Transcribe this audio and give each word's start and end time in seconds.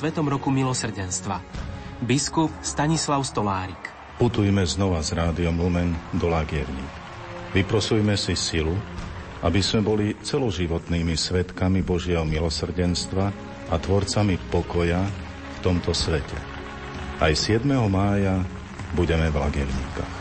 Svetom 0.00 0.32
roku 0.32 0.48
milosrdenstva. 0.48 1.44
Biskup 2.00 2.48
Stanislav 2.64 3.20
Stolárik. 3.20 3.76
Putujme 4.16 4.64
znova 4.64 5.04
s 5.04 5.12
rádiom 5.12 5.52
Lumen 5.60 5.92
do 6.16 6.24
Lagierník. 6.32 6.92
Vyprosujme 7.52 8.16
si 8.16 8.32
silu, 8.32 8.72
aby 9.44 9.60
sme 9.60 9.84
boli 9.84 10.16
celoživotnými 10.16 11.12
svetkami 11.12 11.84
Božieho 11.84 12.24
milosrdenstva 12.24 13.28
a 13.68 13.76
tvorcami 13.76 14.40
pokoja 14.48 15.04
v 15.04 15.58
tomto 15.60 15.92
svete. 15.92 16.40
Aj 17.20 17.36
7. 17.36 17.68
mája 17.92 18.40
budeme 18.96 19.28
v 19.28 19.36
Lagerníkach. 19.36 20.19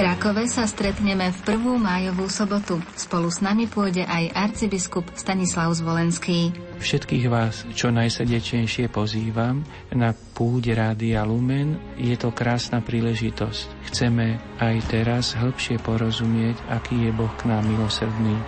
V 0.00 0.08
Krakove 0.08 0.48
sa 0.48 0.64
stretneme 0.64 1.28
v 1.28 1.38
prvú 1.44 1.76
májovú 1.76 2.24
sobotu. 2.32 2.80
Spolu 2.96 3.28
s 3.28 3.44
nami 3.44 3.68
pôjde 3.68 4.08
aj 4.08 4.32
arcibiskup 4.32 5.04
Stanislav 5.12 5.76
Zvolenský. 5.76 6.56
Všetkých 6.80 7.28
vás 7.28 7.68
čo 7.76 7.92
najsrdečnejšie 7.92 8.88
pozývam 8.88 9.60
na 9.92 10.16
púde 10.16 10.72
Rádia 10.72 11.20
Lumen. 11.28 11.76
Je 12.00 12.16
to 12.16 12.32
krásna 12.32 12.80
príležitosť. 12.80 13.92
Chceme 13.92 14.40
aj 14.56 14.88
teraz 14.88 15.36
hĺbšie 15.36 15.76
porozumieť, 15.84 16.56
aký 16.72 17.04
je 17.04 17.12
Boh 17.12 17.36
k 17.36 17.52
nám 17.52 17.68
milosrdný. 17.68 18.40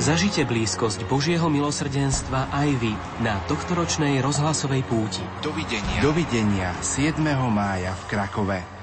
Zažite 0.00 0.48
blízkosť 0.48 1.04
Božieho 1.12 1.52
milosrdenstva 1.52 2.48
aj 2.56 2.70
vy 2.80 2.96
na 3.20 3.36
tohtoročnej 3.52 4.24
rozhlasovej 4.24 4.80
púti. 4.88 5.20
Dovidenia. 5.44 6.00
Dovidenia 6.00 6.72
7. 6.80 7.20
mája 7.52 7.92
v 7.92 8.04
Krakove. 8.08 8.73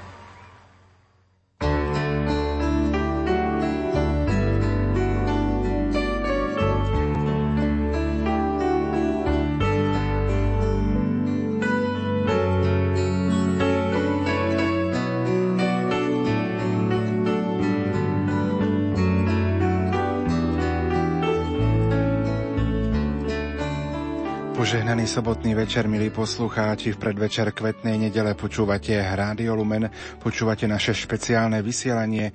Požehnaný 25.02 25.18
sobotný 25.18 25.52
večer, 25.58 25.90
milí 25.90 26.14
poslucháči. 26.14 26.94
V 26.94 27.02
predvečer 27.02 27.50
kvetnej 27.50 27.98
nedele 27.98 28.38
počúvate 28.38 28.94
Rádio 29.02 29.58
Lumen, 29.58 29.90
počúvate 30.22 30.70
naše 30.70 30.94
špeciálne 30.94 31.58
vysielanie 31.58 32.30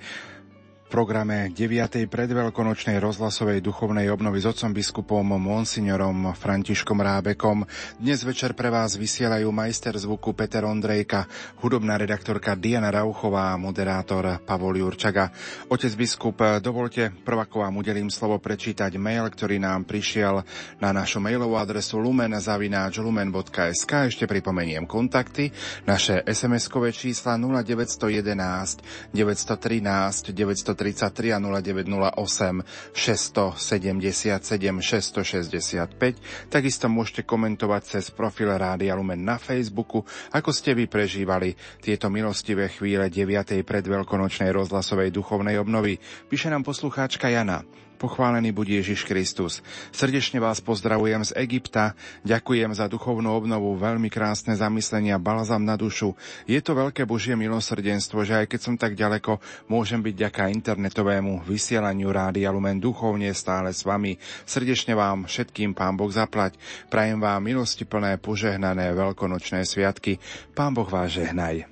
programe 0.88 1.52
9. 1.52 2.08
predveľkonočnej 2.08 2.96
rozhlasovej 3.04 3.60
duchovnej 3.60 4.08
obnovy 4.08 4.40
s 4.40 4.48
otcom 4.48 4.72
biskupom 4.72 5.36
Monsignorom 5.36 6.32
Františkom 6.32 7.04
Rábekom. 7.04 7.68
Dnes 8.00 8.24
večer 8.24 8.56
pre 8.56 8.72
vás 8.72 8.96
vysielajú 8.96 9.52
majster 9.52 10.00
zvuku 10.00 10.32
Peter 10.32 10.64
Ondrejka, 10.64 11.28
hudobná 11.60 12.00
redaktorka 12.00 12.56
Diana 12.56 12.88
Rauchová 12.88 13.52
a 13.52 13.60
moderátor 13.60 14.40
Pavol 14.48 14.80
Jurčaga. 14.80 15.28
Otec 15.68 15.92
biskup, 16.00 16.40
dovolte 16.64 17.12
prvako 17.12 17.68
vám 17.68 17.84
udelím 17.84 18.08
slovo 18.08 18.40
prečítať 18.40 18.96
mail, 18.96 19.28
ktorý 19.28 19.60
nám 19.60 19.84
prišiel 19.84 20.40
na 20.80 20.96
našu 20.96 21.20
mailovú 21.20 21.60
adresu 21.60 22.00
lumen.lumen.sk. 22.00 23.92
Ešte 24.08 24.24
pripomeniem 24.24 24.88
kontakty, 24.88 25.52
naše 25.84 26.24
SMS-kové 26.24 26.96
čísla 26.96 27.36
0911 27.36 29.12
913 29.12 30.32
913 30.32 30.77
033 30.78 31.34
a 31.34 31.42
0908 31.42 32.94
677 32.94 34.38
665. 34.86 36.54
Takisto 36.54 36.86
môžete 36.86 37.26
komentovať 37.26 37.82
cez 37.98 38.14
profil 38.14 38.54
Rádia 38.54 38.94
Lumen 38.94 39.26
na 39.26 39.42
Facebooku, 39.42 40.06
ako 40.32 40.54
ste 40.54 40.78
vy 40.78 40.86
prežívali 40.86 41.58
tieto 41.82 42.14
milostivé 42.14 42.70
chvíle 42.70 43.10
9. 43.10 43.66
predveľkonočnej 43.66 44.54
rozhlasovej 44.54 45.10
duchovnej 45.10 45.58
obnovy. 45.58 45.98
Píše 46.30 46.54
nám 46.54 46.62
poslucháčka 46.62 47.34
Jana. 47.34 47.87
Pochválený 47.98 48.54
buď 48.54 48.86
Ježiš 48.86 49.10
Kristus. 49.10 49.66
Srdečne 49.90 50.38
vás 50.38 50.62
pozdravujem 50.62 51.26
z 51.26 51.34
Egypta. 51.34 51.98
Ďakujem 52.22 52.70
za 52.78 52.86
duchovnú 52.86 53.34
obnovu, 53.34 53.74
veľmi 53.74 54.14
krásne 54.14 54.54
zamyslenia, 54.54 55.18
balzam 55.18 55.66
na 55.66 55.74
dušu. 55.74 56.14
Je 56.46 56.62
to 56.62 56.78
veľké 56.78 57.10
Božie 57.10 57.34
milosrdenstvo, 57.34 58.22
že 58.22 58.46
aj 58.46 58.54
keď 58.54 58.60
som 58.62 58.78
tak 58.78 58.94
ďaleko, 58.94 59.42
môžem 59.66 60.06
byť 60.06 60.14
ďaká 60.14 60.46
internetovému 60.54 61.42
vysielaniu 61.50 62.14
Rádia 62.14 62.54
Lumen 62.54 62.78
duchovne 62.78 63.34
stále 63.34 63.74
s 63.74 63.82
vami. 63.82 64.22
Srdečne 64.46 64.94
vám 64.94 65.26
všetkým 65.26 65.74
Pán 65.74 65.98
Boh 65.98 66.14
zaplať. 66.14 66.54
Prajem 66.94 67.18
vám 67.18 67.42
milosti 67.42 67.90
plné 67.90 68.22
požehnané 68.22 68.94
veľkonočné 68.94 69.66
sviatky. 69.66 70.22
Pán 70.54 70.78
Boh 70.78 70.86
vás 70.86 71.18
žehnaj. 71.18 71.66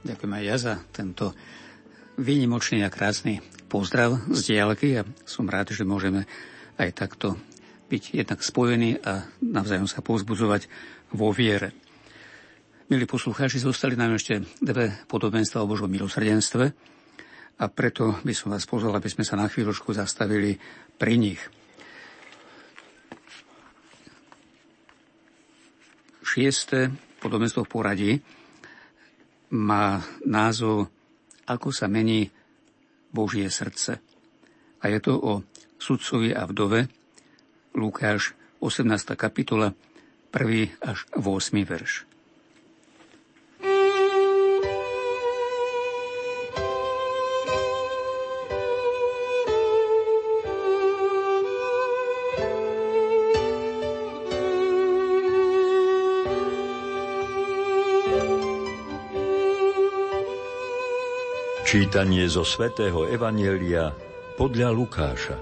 Ďakujem 0.00 0.32
aj 0.32 0.44
ja 0.48 0.56
za 0.56 0.74
tento 0.96 1.36
výnimočný 2.16 2.80
a 2.80 2.88
krásny 2.88 3.57
pozdrav 3.68 4.16
z 4.32 4.56
diálky 4.56 4.96
a 4.96 5.04
som 5.28 5.44
rád, 5.44 5.76
že 5.76 5.84
môžeme 5.84 6.24
aj 6.80 6.90
takto 6.96 7.36
byť 7.92 8.02
jednak 8.16 8.40
spojení 8.40 8.96
a 9.04 9.28
navzájom 9.44 9.84
sa 9.84 10.00
povzbudzovať 10.00 10.68
vo 11.12 11.28
viere. 11.32 11.76
Milí 12.88 13.04
poslucháči, 13.04 13.60
zostali 13.60 14.00
nám 14.00 14.16
ešte 14.16 14.40
dve 14.64 15.04
podobenstva 15.04 15.60
o 15.60 15.68
Božom 15.68 15.92
milosrdenstve 15.92 16.64
a 17.60 17.64
preto 17.68 18.16
by 18.24 18.32
som 18.32 18.48
vás 18.56 18.64
pozval, 18.64 18.96
aby 18.96 19.12
sme 19.12 19.28
sa 19.28 19.36
na 19.36 19.44
chvíľočku 19.44 19.92
zastavili 19.92 20.56
pri 20.96 21.14
nich. 21.20 21.40
Šieste 26.24 26.92
podobenstvo 27.20 27.64
v 27.64 27.72
poradí 27.72 28.12
má 29.52 30.00
názov 30.24 30.92
Ako 31.48 31.72
sa 31.72 31.88
mení 31.88 32.28
Božie 33.12 33.50
srdce. 33.50 34.00
A 34.80 34.84
je 34.88 34.98
to 35.00 35.14
o 35.20 35.32
sudcovi 35.78 36.34
a 36.34 36.48
vdove, 36.48 36.88
Lukáš 37.74 38.34
18. 38.58 39.14
kapitola, 39.14 39.76
1. 40.34 40.82
až 40.82 41.06
8. 41.14 41.64
verš. 41.64 42.07
Čítanie 61.68 62.24
zo 62.32 62.48
svätého 62.48 63.04
Evanielia 63.12 63.92
podľa 64.40 64.72
Lukáša. 64.72 65.36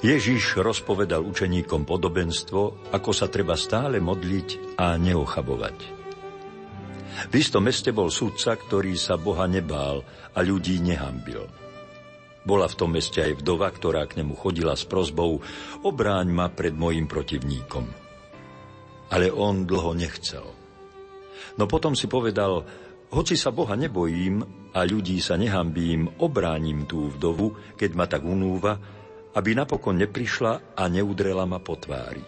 Ježiš 0.00 0.64
rozpovedal 0.64 1.20
učeníkom 1.28 1.84
podobenstvo, 1.84 2.88
ako 2.88 3.10
sa 3.12 3.28
treba 3.28 3.52
stále 3.52 4.00
modliť 4.00 4.80
a 4.80 4.96
neochabovať. 4.96 5.76
V 7.28 7.34
istom 7.36 7.68
meste 7.68 7.92
bol 7.92 8.08
sudca, 8.08 8.56
ktorý 8.56 8.96
sa 8.96 9.20
Boha 9.20 9.44
nebál 9.44 10.08
a 10.32 10.40
ľudí 10.40 10.80
nehambil. 10.80 11.52
Bola 12.40 12.64
v 12.64 12.72
tom 12.72 12.96
meste 12.96 13.20
aj 13.20 13.44
vdova, 13.44 13.68
ktorá 13.68 14.08
k 14.08 14.24
nemu 14.24 14.32
chodila 14.40 14.72
s 14.72 14.88
prozbou 14.88 15.36
obráň 15.84 16.32
ma 16.32 16.48
pred 16.48 16.72
mojim 16.72 17.04
protivníkom. 17.04 17.92
Ale 19.12 19.28
on 19.28 19.68
dlho 19.68 19.92
nechcel. 19.92 20.48
No 21.60 21.68
potom 21.68 21.92
si 21.92 22.08
povedal, 22.08 22.64
hoci 23.12 23.36
sa 23.36 23.52
Boha 23.52 23.76
nebojím 23.76 24.61
a 24.72 24.88
ľudí 24.88 25.20
sa 25.20 25.36
nehambím, 25.36 26.08
obránim 26.20 26.88
tú 26.88 27.12
vdovu, 27.12 27.52
keď 27.76 27.90
ma 27.92 28.08
tak 28.08 28.24
unúva, 28.24 28.80
aby 29.36 29.52
napokon 29.52 30.00
neprišla 30.00 30.76
a 30.76 30.82
neudrela 30.88 31.44
ma 31.44 31.60
po 31.60 31.76
tvári. 31.76 32.24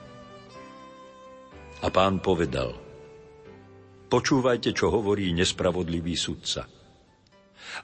A 1.84 1.88
pán 1.92 2.20
povedal, 2.20 2.72
počúvajte, 4.08 4.72
čo 4.72 4.92
hovorí 4.92 5.32
nespravodlivý 5.32 6.16
sudca. 6.16 6.68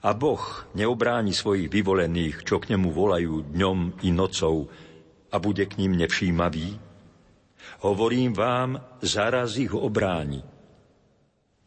A 0.05 0.11
Boh 0.13 0.41
neobráni 0.77 1.33
svojich 1.33 1.73
vyvolených, 1.73 2.45
čo 2.45 2.61
k 2.61 2.77
nemu 2.77 2.89
volajú 2.93 3.53
dňom 3.53 4.05
i 4.05 4.11
nocou, 4.13 4.69
a 5.31 5.37
bude 5.39 5.65
k 5.69 5.79
ním 5.79 5.97
nevšímavý? 6.01 6.77
Hovorím 7.87 8.35
vám, 8.37 8.83
zaraz 9.01 9.57
ich 9.57 9.73
obráni 9.73 10.43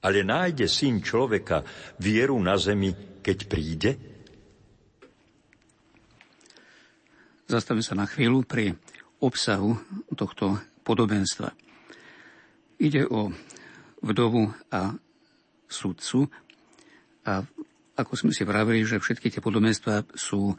ale 0.03 0.27
nájde 0.27 0.67
syn 0.67 0.99
človeka 0.99 1.63
vieru 1.97 2.35
na 2.43 2.59
zemi, 2.59 2.91
keď 3.23 3.37
príde? 3.47 3.91
Zastavím 7.47 7.85
sa 7.85 7.95
na 7.95 8.03
chvíľu 8.03 8.43
pri 8.43 8.75
obsahu 9.23 9.79
tohto 10.13 10.59
podobenstva. 10.83 11.55
Ide 12.83 13.07
o 13.07 13.31
vdovu 14.03 14.51
a 14.67 14.91
sudcu 15.71 16.27
a 17.23 17.39
ako 17.93 18.13
sme 18.19 18.31
si 18.35 18.43
vravili, 18.43 18.83
že 18.83 18.99
všetky 18.99 19.31
tie 19.31 19.39
podobenstva 19.39 20.17
sú 20.17 20.51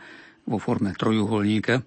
vo 0.49 0.57
forme 0.57 0.97
trojuholníka 0.97 1.85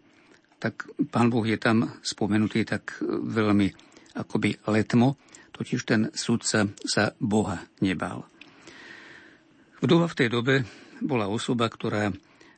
tak 0.58 0.90
pán 1.14 1.30
Boh 1.30 1.46
je 1.46 1.58
tam 1.58 1.86
spomenutý 2.02 2.66
tak 2.66 2.98
veľmi 3.06 3.70
akoby 4.18 4.58
letmo, 4.66 5.22
totiž 5.58 5.82
ten 5.84 6.02
sudca 6.14 6.70
sa 6.86 7.04
Boha 7.18 7.66
nebál. 7.82 8.30
Vdova 9.82 10.10
v 10.10 10.18
tej 10.18 10.30
dobe 10.30 10.56
bola 11.02 11.30
osoba, 11.30 11.70
ktorá 11.70 12.10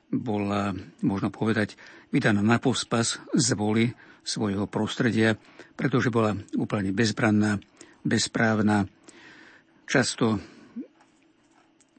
bola, 0.09 0.73
možno 1.03 1.29
povedať, 1.29 1.75
vydaná 2.09 2.41
na 2.41 2.57
pospas 2.57 3.19
z 3.35 3.47
voli 3.53 3.91
svojho 4.23 4.65
prostredia, 4.67 5.37
pretože 5.75 6.11
bola 6.11 6.35
úplne 6.57 6.91
bezbranná, 6.91 7.59
bezprávna, 8.03 8.87
často 9.85 10.39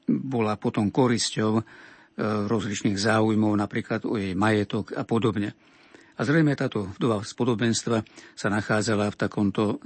bola 0.07 0.59
potom 0.59 0.91
korisťou 0.91 1.51
e, 1.59 1.63
rozličných 2.47 2.99
záujmov, 2.99 3.55
napríklad 3.55 4.03
o 4.03 4.19
jej 4.19 4.35
majetok 4.35 4.91
a 4.95 5.07
podobne. 5.07 5.55
A 6.19 6.21
zrejme 6.27 6.53
táto 6.53 6.91
vdova 6.99 7.23
z 7.23 7.33
podobenstva 7.33 8.03
sa 8.35 8.47
nachádzala 8.51 9.09
v 9.09 9.19
takomto 9.19 9.79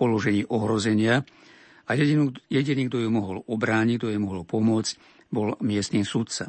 položení 0.00 0.48
ohrozenia 0.48 1.20
a 1.84 1.90
jediný, 1.92 2.32
jediný, 2.48 2.88
kto 2.88 3.04
ju 3.04 3.10
mohol 3.12 3.44
obrániť, 3.44 3.96
kto 4.00 4.08
jej 4.08 4.20
mohol 4.22 4.48
pomôcť, 4.48 4.92
bol 5.28 5.60
miestný 5.60 6.08
sudca. 6.08 6.48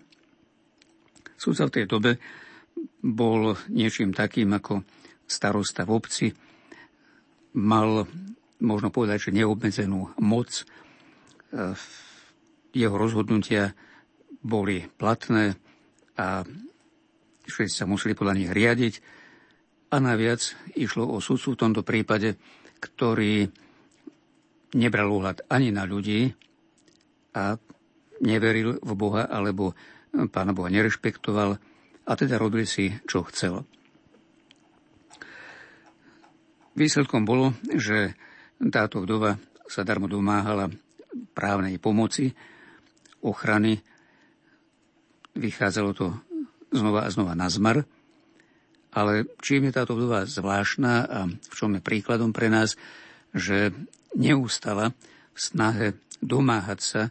Sudca 1.36 1.68
v 1.68 1.76
tej 1.76 1.86
dobe 1.92 2.12
bol 3.04 3.60
niečím 3.68 4.16
takým 4.16 4.56
ako 4.56 4.88
starosta 5.28 5.84
v 5.84 5.92
obci, 5.92 6.28
mal, 7.60 8.08
možno 8.64 8.94
povedať, 8.94 9.30
že 9.30 9.36
neobmedzenú 9.36 10.16
moc. 10.24 10.50
E, 10.56 10.64
jeho 12.72 12.96
rozhodnutia 12.96 13.76
boli 14.40 14.88
platné 14.96 15.60
a 16.16 16.48
všetci 17.44 17.76
sa 17.84 17.90
museli 17.90 18.16
podľa 18.16 18.38
nich 18.38 18.52
riadiť 18.52 18.94
a 19.92 20.00
naviac 20.00 20.56
išlo 20.80 21.04
o 21.04 21.20
sudcu 21.20 21.54
v 21.54 21.62
tomto 21.62 21.82
prípade, 21.84 22.40
ktorý 22.82 23.46
nebral 24.74 25.14
úhľad 25.14 25.46
ani 25.46 25.70
na 25.70 25.86
ľudí 25.86 26.34
a 27.38 27.56
neveril 28.26 28.82
v 28.82 28.92
Boha 28.98 29.30
alebo 29.30 29.78
pána 30.34 30.52
Boha 30.52 30.74
nerešpektoval 30.74 31.62
a 32.02 32.12
teda 32.18 32.42
robil 32.42 32.66
si, 32.66 32.90
čo 33.06 33.22
chcel. 33.30 33.64
Výsledkom 36.74 37.24
bolo, 37.24 37.54
že 37.70 38.18
táto 38.74 39.06
vdova 39.06 39.38
sa 39.70 39.86
darmo 39.86 40.10
domáhala 40.10 40.72
právnej 41.36 41.78
pomoci, 41.78 42.34
ochrany. 43.22 43.80
Vychádzalo 45.36 45.92
to 45.94 46.08
znova 46.72 47.06
a 47.06 47.14
znova 47.14 47.38
na 47.38 47.48
zmar– 47.48 47.84
ale 48.92 49.32
čím 49.40 49.72
je 49.72 49.76
táto 49.76 49.96
vdova 49.96 50.28
zvláštna 50.28 50.94
a 51.08 51.20
v 51.28 51.54
čom 51.56 51.72
je 51.76 51.82
príkladom 51.82 52.36
pre 52.36 52.52
nás, 52.52 52.76
že 53.32 53.72
neustala 54.16 54.92
v 55.32 55.40
snahe 55.40 55.88
domáhať 56.20 56.80
sa 56.80 57.02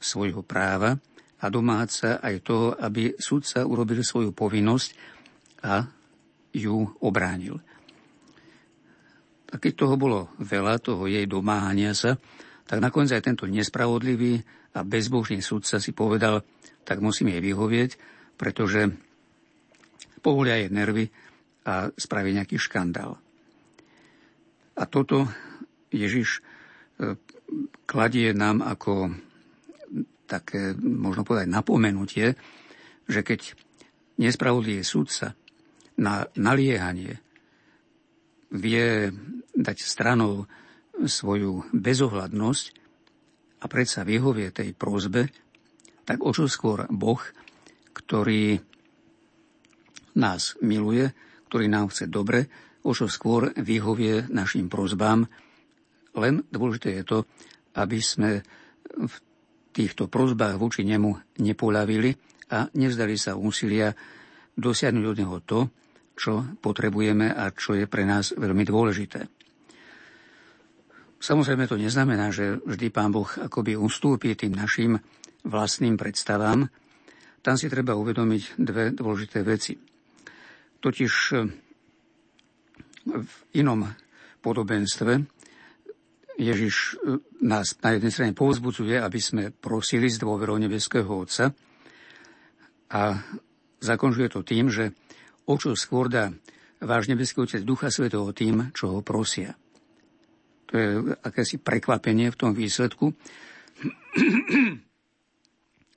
svojho 0.00 0.40
práva 0.40 0.96
a 1.40 1.46
domáhať 1.52 1.90
sa 1.92 2.10
aj 2.24 2.34
toho, 2.40 2.72
aby 2.80 3.12
sudca 3.20 3.68
urobil 3.68 4.00
svoju 4.00 4.32
povinnosť 4.32 4.90
a 5.60 5.84
ju 6.56 6.88
obránil. 7.04 7.60
A 9.52 9.60
keď 9.60 9.72
toho 9.76 9.94
bolo 10.00 10.32
veľa, 10.40 10.80
toho 10.80 11.04
jej 11.06 11.28
domáhania 11.28 11.92
sa, 11.92 12.16
tak 12.66 12.82
nakoniec 12.82 13.14
aj 13.14 13.22
tento 13.30 13.44
nespravodlivý 13.46 14.42
a 14.74 14.82
bezbožný 14.82 15.38
sudca 15.44 15.78
si 15.78 15.92
povedal, 15.92 16.42
tak 16.82 16.98
musím 16.98 17.30
jej 17.30 17.42
vyhovieť, 17.44 17.90
pretože 18.34 18.90
povolia 20.24 20.58
jej 20.58 20.70
nervy 20.72 21.06
a 21.66 21.90
spraví 21.90 22.30
nejaký 22.30 22.56
škandál. 22.62 23.18
A 24.78 24.82
toto 24.86 25.26
Ježiš 25.90 26.38
e, 26.38 26.40
kladie 27.88 28.30
nám 28.30 28.62
ako 28.62 29.10
také, 30.30 30.74
možno 30.78 31.26
povedať, 31.26 31.50
napomenutie, 31.50 32.38
že 33.06 33.20
keď 33.22 33.54
nespravodlivý 34.18 34.82
súdca 34.82 35.34
na 35.96 36.26
naliehanie 36.34 37.18
vie 38.52 39.10
dať 39.56 39.78
stranou 39.80 40.46
svoju 40.96 41.66
bezohľadnosť 41.72 42.64
a 43.62 43.64
predsa 43.66 44.04
vyhovie 44.04 44.52
tej 44.52 44.70
prozbe, 44.76 45.28
tak 46.06 46.22
o 46.22 46.30
čo 46.30 46.46
skôr 46.46 46.86
Boh, 46.92 47.18
ktorý 47.96 48.60
nás 50.16 50.56
miluje, 50.64 51.12
ktorý 51.48 51.66
nám 51.70 51.90
chce 51.90 52.10
dobre, 52.10 52.46
o 52.86 52.94
čo 52.94 53.10
skôr 53.10 53.50
vyhovie 53.58 54.30
našim 54.30 54.70
prozbám. 54.70 55.26
Len 56.16 56.42
dôležité 56.48 57.02
je 57.02 57.04
to, 57.04 57.18
aby 57.76 57.98
sme 57.98 58.40
v 58.86 59.14
týchto 59.74 60.08
prozbách 60.08 60.56
voči 60.56 60.86
nemu 60.86 61.36
nepoľavili 61.42 62.10
a 62.54 62.70
nevzdali 62.78 63.18
sa 63.18 63.36
úsilia 63.36 63.92
dosiahnuť 64.56 65.04
od 65.04 65.16
neho 65.18 65.36
to, 65.44 65.60
čo 66.16 66.56
potrebujeme 66.64 67.28
a 67.28 67.52
čo 67.52 67.76
je 67.76 67.84
pre 67.84 68.08
nás 68.08 68.32
veľmi 68.32 68.64
dôležité. 68.64 69.28
Samozrejme 71.20 71.68
to 71.68 71.76
neznamená, 71.76 72.32
že 72.32 72.56
vždy 72.64 72.88
Pán 72.88 73.12
Boh 73.12 73.28
akoby 73.28 73.76
ustúpi 73.76 74.32
tým 74.36 74.56
našim 74.56 74.96
vlastným 75.44 76.00
predstavám. 76.00 76.68
Tam 77.44 77.54
si 77.60 77.68
treba 77.68 77.94
uvedomiť 77.96 78.56
dve 78.56 78.94
dôležité 78.96 79.44
veci. 79.44 79.76
Totiž 80.86 81.12
e, 81.34 81.50
v 83.10 83.34
inom 83.58 83.90
podobenstve 84.38 85.26
Ježiš 86.38 86.94
e, 87.02 87.18
nás 87.42 87.74
na 87.82 87.98
jednej 87.98 88.14
strane 88.14 88.32
povzbudzuje, 88.38 89.02
aby 89.02 89.18
sme 89.18 89.50
prosili 89.50 90.06
z 90.06 90.22
dôverou 90.22 90.54
nebeského 90.62 91.10
Otca 91.10 91.50
a 92.86 93.18
zakončuje 93.82 94.30
to 94.30 94.46
tým, 94.46 94.70
že 94.70 94.94
o 95.50 95.58
čo 95.58 95.74
skôr 95.74 96.06
dá 96.06 96.30
váš 96.78 97.10
nebeský 97.10 97.42
Otec 97.42 97.66
Ducha 97.66 97.90
Svetého 97.90 98.30
tým, 98.30 98.70
čo 98.70 98.94
ho 98.94 99.00
prosia. 99.02 99.58
To 100.70 100.72
je 100.78 100.88
akési 101.18 101.58
prekvapenie 101.58 102.30
v 102.30 102.38
tom 102.38 102.54
výsledku, 102.54 103.10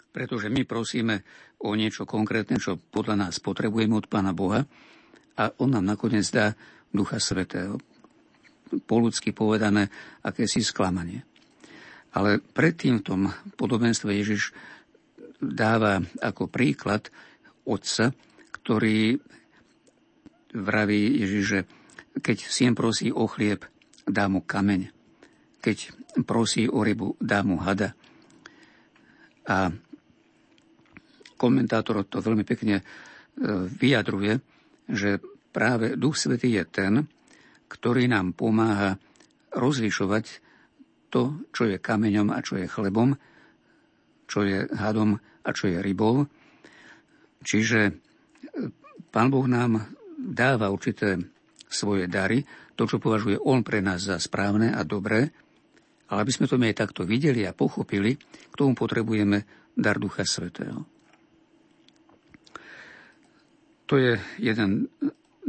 pretože 0.10 0.50
my 0.50 0.66
prosíme 0.66 1.22
o 1.62 1.76
niečo 1.78 2.08
konkrétne, 2.08 2.58
čo 2.58 2.80
podľa 2.80 3.28
nás 3.28 3.38
potrebujeme 3.38 3.94
od 3.98 4.10
Pána 4.10 4.34
Boha 4.34 4.66
a 5.40 5.44
On 5.62 5.70
nám 5.70 5.86
nakoniec 5.86 6.28
dá 6.34 6.58
Ducha 6.90 7.22
Svetého. 7.22 7.78
Po 8.86 8.96
ľudsky 9.02 9.34
povedané, 9.34 9.90
akési 10.22 10.62
sklamanie. 10.62 11.26
Ale 12.14 12.42
predtým 12.42 13.02
v 13.02 13.06
tom 13.06 13.22
podobenstve 13.58 14.10
Ježiš 14.14 14.54
dáva 15.40 16.02
ako 16.20 16.50
príklad 16.50 17.14
otca, 17.66 18.12
ktorý 18.52 19.22
vraví 20.54 21.22
Ježiš, 21.22 21.44
že 21.46 21.60
keď 22.20 22.38
sien 22.50 22.74
prosí 22.74 23.14
o 23.14 23.30
chlieb, 23.30 23.64
dá 24.10 24.26
mu 24.26 24.42
kameň. 24.42 24.90
Keď 25.62 25.78
prosí 26.26 26.66
o 26.66 26.82
rybu, 26.82 27.16
dá 27.22 27.46
mu 27.46 27.62
hada. 27.62 27.94
A 29.46 29.70
komentátor 31.40 32.04
to 32.04 32.20
veľmi 32.20 32.44
pekne 32.44 32.84
e, 32.84 32.84
vyjadruje, 33.72 34.44
že 34.92 35.24
práve 35.56 35.96
Duch 35.96 36.20
Svetý 36.20 36.52
je 36.60 36.64
ten, 36.68 36.94
ktorý 37.72 38.12
nám 38.12 38.36
pomáha 38.36 39.00
rozlišovať 39.56 40.44
to, 41.10 41.48
čo 41.56 41.64
je 41.66 41.82
kameňom 41.82 42.30
a 42.36 42.44
čo 42.44 42.60
je 42.60 42.68
chlebom, 42.68 43.16
čo 44.30 44.46
je 44.46 44.68
hadom 44.78 45.18
a 45.18 45.50
čo 45.56 45.72
je 45.72 45.80
rybou. 45.80 46.28
Čiže 47.42 47.80
e, 47.88 47.92
Pán 49.10 49.32
Boh 49.32 49.48
nám 49.48 49.96
dáva 50.20 50.70
určité 50.70 51.18
svoje 51.66 52.06
dary, 52.12 52.44
to, 52.76 52.86
čo 52.86 53.02
považuje 53.02 53.40
On 53.40 53.64
pre 53.64 53.80
nás 53.80 54.06
za 54.06 54.20
správne 54.20 54.76
a 54.76 54.84
dobré, 54.84 55.32
ale 56.10 56.20
aby 56.26 56.32
sme 56.34 56.50
to 56.50 56.58
my 56.58 56.74
aj 56.74 56.80
takto 56.90 57.02
videli 57.06 57.46
a 57.46 57.54
pochopili, 57.54 58.18
k 58.50 58.56
tomu 58.58 58.74
potrebujeme 58.74 59.46
dar 59.78 60.02
Ducha 60.02 60.26
Svetého. 60.26 60.99
To 63.90 63.98
je 63.98 64.22
jeden 64.38 64.86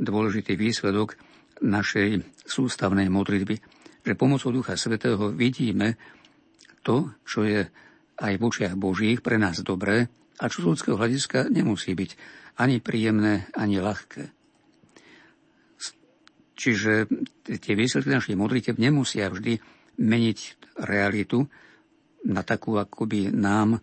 dôležitý 0.00 0.56
výsledok 0.56 1.12
našej 1.60 2.24
sústavnej 2.48 3.12
modlitby, 3.12 3.60
že 4.00 4.16
pomocou 4.16 4.48
Ducha 4.48 4.80
Svetého 4.80 5.28
vidíme 5.28 6.00
to, 6.80 7.12
čo 7.28 7.44
je 7.44 7.68
aj 8.16 8.32
v 8.40 8.42
očiach 8.48 8.74
Božích 8.80 9.20
pre 9.20 9.36
nás 9.36 9.60
dobré 9.60 10.08
a 10.40 10.48
čo 10.48 10.64
z 10.64 10.68
ľudského 10.72 10.96
hľadiska 10.96 11.52
nemusí 11.52 11.92
byť 11.92 12.10
ani 12.64 12.80
príjemné, 12.80 13.52
ani 13.52 13.76
ľahké. 13.76 14.32
Čiže 16.56 17.08
tie 17.44 17.72
výsledky 17.76 18.08
našej 18.08 18.36
modlitev 18.36 18.76
nemusia 18.80 19.28
vždy 19.28 19.60
meniť 20.00 20.38
realitu 20.84 21.44
na 22.24 22.44
takú, 22.44 22.76
ako 22.76 23.08
by 23.08 23.32
nám 23.32 23.76
e, 23.76 23.80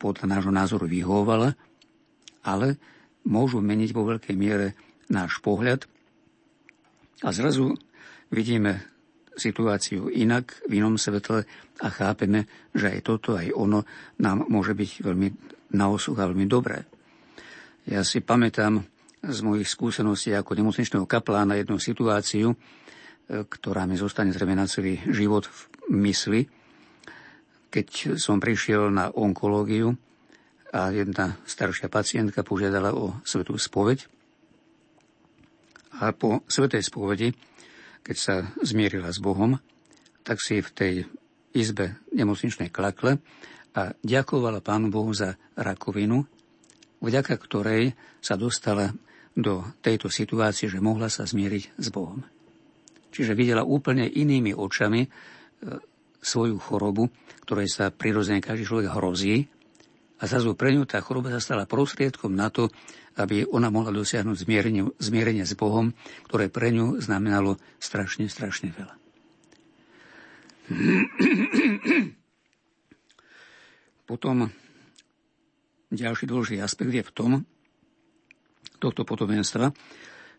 podľa 0.00 0.24
nášho 0.28 0.52
názoru 0.52 0.88
vyhovovala, 0.88 1.52
ale 2.48 2.80
môžu 3.28 3.62
meniť 3.62 3.90
vo 3.94 4.06
veľkej 4.08 4.36
miere 4.38 4.74
náš 5.10 5.38
pohľad 5.44 5.86
a 7.22 7.28
zrazu 7.30 7.74
vidíme 8.32 8.82
situáciu 9.32 10.12
inak, 10.12 10.60
v 10.68 10.82
inom 10.82 11.00
svetle 11.00 11.48
a 11.80 11.88
chápeme, 11.88 12.44
že 12.76 12.92
aj 12.92 13.00
toto, 13.00 13.38
aj 13.38 13.48
ono 13.54 13.86
nám 14.20 14.44
môže 14.48 14.76
byť 14.76 14.90
veľmi 15.00 15.28
na 15.72 15.88
osuch 15.88 16.20
a 16.20 16.28
veľmi 16.28 16.44
dobré. 16.44 16.84
Ja 17.88 18.04
si 18.04 18.20
pamätám 18.20 18.84
z 19.22 19.38
mojich 19.40 19.70
skúseností 19.70 20.34
ako 20.34 20.58
nemocničného 20.58 21.06
kaplána 21.06 21.56
jednu 21.56 21.78
situáciu, 21.78 22.52
e, 22.52 22.56
ktorá 23.46 23.86
mi 23.88 23.96
zostane 23.96 24.34
zrejme 24.34 24.58
na 24.58 24.66
celý 24.66 24.98
život 25.08 25.46
v 25.48 25.60
mysli, 25.94 26.40
keď 27.72 28.18
som 28.20 28.36
prišiel 28.36 28.92
na 28.92 29.08
onkológiu 29.08 29.96
a 30.72 30.88
jedna 30.88 31.36
staršia 31.44 31.92
pacientka 31.92 32.40
požiadala 32.40 32.96
o 32.96 33.20
svetú 33.28 33.60
spoveď. 33.60 34.08
A 36.00 36.16
po 36.16 36.40
svetej 36.48 36.80
spovedi, 36.80 37.28
keď 38.00 38.16
sa 38.16 38.34
zmierila 38.64 39.12
s 39.12 39.20
Bohom, 39.20 39.60
tak 40.24 40.40
si 40.40 40.64
v 40.64 40.70
tej 40.72 40.94
izbe 41.52 42.00
nemocničnej 42.16 42.72
klakle 42.72 43.20
a 43.76 43.92
ďakovala 44.00 44.64
Pánu 44.64 44.88
Bohu 44.88 45.12
za 45.12 45.36
rakovinu, 45.60 46.24
vďaka 47.04 47.36
ktorej 47.36 47.92
sa 48.24 48.40
dostala 48.40 48.96
do 49.36 49.64
tejto 49.84 50.08
situácie, 50.08 50.72
že 50.72 50.80
mohla 50.80 51.12
sa 51.12 51.28
zmieriť 51.28 51.76
s 51.76 51.88
Bohom. 51.92 52.24
Čiže 53.12 53.36
videla 53.36 53.60
úplne 53.60 54.08
inými 54.08 54.56
očami 54.56 55.04
e, 55.04 55.08
svoju 56.16 56.56
chorobu, 56.56 57.12
ktorej 57.44 57.68
sa 57.68 57.92
prirodzene 57.92 58.40
každý 58.40 58.64
človek 58.64 58.88
hrozí 58.96 59.44
a 60.22 60.30
zrazu 60.30 60.54
pre 60.54 60.70
ňu 60.70 60.86
tá 60.86 61.02
choroba 61.02 61.34
sa 61.34 61.42
stala 61.42 61.66
prostriedkom 61.66 62.30
na 62.30 62.46
to, 62.46 62.70
aby 63.18 63.42
ona 63.42 63.74
mohla 63.74 63.90
dosiahnuť 63.90 64.36
zmierenie, 64.38 64.86
zmierenie 65.02 65.42
s 65.42 65.58
Bohom, 65.58 65.90
ktoré 66.30 66.46
pre 66.46 66.70
ňu 66.70 67.02
znamenalo 67.02 67.58
strašne, 67.82 68.30
strašne 68.30 68.70
veľa. 68.70 68.94
Potom 74.06 74.46
ďalší 75.90 76.24
dôležitý 76.30 76.62
aspekt 76.62 76.94
je 76.94 77.02
v 77.02 77.12
tom, 77.12 77.32
tohto 78.78 79.02
podobenstva, 79.02 79.74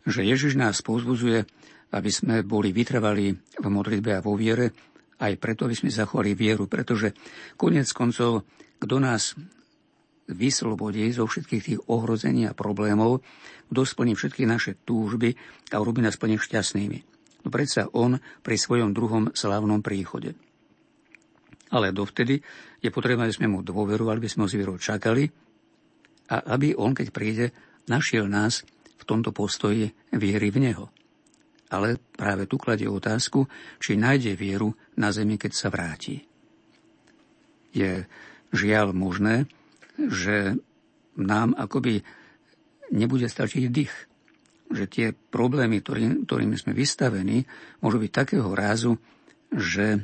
že 0.03 0.23
Ježiš 0.23 0.59
nás 0.59 0.83
povzbudzuje, 0.83 1.43
aby 1.95 2.09
sme 2.11 2.43
boli 2.43 2.75
vytrvali 2.75 3.35
v 3.35 3.65
modlitbe 3.67 4.15
a 4.15 4.23
vo 4.23 4.35
viere, 4.35 4.71
aj 5.23 5.39
preto, 5.39 5.63
aby 5.63 5.75
sme 5.77 5.93
zachovali 5.93 6.35
vieru, 6.35 6.67
pretože 6.67 7.15
konec 7.55 7.87
koncov, 7.95 8.43
kto 8.83 8.95
nás 8.99 9.37
vyslobodí 10.29 11.11
zo 11.11 11.27
všetkých 11.27 11.63
tých 11.63 11.79
ohrození 11.91 12.47
a 12.47 12.55
problémov, 12.55 13.23
kto 13.67 13.81
splní 13.83 14.13
všetky 14.15 14.47
naše 14.47 14.79
túžby 14.83 15.35
a 15.73 15.79
urobí 15.81 15.99
nás 15.99 16.15
plne 16.15 16.39
šťastnými. 16.39 16.99
No 17.43 17.51
predsa 17.51 17.91
on 17.91 18.21
pri 18.39 18.55
svojom 18.55 18.95
druhom 18.95 19.35
slávnom 19.35 19.83
príchode. 19.83 20.35
Ale 21.73 21.91
dovtedy 21.91 22.39
je 22.79 22.89
potrebné, 22.93 23.27
aby 23.27 23.35
sme 23.35 23.51
mu 23.51 23.59
dôverovali, 23.65 24.21
aby 24.21 24.29
sme 24.31 24.45
ho 24.47 24.51
zvierou 24.51 24.77
čakali 24.79 25.27
a 26.31 26.55
aby 26.55 26.77
on, 26.77 26.95
keď 26.95 27.07
príde, 27.11 27.45
našiel 27.91 28.29
nás 28.31 28.63
v 28.95 29.03
tomto 29.03 29.35
postoji 29.35 29.91
viery 30.15 30.53
v 30.53 30.59
Neho 30.69 30.87
ale 31.73 31.97
práve 31.97 32.45
tu 32.45 32.61
kladie 32.61 32.85
otázku, 32.85 33.49
či 33.81 33.97
nájde 33.97 34.37
vieru 34.37 34.77
na 34.93 35.09
zemi, 35.09 35.41
keď 35.41 35.51
sa 35.57 35.73
vráti. 35.73 36.21
Je 37.73 38.05
žiaľ 38.53 38.93
možné, 38.93 39.49
že 39.97 40.57
nám 41.17 41.53
akoby 41.53 42.01
nebude 42.93 43.29
stačiť 43.29 43.63
dých. 43.69 43.93
Že 44.73 44.85
tie 44.89 45.07
problémy, 45.13 45.81
ktorý, 45.81 46.25
ktorými 46.25 46.57
sme 46.57 46.73
vystavení, 46.73 47.45
môžu 47.81 47.97
byť 48.01 48.11
takého 48.11 48.49
rázu, 48.53 48.97
že 49.53 50.01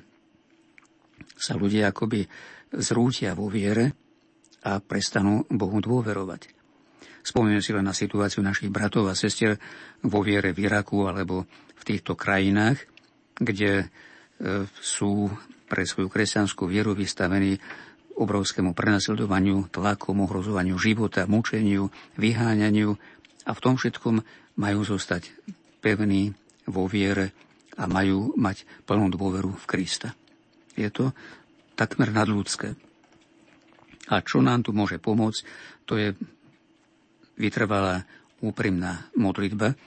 sa 1.40 1.58
ľudia 1.58 1.90
akoby 1.90 2.28
zrútia 2.76 3.34
vo 3.34 3.50
viere 3.50 3.96
a 4.62 4.78
prestanú 4.84 5.48
Bohu 5.50 5.80
dôverovať. 5.80 6.52
Spomínam 7.24 7.64
si 7.64 7.72
len 7.76 7.88
na 7.88 7.96
situáciu 7.96 8.44
našich 8.44 8.72
bratov 8.72 9.10
a 9.10 9.18
sestier 9.18 9.60
vo 10.04 10.24
viere 10.24 10.56
v 10.56 10.68
Iraku 10.68 11.08
alebo 11.08 11.48
v 11.80 11.84
týchto 11.84 12.16
krajinách, 12.16 12.80
kde 13.36 13.84
e, 13.84 13.86
sú 14.80 15.32
pre 15.70 15.86
svoju 15.86 16.10
kresťanskú 16.10 16.66
vieru 16.66 16.98
vystavení 16.98 17.60
obrovskému 18.20 18.76
prenasledovaniu, 18.76 19.72
tlakom, 19.72 20.28
ohrozovaniu 20.28 20.76
života, 20.76 21.24
mučeniu, 21.24 21.88
vyháňaniu 22.20 23.00
a 23.48 23.52
v 23.56 23.64
tom 23.64 23.80
všetkom 23.80 24.20
majú 24.60 24.80
zostať 24.84 25.32
pevní 25.80 26.36
vo 26.68 26.86
viere 26.86 27.32
a 27.80 27.88
majú 27.88 28.36
mať 28.36 28.68
plnú 28.84 29.08
dôveru 29.08 29.56
v 29.56 29.66
Krista. 29.66 30.12
Je 30.76 30.92
to 30.92 31.16
takmer 31.80 32.12
nadľudské. 32.12 32.76
A 34.12 34.20
čo 34.20 34.44
nám 34.44 34.68
tu 34.68 34.76
môže 34.76 35.00
pomôcť, 35.00 35.42
to 35.88 35.96
je 35.96 36.12
vytrvalá 37.40 38.04
úprimná 38.44 39.08
modlitba 39.16 39.80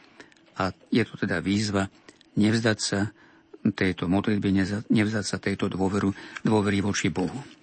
a 0.56 0.72
je 0.88 1.04
to 1.04 1.20
teda 1.20 1.44
výzva 1.44 1.92
nevzdať 2.36 2.78
sa 2.80 3.12
tejto 3.62 4.08
modlitby, 4.08 4.48
nevzdať 4.88 5.24
sa 5.24 5.36
tejto 5.38 5.68
dôveru, 5.68 6.10
dôvery 6.42 6.80
voči 6.80 7.12
Bohu. 7.12 7.61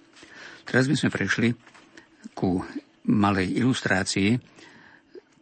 Teraz 0.70 0.86
by 0.86 0.94
sme 0.94 1.10
prešli 1.10 1.50
ku 2.30 2.62
malej 3.10 3.58
ilustrácii, 3.58 4.38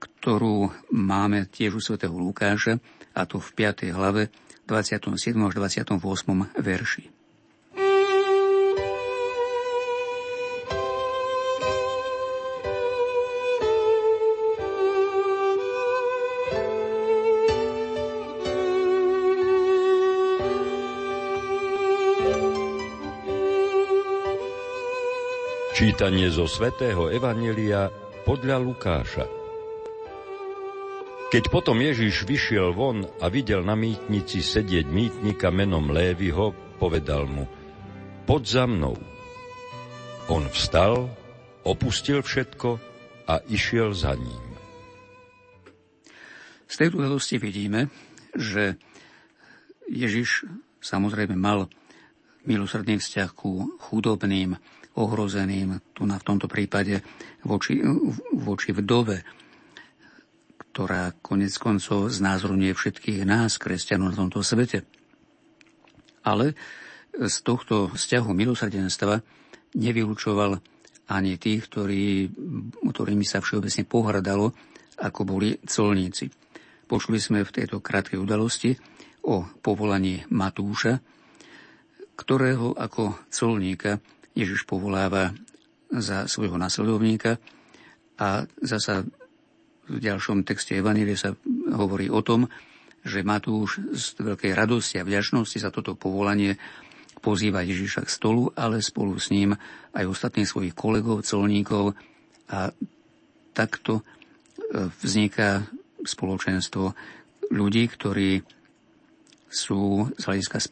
ktorú 0.00 0.73
máme 0.97 1.52
tiež 1.52 1.76
u 1.76 1.85
svätého 1.85 2.16
Lukáša, 2.16 2.80
a 3.12 3.28
to 3.28 3.37
v 3.37 3.49
5. 3.68 3.92
hlave 3.92 4.32
27. 4.64 5.37
až 5.37 5.52
28. 5.52 6.00
verši. 6.56 7.17
Čítanie 25.78 26.26
zo 26.26 26.50
svätého 26.50 27.06
Evanelia 27.06 27.87
podľa 28.26 28.58
Lukáša. 28.58 29.30
Keď 31.30 31.54
potom 31.54 31.78
Ježiš 31.78 32.26
vyšiel 32.26 32.75
von 32.75 33.06
a 33.23 33.30
videl 33.30 33.62
na 33.62 33.78
mýtnici 33.78 34.42
sedieť 34.42 34.90
mýtnika 34.90 35.54
menom 35.54 35.94
Lévyho, 35.94 36.50
povedal 36.82 37.30
mu, 37.30 37.47
poď 38.26 38.42
za 38.42 38.64
mnou. 38.66 38.99
On 40.26 40.50
vstal, 40.50 41.14
opustil 41.62 42.26
všetko 42.26 42.82
a 43.30 43.38
išiel 43.47 43.94
za 43.94 44.18
ním. 44.18 44.58
Z 46.66 46.75
tejto 46.75 47.06
vedosti 47.06 47.38
vidíme, 47.38 47.87
že 48.35 48.75
Ježiš 49.87 50.42
samozrejme 50.82 51.38
mal 51.38 51.70
milosrdný 52.50 52.99
vzťah 52.99 53.30
ku 53.30 53.78
chudobným, 53.78 54.58
ohrozeným, 54.97 55.92
tu 55.92 56.09
na 56.09 56.16
v 56.16 56.26
tomto 56.26 56.49
prípade 56.49 57.04
voči, 57.45 57.83
voči 58.33 58.71
vdove, 58.73 59.16
ktorá 60.73 61.12
konec 61.18 61.52
koncov 61.59 62.09
znázorňuje 62.09 62.73
všetkých 62.73 63.26
nás, 63.26 63.59
kresťanov 63.59 64.14
na 64.14 64.16
tomto 64.16 64.47
svete. 64.47 64.87
Ale 66.23 66.54
z 67.18 67.37
tohto 67.42 67.90
vzťahu 67.90 68.30
milosrdenstva 68.30 69.18
nevylučoval 69.75 70.61
ani 71.09 71.40
tých, 71.40 71.66
ktorí, 71.66 72.30
ktorými 72.85 73.25
sa 73.25 73.40
všeobecne 73.40 73.85
pohrdalo, 73.88 74.47
ako 75.02 75.21
boli 75.25 75.57
colníci. 75.64 76.28
Počuli 76.88 77.18
sme 77.21 77.45
v 77.45 77.54
tejto 77.54 77.80
krátkej 77.83 78.21
udalosti 78.21 78.76
o 79.25 79.45
povolaní 79.61 80.25
Matúša, 80.33 81.00
ktorého 82.18 82.75
ako 82.75 83.28
colníka 83.30 84.00
Ježiš 84.38 84.62
povoláva 84.62 85.35
za 85.90 86.30
svojho 86.30 86.54
nasledovníka 86.54 87.42
a 88.23 88.47
zasa 88.62 89.02
v 89.88 89.97
ďalšom 89.99 90.47
texte 90.47 90.78
Evanílie 90.78 91.18
sa 91.18 91.35
hovorí 91.75 92.07
o 92.07 92.23
tom, 92.23 92.47
že 93.02 93.26
Matúš 93.26 93.83
z 93.97 94.21
veľkej 94.21 94.52
radosti 94.52 95.00
a 95.00 95.07
vďačnosti 95.07 95.59
za 95.59 95.73
toto 95.73 95.97
povolanie 95.99 96.61
pozýva 97.18 97.66
Ježiša 97.66 98.07
k 98.07 98.14
stolu, 98.14 98.52
ale 98.54 98.85
spolu 98.85 99.18
s 99.18 99.35
ním 99.35 99.57
aj 99.97 100.04
ostatných 100.07 100.47
svojich 100.47 100.75
kolegov, 100.76 101.26
colníkov 101.26 101.99
a 102.52 102.71
takto 103.57 104.00
e, 104.00 104.02
vzniká 105.02 105.66
spoločenstvo 106.04 106.95
ľudí, 107.50 107.90
ktorí 107.90 108.45
sú 109.49 110.07
z 110.14 110.23
hľadiska 110.23 110.68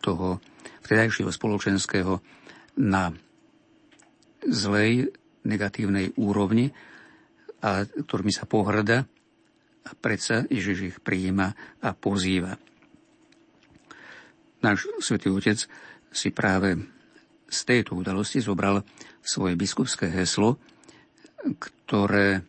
toho 0.00 0.38
vtedajšieho 0.86 1.28
spoločenského 1.28 2.22
na 2.78 3.12
zlej 4.42 5.12
negatívnej 5.42 6.14
úrovni, 6.18 6.70
a 7.62 7.86
ktorými 7.86 8.34
sa 8.34 8.42
pohrda 8.42 9.06
a 9.86 9.90
predsa 9.94 10.42
Ježiš 10.50 10.78
ich 10.82 10.98
prijíma 10.98 11.78
a 11.78 11.88
pozýva. 11.94 12.58
Náš 14.62 14.90
svätý 15.02 15.30
Otec 15.30 15.66
si 16.10 16.30
práve 16.30 16.78
z 17.50 17.58
tejto 17.66 17.98
udalosti 17.98 18.38
zobral 18.42 18.82
svoje 19.22 19.54
biskupské 19.54 20.10
heslo, 20.10 20.58
ktoré 21.58 22.46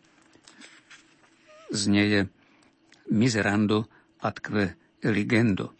znieje 1.74 2.30
miserando 3.10 3.90
atque 4.22 4.78
eligendo. 5.02 5.74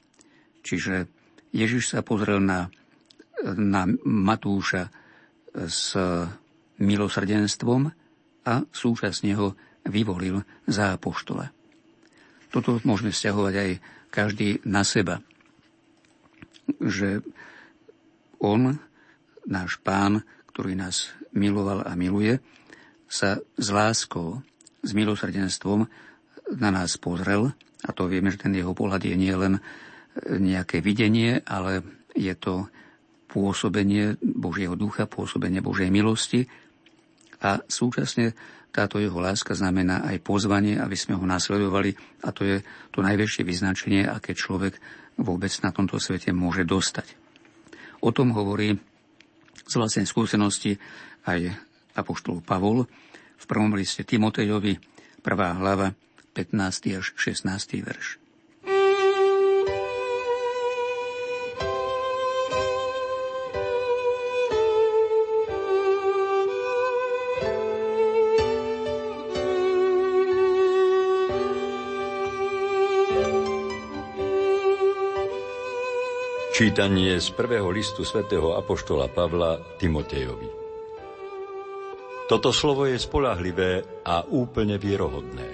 Čiže 0.66 1.06
Ježiš 1.54 1.94
sa 1.94 2.02
pozrel 2.02 2.42
na, 2.42 2.66
na 3.42 3.88
Matúša 4.04 4.88
s 5.54 5.94
milosrdenstvom 6.78 7.90
a 8.44 8.52
súčasne 8.70 9.32
ho 9.38 9.54
vyvolil 9.86 10.42
za 10.66 10.96
apoštola. 10.96 11.50
Toto 12.50 12.78
môžeme 12.86 13.10
vzťahovať 13.10 13.54
aj 13.54 13.70
každý 14.14 14.62
na 14.62 14.86
seba. 14.86 15.18
Že 16.78 17.26
on, 18.38 18.78
náš 19.44 19.82
pán, 19.82 20.22
ktorý 20.54 20.78
nás 20.78 21.10
miloval 21.34 21.82
a 21.82 21.98
miluje, 21.98 22.38
sa 23.10 23.42
s 23.58 23.68
láskou, 23.74 24.40
s 24.84 24.90
milosrdenstvom 24.92 25.86
na 26.60 26.70
nás 26.70 27.00
pozrel 27.00 27.52
a 27.84 27.90
to 27.92 28.08
vieme, 28.08 28.32
že 28.32 28.40
ten 28.40 28.54
jeho 28.54 28.72
pohľad 28.72 29.02
je 29.04 29.16
nielen 29.16 29.60
nejaké 30.24 30.78
videnie, 30.78 31.42
ale 31.42 31.82
je 32.14 32.32
to 32.38 32.70
pôsobenie 33.34 34.14
Božieho 34.22 34.78
ducha, 34.78 35.10
pôsobenie 35.10 35.58
Božej 35.58 35.90
milosti 35.90 36.46
a 37.42 37.58
súčasne 37.66 38.38
táto 38.70 39.02
jeho 39.02 39.18
láska 39.18 39.58
znamená 39.58 40.06
aj 40.06 40.22
pozvanie, 40.22 40.78
aby 40.78 40.94
sme 40.94 41.18
ho 41.18 41.26
nasledovali 41.26 41.94
a 42.22 42.30
to 42.30 42.46
je 42.46 42.56
to 42.94 43.02
najväčšie 43.02 43.42
vyznačenie, 43.42 44.06
aké 44.06 44.38
človek 44.38 44.78
vôbec 45.18 45.50
na 45.62 45.74
tomto 45.74 45.98
svete 45.98 46.30
môže 46.30 46.62
dostať. 46.62 47.14
O 48.02 48.14
tom 48.14 48.34
hovorí 48.34 48.78
z 49.66 49.74
vlastnej 49.74 50.06
skúsenosti 50.06 50.78
aj 51.26 51.54
apoštol 51.94 52.42
Pavol 52.42 52.86
v 53.34 53.44
prvom 53.46 53.74
liste 53.74 54.02
Timotejovi, 54.02 54.78
prvá 55.22 55.54
hlava, 55.58 55.94
15. 56.34 56.98
až 56.98 57.14
16. 57.14 57.46
verš. 57.82 58.23
Čítanie 76.54 77.18
z 77.18 77.34
prvého 77.34 77.66
listu 77.66 78.06
svätého 78.06 78.54
Apoštola 78.54 79.10
Pavla 79.10 79.58
Timotejovi. 79.74 80.46
Toto 82.30 82.54
slovo 82.54 82.86
je 82.86 82.94
spolahlivé 82.94 83.82
a 84.06 84.22
úplne 84.22 84.78
vierohodné. 84.78 85.50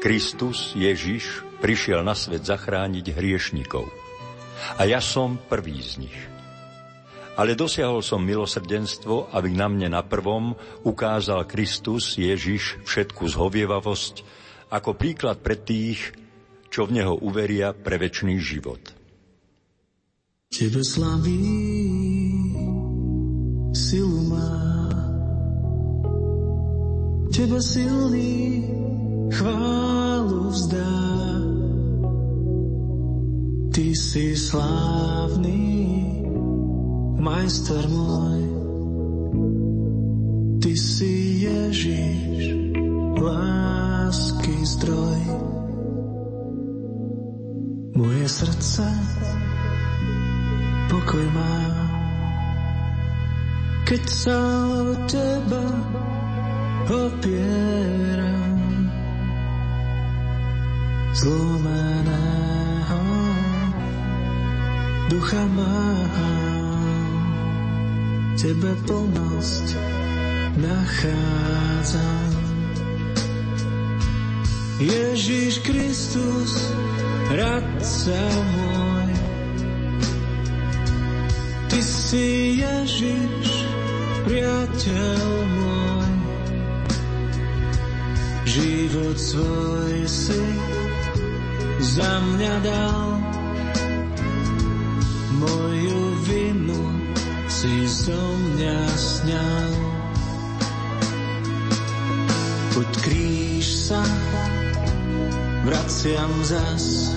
Kristus, 0.00 0.72
Ježiš, 0.72 1.44
prišiel 1.60 2.00
na 2.00 2.16
svet 2.16 2.40
zachrániť 2.40 3.20
hriešnikov. 3.20 3.84
A 4.80 4.88
ja 4.88 5.04
som 5.04 5.36
prvý 5.36 5.76
z 5.84 6.08
nich. 6.08 6.18
Ale 7.36 7.52
dosiahol 7.52 8.00
som 8.00 8.24
milosrdenstvo, 8.24 9.28
aby 9.36 9.52
na 9.52 9.68
mne 9.68 9.92
na 9.92 10.00
prvom 10.00 10.56
ukázal 10.88 11.44
Kristus, 11.44 12.16
Ježiš, 12.16 12.80
všetku 12.80 13.28
zhovievavosť, 13.28 14.24
ako 14.72 14.96
príklad 14.96 15.44
pre 15.44 15.60
tých, 15.60 16.16
čo 16.72 16.88
v 16.88 16.96
Neho 16.96 17.12
uveria 17.12 17.76
pre 17.76 18.00
väčší 18.00 18.40
život. 18.40 18.97
Tebe 20.48 20.80
slaví 20.80 21.44
silu 23.76 24.20
má. 24.32 24.88
Tebe 27.36 27.62
silný 27.62 28.64
chválu 29.28 30.48
vzdá. 30.48 30.96
Ty 33.76 33.92
si 33.92 34.32
slávny, 34.32 35.60
majster 37.20 37.84
môj. 37.92 38.40
Ty 40.64 40.72
si 40.72 41.44
Ježiš, 41.44 42.72
lásky 43.20 44.56
zdroj. 44.64 45.22
Moje 47.92 48.26
srdce 48.28 48.88
pokoj 50.88 51.26
má. 51.36 51.56
Keď 53.88 54.04
sa 54.04 54.40
o 54.68 54.92
teba 55.08 55.64
opieram, 56.88 58.60
zlomeného 61.16 63.04
ducha 65.08 65.44
mám, 65.56 65.98
tebe 68.36 68.72
plnosť 68.84 69.66
nachádzam. 70.60 72.32
Ježiš 74.78 75.58
Kristus, 75.66 76.70
radca 77.34 78.20
môj, 78.54 78.77
Ty 81.78 81.86
si 81.86 82.58
Ježiš, 82.58 83.48
priateľ 84.26 85.22
môj. 85.46 86.10
Život 88.42 89.14
svoj 89.14 89.94
si 90.10 90.42
za 91.78 92.18
mňa 92.18 92.54
dal. 92.66 93.22
Moju 95.38 96.02
vinu 96.26 96.82
si 97.46 97.86
zo 97.86 98.26
mňa 98.26 98.78
sňal. 98.98 99.72
Pod 102.74 102.90
kríž 103.06 103.86
sa 103.86 104.02
vraciam 105.62 106.32
zas. 106.42 107.14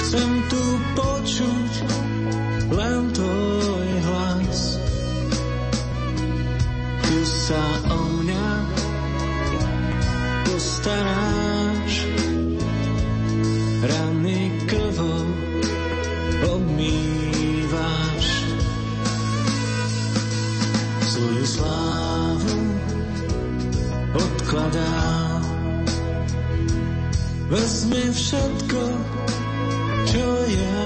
Chcem 0.00 0.32
tu 0.48 0.64
počuť 0.96 1.72
len 2.70 3.10
tvoj 3.10 3.88
hlas. 4.06 4.78
Ty 7.02 7.18
sa 7.26 7.64
o 7.90 7.98
mňa 8.22 8.48
postaráš, 10.46 11.94
rany 13.82 14.54
krvou 14.70 15.26
obmýváš. 16.54 18.26
Svoju 21.10 21.46
slávu 21.46 22.58
odkladám, 24.14 25.42
vezmi 27.50 28.04
všetko, 28.14 28.82
čo 30.06 30.26
ja 30.46 30.79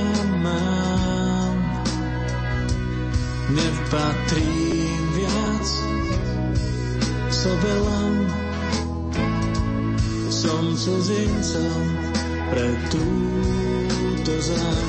Nepatrím 3.95 5.07
viac 5.15 5.67
sobe 7.31 7.75
len, 7.79 8.15
som 10.35 10.75
cudzincom 10.75 11.83
pre 12.51 12.75
túto 12.91 14.33
zem. 14.43 14.89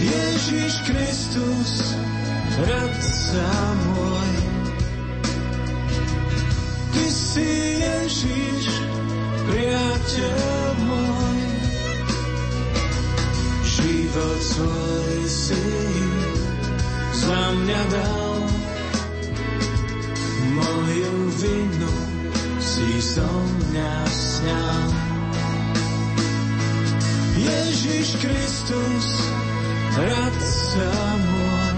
Ježiš 0.00 0.72
Kristus, 0.88 1.92
radca 2.56 3.52
môj, 3.92 4.32
Ty 6.88 7.04
si 7.12 7.52
Ježiš, 7.84 8.64
priateľ 9.44 10.68
môj, 10.88 11.40
život 13.60 14.40
svoj 14.40 15.20
si 15.28 15.92
za 17.22 17.42
mňa 17.54 17.82
dal. 17.94 18.38
Moju 20.58 21.16
vinu 21.38 21.94
si 22.58 22.98
so 22.98 23.22
mňa 23.22 23.94
sňal. 24.10 24.88
Ježiš 27.38 28.08
Kristus, 28.22 29.06
radca 29.98 30.90
môj, 31.26 31.76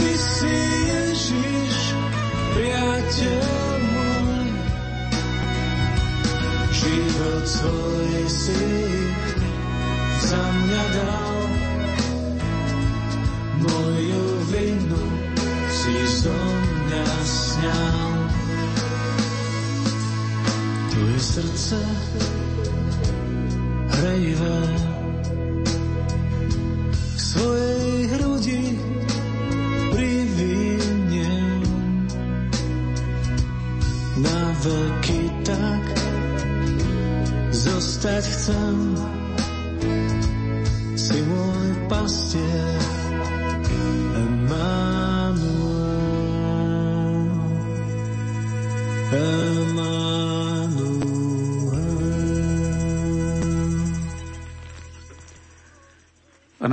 Ty 0.00 0.12
si 0.16 0.56
Ježiš, 0.88 1.76
priateľ 2.56 3.76
môj, 3.92 4.48
život 6.72 7.44
svoj 7.44 8.24
si 8.28 8.64
za 10.24 10.44
mňa 10.44 10.84
dal. 10.96 11.59
Srdce 21.40 21.76
hrejivé, 23.88 24.60
k 24.86 24.89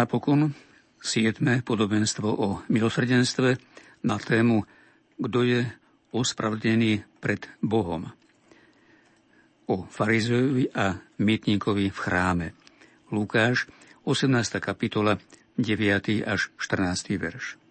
napokon 0.08 0.56
siedme 1.04 1.60
podobenstvo 1.68 2.32
o 2.32 2.64
milosrdenstve 2.72 3.60
na 4.08 4.16
tému 4.16 4.64
Kto 5.20 5.44
je 5.44 5.68
ospravedlený 6.16 7.04
pred 7.20 7.44
Bohom. 7.60 8.08
O 9.68 9.84
farizejovi 9.84 10.72
a 10.72 10.96
mýtnikovi 11.20 11.92
v 11.92 12.00
chráme. 12.00 12.48
Lukáš, 13.12 13.68
18. 14.08 14.64
kapitola, 14.64 15.20
9. 15.60 16.24
až 16.24 16.56
14. 16.56 17.20
verš. 17.20 17.67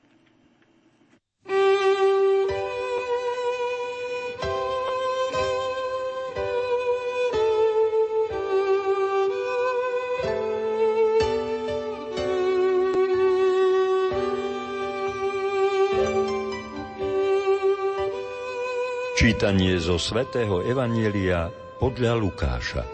Čítanie 19.16 19.81
zo 19.81 19.96
svätého 19.96 20.61
Evanielia 20.61 21.48
podľa 21.81 22.20
Lukáša. 22.20 22.85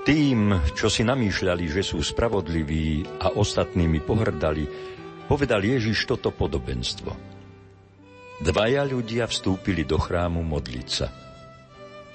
Tým, 0.00 0.72
čo 0.72 0.88
si 0.88 1.04
namýšľali, 1.04 1.68
že 1.68 1.84
sú 1.84 2.00
spravodliví 2.00 3.04
a 3.20 3.36
ostatnými 3.36 4.00
pohrdali, 4.00 4.64
povedal 5.28 5.60
Ježiš 5.60 6.08
toto 6.08 6.32
podobenstvo. 6.32 7.12
Dvaja 8.40 8.88
ľudia 8.88 9.28
vstúpili 9.28 9.84
do 9.84 10.00
chrámu 10.00 10.40
modliť 10.40 10.88
sa. 10.88 11.12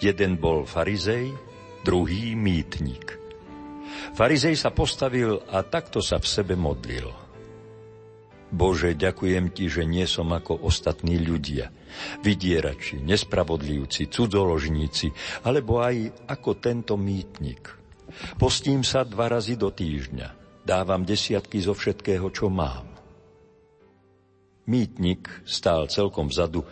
Jeden 0.02 0.42
bol 0.42 0.66
farizej, 0.66 1.30
druhý 1.86 2.34
mýtnik. 2.34 3.22
Farizej 4.18 4.58
sa 4.58 4.74
postavil 4.74 5.46
a 5.46 5.62
takto 5.62 6.02
sa 6.02 6.18
v 6.18 6.26
sebe 6.26 6.58
modlil– 6.58 7.06
Bože, 8.52 9.00
ďakujem 9.00 9.56
Ti, 9.56 9.66
že 9.72 9.84
nie 9.88 10.04
som 10.04 10.28
ako 10.36 10.68
ostatní 10.68 11.16
ľudia, 11.24 11.72
vydierači, 12.20 13.00
nespravodlivci, 13.00 14.12
cudzoložníci, 14.12 15.08
alebo 15.48 15.80
aj 15.80 16.28
ako 16.28 16.60
tento 16.60 17.00
mýtnik. 17.00 17.72
Postím 18.36 18.84
sa 18.84 19.08
dva 19.08 19.32
razy 19.32 19.56
do 19.56 19.72
týždňa, 19.72 20.62
dávam 20.68 21.08
desiatky 21.08 21.64
zo 21.64 21.72
všetkého, 21.72 22.28
čo 22.30 22.52
mám. 22.52 22.92
Mýtnik 24.68 25.48
stál 25.48 25.88
celkom 25.88 26.28
vzadu 26.28 26.68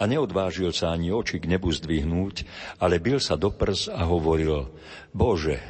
a 0.00 0.02
neodvážil 0.08 0.72
sa 0.72 0.96
ani 0.96 1.12
oči 1.12 1.36
k 1.38 1.46
nebu 1.52 1.68
zdvihnúť, 1.68 2.48
ale 2.80 2.96
bil 2.96 3.20
sa 3.20 3.36
do 3.36 3.52
prs 3.52 3.92
a 3.92 4.08
hovoril, 4.08 4.72
Bože, 5.12 5.60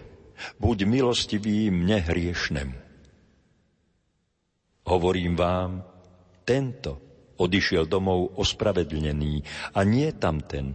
buď 0.57 0.87
milostivý 0.87 1.69
mne 1.69 2.01
hriešnemu. 2.01 2.80
Hovorím 4.91 5.39
vám, 5.39 5.87
tento 6.43 6.99
odišiel 7.39 7.87
domov 7.87 8.35
ospravedlnený 8.43 9.47
a 9.79 9.87
nie 9.87 10.11
tamten. 10.19 10.75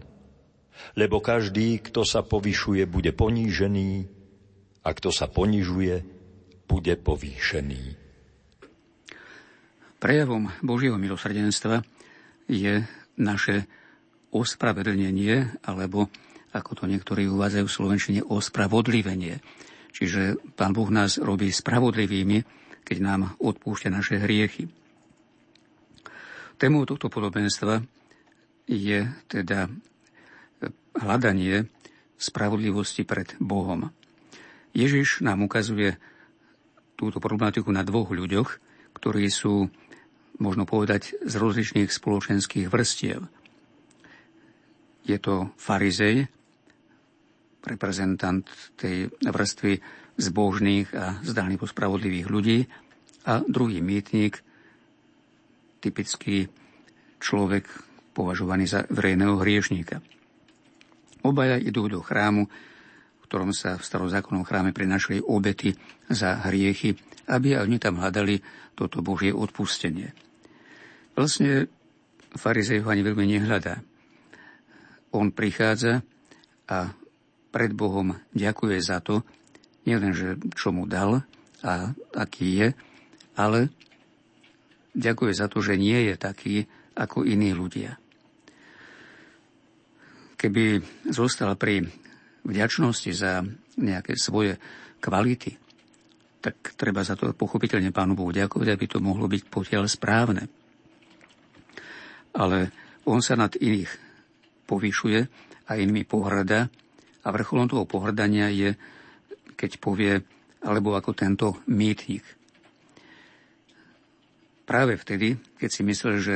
Lebo 0.96 1.20
každý, 1.20 1.84
kto 1.84 2.08
sa 2.08 2.24
povyšuje, 2.24 2.88
bude 2.88 3.12
ponížený 3.12 4.08
a 4.88 4.90
kto 4.96 5.12
sa 5.12 5.28
ponižuje, 5.28 6.00
bude 6.64 6.94
povýšený. 6.96 7.84
Prejavom 10.00 10.48
Božieho 10.64 10.96
milosrdenstva 10.96 11.84
je 12.48 12.88
naše 13.20 13.68
ospravedlnenie, 14.32 15.60
alebo 15.68 16.08
ako 16.56 16.72
to 16.72 16.84
niektorí 16.88 17.28
uvádzajú 17.28 17.66
v 17.68 17.76
Slovenčine, 17.84 18.22
ospravodlivenie. 18.24 19.44
Čiže 19.92 20.40
Pán 20.56 20.72
Boh 20.72 20.88
nás 20.88 21.20
robí 21.20 21.52
spravodlivými, 21.52 22.65
keď 22.86 22.98
nám 23.02 23.22
odpúšťa 23.42 23.90
naše 23.90 24.22
hriechy. 24.22 24.70
Témou 26.56 26.88
tohto 26.88 27.12
podobenstva 27.12 27.84
je 28.70 29.10
teda 29.28 29.68
hľadanie 30.96 31.68
spravodlivosti 32.16 33.04
pred 33.04 33.36
Bohom. 33.44 33.92
Ježiš 34.72 35.20
nám 35.20 35.44
ukazuje 35.44 36.00
túto 36.96 37.20
problematiku 37.20 37.68
na 37.76 37.84
dvoch 37.84 38.12
ľuďoch, 38.12 38.50
ktorí 38.96 39.28
sú, 39.28 39.68
možno 40.40 40.64
povedať, 40.64 41.20
z 41.20 41.34
rozličných 41.36 41.92
spoločenských 41.92 42.72
vrstiev. 42.72 43.28
Je 45.04 45.18
to 45.20 45.52
farizej, 45.60 46.32
reprezentant 47.66 48.46
tej 48.80 49.12
vrstvy 49.26 49.82
zbožných 50.16 50.90
a 50.96 51.20
zdánlivo 51.24 51.68
spravodlivých 51.68 52.28
ľudí 52.32 52.60
a 53.28 53.44
druhý 53.44 53.84
mýtnik, 53.84 54.40
typický 55.84 56.48
človek 57.20 57.68
považovaný 58.16 58.66
za 58.66 58.88
verejného 58.88 59.36
hriešníka. 59.38 60.00
Obaja 61.26 61.58
idú 61.60 61.90
do 61.90 62.00
chrámu, 62.00 62.48
v 62.48 63.24
ktorom 63.26 63.52
sa 63.52 63.76
v 63.76 63.84
starozákonnom 63.84 64.46
chráme 64.46 64.72
prinašali 64.72 65.20
obety 65.26 65.74
za 66.08 66.46
hriechy, 66.46 66.94
aby 67.28 67.58
oni 67.58 67.82
tam 67.82 67.98
hľadali 67.98 68.40
toto 68.78 69.02
Božie 69.02 69.34
odpustenie. 69.34 70.14
Vlastne 71.18 71.66
farizej 72.38 72.86
ho 72.86 72.88
ani 72.94 73.02
veľmi 73.02 73.26
nehľadá. 73.26 73.82
On 75.16 75.32
prichádza 75.32 76.04
a 76.70 76.92
pred 77.50 77.72
Bohom 77.72 78.20
ďakuje 78.36 78.78
za 78.84 79.00
to, 79.00 79.24
nielen, 79.86 80.12
že 80.12 80.36
čo 80.58 80.74
mu 80.74 80.90
dal 80.90 81.24
a 81.62 81.94
aký 82.18 82.48
je, 82.62 82.68
ale 83.38 83.70
ďakuje 84.98 85.32
za 85.34 85.48
to, 85.48 85.62
že 85.62 85.80
nie 85.80 86.12
je 86.12 86.16
taký 86.18 86.56
ako 86.96 87.24
iní 87.28 87.52
ľudia. 87.52 87.98
Keby 90.36 90.84
zostal 91.10 91.56
pri 91.56 91.86
vďačnosti 92.46 93.12
za 93.16 93.42
nejaké 93.82 94.14
svoje 94.20 94.60
kvality, 95.02 95.58
tak 96.40 96.78
treba 96.78 97.02
za 97.02 97.18
to 97.18 97.34
pochopiteľne 97.34 97.90
Pánu 97.90 98.14
Bohu 98.14 98.30
ďakovať, 98.30 98.68
aby 98.70 98.86
to 98.86 99.02
mohlo 99.02 99.26
byť 99.26 99.42
potiaľ 99.50 99.90
správne. 99.90 100.46
Ale 102.38 102.70
on 103.10 103.26
sa 103.26 103.34
nad 103.34 103.58
iných 103.58 103.90
povyšuje 104.70 105.20
a 105.66 105.72
inými 105.74 106.06
pohrada 106.06 106.70
a 107.26 107.28
vrcholom 107.34 107.66
toho 107.66 107.90
pohrdania 107.90 108.54
je 108.54 108.78
keď 109.56 109.72
povie, 109.80 110.20
alebo 110.64 110.94
ako 110.94 111.12
tento 111.16 111.48
mýtnik. 111.72 112.24
Práve 114.66 114.98
vtedy, 114.98 115.38
keď 115.60 115.70
si 115.70 115.82
myslel, 115.86 116.16
že 116.20 116.36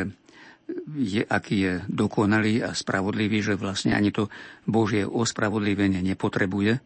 je, 0.96 1.26
aký 1.26 1.56
je 1.66 1.74
dokonalý 1.90 2.62
a 2.62 2.78
spravodlivý, 2.78 3.42
že 3.42 3.58
vlastne 3.58 3.98
ani 3.98 4.14
to 4.14 4.30
Božie 4.70 5.02
ospravodlivenie 5.02 6.02
nepotrebuje, 6.06 6.78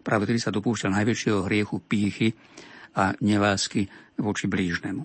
práve 0.00 0.24
vtedy 0.24 0.40
sa 0.40 0.54
dopúšťal 0.54 0.96
najväčšieho 0.96 1.44
hriechu 1.44 1.76
pýchy 1.84 2.32
a 2.96 3.12
nelásky 3.20 3.92
voči 4.16 4.48
blížnemu. 4.48 5.04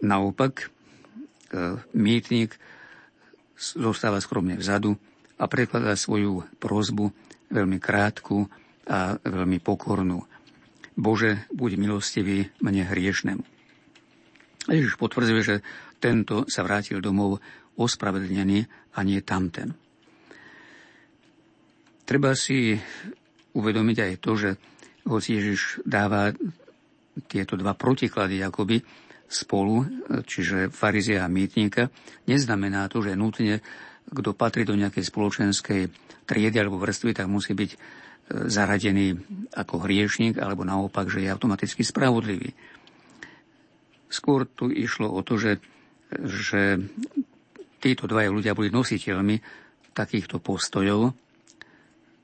Naopak, 0.00 0.64
e, 0.64 0.66
mýtnik 1.92 2.56
zostáva 3.56 4.20
skromne 4.20 4.56
vzadu, 4.56 4.96
a 5.40 5.44
prekladá 5.48 5.96
svoju 5.96 6.44
prozbu 6.60 7.08
veľmi 7.48 7.80
krátku 7.80 8.44
a 8.84 9.16
veľmi 9.16 9.58
pokornú. 9.64 10.20
Bože, 10.92 11.48
buď 11.48 11.80
milostivý 11.80 12.52
mne 12.60 12.84
hriešnemu. 12.84 13.44
Ježiš 14.68 15.00
potvrdzuje, 15.00 15.40
že 15.40 15.56
tento 15.96 16.44
sa 16.44 16.60
vrátil 16.60 17.00
domov 17.00 17.40
ospravedlnený 17.80 18.68
a 18.94 19.00
nie 19.00 19.24
tamten. 19.24 19.72
Treba 22.04 22.36
si 22.36 22.76
uvedomiť 23.56 23.96
aj 23.96 24.12
to, 24.20 24.32
že 24.36 24.50
hoci 25.08 25.40
Ježiš 25.40 25.80
dáva 25.86 26.34
tieto 27.26 27.56
dva 27.56 27.72
protiklady 27.74 28.42
akoby 28.44 28.82
spolu, 29.30 29.86
čiže 30.26 30.74
farizia 30.74 31.22
a 31.22 31.30
mýtnika, 31.30 31.86
neznamená 32.26 32.90
to, 32.90 32.98
že 32.98 33.14
nutne, 33.14 33.62
kto 34.10 34.34
patrí 34.34 34.66
do 34.66 34.74
nejakej 34.74 35.06
spoločenskej 35.06 35.90
triedy 36.26 36.56
alebo 36.58 36.82
vrstvy, 36.82 37.14
tak 37.14 37.30
musí 37.30 37.54
byť 37.54 37.70
e, 37.74 37.78
zaradený 38.50 39.14
ako 39.54 39.86
hriešnik, 39.86 40.38
alebo 40.38 40.66
naopak, 40.66 41.06
že 41.06 41.22
je 41.22 41.32
automaticky 41.32 41.86
spravodlivý. 41.86 42.50
Skôr 44.10 44.46
tu 44.50 44.70
išlo 44.70 45.10
o 45.10 45.22
to, 45.22 45.38
že, 45.38 45.62
že 46.10 46.82
títo 47.78 48.10
dvaja 48.10 48.30
ľudia 48.34 48.58
boli 48.58 48.74
nositeľmi 48.74 49.38
takýchto 49.94 50.42
postojov, 50.42 51.14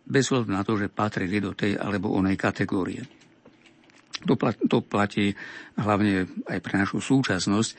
bez 0.07 0.31
hľadu 0.31 0.51
na 0.55 0.63
to, 0.63 0.79
že 0.79 0.91
patrili 0.91 1.43
do 1.43 1.51
tej 1.51 1.75
alebo 1.75 2.15
onej 2.15 2.39
kategórie. 2.39 3.03
To 4.27 4.79
platí 4.81 5.35
hlavne 5.75 6.31
aj 6.47 6.59
pre 6.63 6.75
našu 6.79 7.03
súčasnosť. 7.03 7.71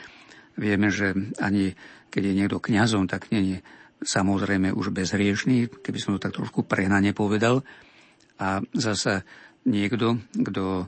Vieme, 0.60 0.92
že 0.92 1.16
ani 1.40 1.72
keď 2.12 2.22
je 2.24 2.38
niekto 2.38 2.58
kňazom, 2.60 3.08
tak 3.08 3.32
nie 3.32 3.56
je 3.56 3.60
samozrejme 4.02 4.74
už 4.74 4.94
bezhriešný, 4.94 5.82
keby 5.82 5.98
som 5.98 6.16
to 6.16 6.24
tak 6.24 6.38
trošku 6.38 6.66
prehnane 6.66 7.14
povedal. 7.14 7.66
A 8.38 8.62
zasa 8.78 9.26
niekto, 9.66 10.22
kto 10.32 10.88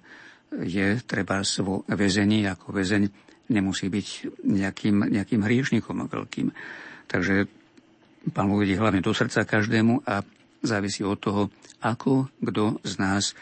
je 0.62 0.98
treba 1.06 1.42
vo 1.62 1.86
väzení 1.90 2.46
ako 2.46 2.74
väzeň, 2.74 3.04
nemusí 3.50 3.90
byť 3.90 4.08
nejakým, 4.46 4.96
nejakým 5.10 5.42
hriešnikom 5.42 6.06
veľkým. 6.06 6.48
Takže 7.10 7.50
pán 8.34 8.46
Boh 8.50 8.62
vedie 8.62 8.78
hlavne 8.78 9.02
do 9.02 9.14
srdca 9.14 9.46
každému 9.46 10.06
a 10.06 10.22
závisí 10.62 11.02
od 11.02 11.18
toho, 11.18 11.42
ako 11.82 12.30
kto 12.42 12.84
z 12.86 12.94
nás 13.02 13.34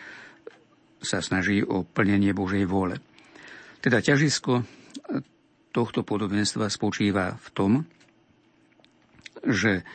sa 1.04 1.20
snaží 1.22 1.62
o 1.62 1.84
plnenie 1.84 2.32
Božej 2.32 2.66
vôle. 2.66 2.98
Teda 3.84 4.02
ťažisko 4.02 4.66
tohto 5.76 6.02
podobenstva 6.02 6.72
spočíva 6.74 7.38
v 7.38 7.48
tom, 7.54 7.72
že 9.48 9.88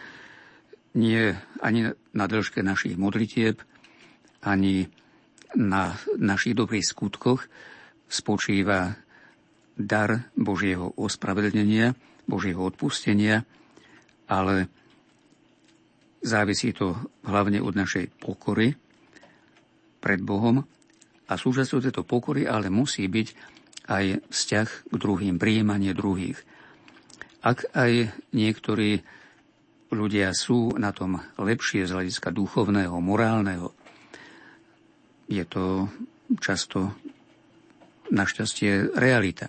nie 0.96 1.36
ani 1.60 1.92
na 2.12 2.24
dĺžke 2.28 2.64
našich 2.64 2.96
modlitieb, 2.96 3.60
ani 4.40 4.88
na 5.52 5.96
našich 6.16 6.56
dobrých 6.56 6.84
skutkoch 6.84 7.44
spočíva 8.08 8.96
dar 9.76 10.28
Božieho 10.36 10.92
ospravedlnenia, 10.96 11.96
Božieho 12.28 12.60
odpustenia, 12.64 13.44
ale 14.28 14.68
závisí 16.20 16.72
to 16.72 16.96
hlavne 17.24 17.60
od 17.60 17.74
našej 17.76 18.12
pokory 18.20 18.76
pred 20.02 20.20
Bohom 20.20 20.64
a 21.28 21.32
súčasťou 21.34 21.80
tejto 21.80 22.02
pokory 22.04 22.44
ale 22.44 22.68
musí 22.68 23.08
byť 23.08 23.28
aj 23.90 24.04
vzťah 24.30 24.68
k 24.92 24.94
druhým, 24.94 25.36
prijímanie 25.42 25.90
druhých. 25.96 26.38
Ak 27.42 27.66
aj 27.74 28.14
niektorí 28.30 29.02
ľudia 29.92 30.32
sú 30.32 30.74
na 30.80 30.90
tom 30.90 31.20
lepšie 31.36 31.84
z 31.84 31.94
hľadiska 31.94 32.32
duchovného, 32.32 32.96
morálneho, 32.98 33.76
je 35.28 35.44
to 35.48 35.88
často 36.40 36.92
našťastie 38.12 38.92
realita. 38.92 39.48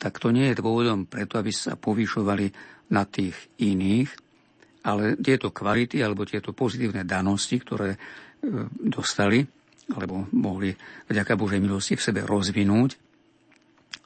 Tak 0.00 0.18
to 0.18 0.32
nie 0.32 0.50
je 0.50 0.60
dôvodom 0.60 1.04
preto, 1.06 1.36
aby 1.36 1.52
sa 1.52 1.76
povyšovali 1.76 2.46
na 2.92 3.04
tých 3.04 3.36
iných, 3.60 4.10
ale 4.82 5.14
tieto 5.20 5.54
kvality 5.54 6.02
alebo 6.02 6.26
tieto 6.26 6.50
pozitívne 6.56 7.06
danosti, 7.06 7.60
ktoré 7.60 7.94
e, 7.94 7.98
dostali, 8.82 9.46
alebo 9.94 10.26
mohli 10.34 10.74
vďaka 11.06 11.38
Božej 11.38 11.60
milosti 11.62 11.94
v 11.94 12.04
sebe 12.04 12.20
rozvinúť, 12.26 12.98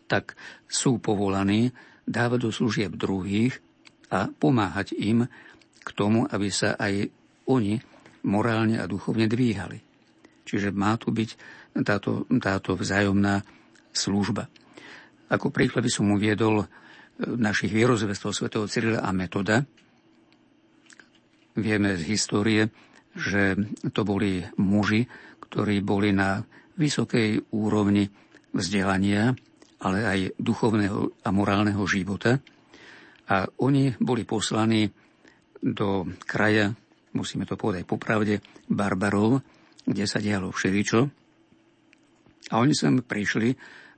tak 0.06 0.36
sú 0.68 1.00
povolaní 1.00 1.72
dávať 2.06 2.38
do 2.44 2.50
služieb 2.52 2.92
druhých 2.94 3.58
a 4.12 4.30
pomáhať 4.30 4.94
im 4.94 5.26
k 5.86 5.88
tomu, 5.94 6.26
aby 6.26 6.50
sa 6.50 6.74
aj 6.74 7.06
oni 7.46 7.78
morálne 8.26 8.82
a 8.82 8.90
duchovne 8.90 9.30
dvíhali. 9.30 9.78
Čiže 10.42 10.74
má 10.74 10.98
tu 10.98 11.14
byť 11.14 11.30
táto, 11.86 12.26
táto 12.42 12.74
vzájomná 12.74 13.46
služba. 13.94 14.50
Ako 15.30 15.54
príklad 15.54 15.86
by 15.86 15.90
som 15.90 16.10
uviedol 16.10 16.62
e, 16.62 16.66
našich 17.38 17.70
vierozvestov 17.70 18.34
svätého 18.34 18.66
Cyrila 18.66 19.02
a 19.02 19.10
Metoda. 19.14 19.62
Vieme 21.56 21.98
z 21.98 22.02
histórie, 22.06 22.62
že 23.16 23.56
to 23.90 24.06
boli 24.06 24.44
muži, 24.60 25.08
ktorí 25.40 25.82
boli 25.82 26.12
na 26.12 26.44
vysokej 26.76 27.48
úrovni 27.56 28.06
vzdelania, 28.52 29.32
ale 29.80 29.98
aj 30.04 30.20
duchovného 30.36 31.24
a 31.24 31.28
morálneho 31.32 31.82
života. 31.88 32.38
A 33.26 33.48
oni 33.58 33.96
boli 33.98 34.22
poslaní 34.22 34.86
do 35.66 36.06
kraja, 36.22 36.70
musíme 37.18 37.42
to 37.42 37.58
povedať 37.58 37.82
popravde, 37.82 38.38
barbarov, 38.70 39.42
kde 39.82 40.04
sa 40.06 40.22
dialo 40.22 40.54
všeličo. 40.54 41.00
A 42.54 42.62
oni 42.62 42.70
sem 42.70 43.02
prišli 43.02 43.50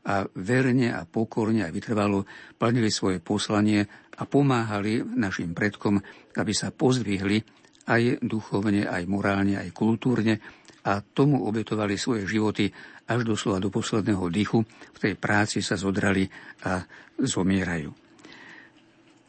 a 0.08 0.24
verne 0.40 0.88
a 0.96 1.04
pokorne 1.04 1.68
a 1.68 1.74
vytrvalo 1.74 2.24
plnili 2.56 2.88
svoje 2.88 3.20
poslanie 3.20 3.84
a 4.16 4.24
pomáhali 4.24 5.04
našim 5.04 5.52
predkom, 5.52 6.00
aby 6.40 6.52
sa 6.56 6.72
pozdvihli 6.72 7.44
aj 7.88 8.24
duchovne, 8.24 8.88
aj 8.88 9.04
morálne, 9.04 9.60
aj 9.60 9.68
kultúrne 9.76 10.40
a 10.88 11.04
tomu 11.04 11.44
obetovali 11.44 12.00
svoje 12.00 12.24
životy 12.24 12.72
až 13.08 13.20
doslova 13.24 13.60
do 13.60 13.68
posledného 13.68 14.24
dychu. 14.32 14.64
V 14.64 14.98
tej 14.98 15.14
práci 15.20 15.60
sa 15.60 15.76
zodrali 15.76 16.24
a 16.64 16.80
zomierajú. 17.20 17.90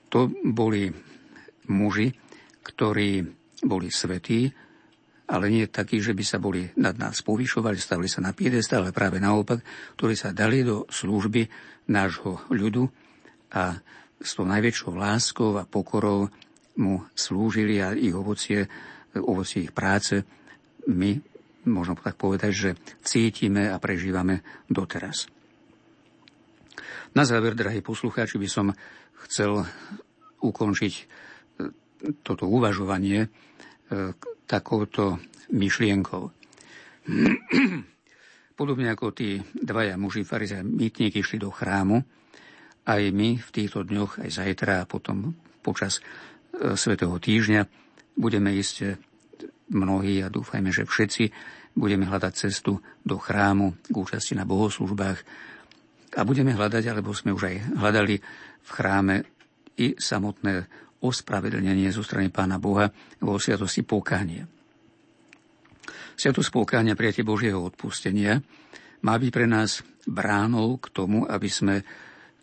To 0.09 0.31
boli 0.47 0.87
muži, 1.69 2.07
ktorí 2.63 3.25
boli 3.63 3.89
svetí, 3.91 4.51
ale 5.29 5.45
nie 5.53 5.69
takí, 5.69 6.01
že 6.01 6.17
by 6.17 6.23
sa 6.25 6.41
boli 6.41 6.65
nad 6.81 6.97
nás 6.97 7.21
povyšovali, 7.21 7.77
stavili 7.77 8.09
sa 8.09 8.25
na 8.25 8.33
piedestal, 8.33 8.81
ale 8.81 8.95
práve 8.95 9.21
naopak, 9.21 9.61
ktorí 9.93 10.17
sa 10.17 10.33
dali 10.33 10.65
do 10.65 10.89
služby 10.89 11.45
nášho 11.93 12.49
ľudu 12.49 12.89
a 13.53 13.77
s 14.19 14.31
tou 14.35 14.45
najväčšou 14.49 14.93
láskou 14.97 15.55
a 15.61 15.69
pokorou 15.69 16.27
mu 16.81 17.05
slúžili 17.13 17.77
a 17.77 17.93
ich 17.93 18.15
ovocie, 18.15 18.65
ovocie 19.15 19.69
ich 19.69 19.73
práce 19.75 20.25
my 20.89 21.19
možno 21.69 21.93
tak 21.99 22.17
povedať, 22.17 22.51
že 22.51 22.69
cítime 23.05 23.69
a 23.69 23.77
prežívame 23.77 24.41
doteraz. 24.65 25.29
Na 27.13 27.25
záver, 27.25 27.53
drahí 27.53 27.85
poslucháči, 27.85 28.41
by 28.41 28.49
som 28.49 28.67
chcel 29.27 29.65
ukončiť 30.39 30.93
toto 32.23 32.47
uvažovanie 32.47 33.25
e, 33.25 33.29
takouto 34.47 35.19
myšlienkou. 35.51 36.23
Podobne 38.59 38.91
ako 38.91 39.15
tí 39.15 39.39
dvaja 39.55 39.95
muži 39.95 40.27
farizea 40.27 40.63
mýtníky 40.63 41.23
išli 41.23 41.39
do 41.39 41.51
chrámu, 41.51 42.03
aj 42.89 43.01
my 43.13 43.37
v 43.37 43.49
týchto 43.53 43.85
dňoch, 43.85 44.23
aj 44.25 44.29
zajtra 44.33 44.83
a 44.83 44.89
potom 44.89 45.35
počas 45.63 45.99
e, 45.99 46.75
Svetého 46.75 47.15
týždňa 47.15 47.61
budeme 48.19 48.51
ísť 48.55 48.99
mnohí 49.71 50.19
a 50.25 50.33
dúfajme, 50.33 50.73
že 50.73 50.89
všetci 50.89 51.23
budeme 51.77 52.09
hľadať 52.09 52.33
cestu 52.35 52.81
do 53.05 53.15
chrámu 53.21 53.77
k 53.85 53.95
účasti 53.95 54.33
na 54.35 54.43
bohoslužbách 54.43 55.19
a 56.17 56.21
budeme 56.25 56.57
hľadať, 56.57 56.83
alebo 56.89 57.13
sme 57.13 57.31
už 57.31 57.43
aj 57.45 57.55
hľadali 57.77 58.15
v 58.65 58.69
chráme 58.69 59.15
i 59.79 59.95
samotné 59.95 60.65
ospravedlnenie 60.99 61.89
zo 61.91 62.03
strany 62.03 62.31
Pána 62.31 62.59
Boha 62.59 62.91
vo 63.23 63.39
sviatosti 63.39 63.83
pokánia. 63.87 64.47
Sviatosť 66.19 66.51
pokánia 66.51 66.99
prijatie 66.99 67.23
Božieho 67.23 67.63
odpustenia 67.63 68.43
má 69.07 69.15
byť 69.15 69.31
pre 69.31 69.47
nás 69.47 69.79
bránou 70.03 70.75
k 70.75 70.91
tomu, 70.91 71.23
aby 71.23 71.47
sme 71.47 71.87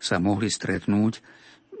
sa 0.01 0.17
mohli 0.17 0.49
stretnúť 0.49 1.21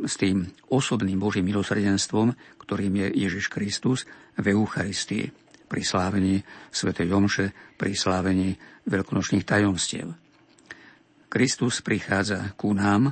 s 0.05 0.13
tým 0.21 0.45
osobným 0.69 1.17
Božím 1.17 1.49
milosrdenstvom, 1.49 2.37
ktorým 2.61 2.93
je 3.01 3.07
Ježiš 3.25 3.49
Kristus 3.49 4.05
v 4.37 4.53
Eucharistii 4.53 5.33
pri 5.65 5.81
slávení 5.81 6.45
Sv. 6.69 6.93
Jomše, 6.93 7.49
pri 7.75 7.97
slávení 7.97 8.53
veľkonočných 8.85 9.43
tajomstiev. 9.43 10.13
Kristus 11.27 11.83
prichádza 11.83 12.53
ku 12.55 12.71
nám, 12.71 13.11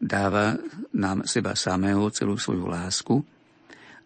dáva 0.00 0.58
nám 0.94 1.24
seba 1.24 1.54
samého, 1.54 2.10
celú 2.10 2.36
svoju 2.36 2.66
lásku 2.68 3.22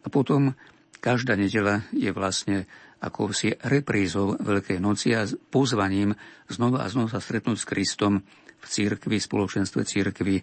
a 0.04 0.06
potom 0.06 0.54
každá 0.98 1.34
nedela 1.34 1.86
je 1.94 2.10
vlastne 2.10 2.66
ako 2.98 3.30
si 3.30 3.54
reprízou 3.54 4.34
Veľkej 4.42 4.82
noci 4.82 5.14
a 5.14 5.22
pozvaním 5.26 6.18
znova 6.50 6.82
a 6.82 6.90
znova 6.90 7.14
sa 7.14 7.22
stretnúť 7.22 7.58
s 7.62 7.68
Kristom 7.68 8.14
v 8.58 8.66
církvi, 8.66 9.22
spoločenstve 9.22 9.86
církvi, 9.86 10.42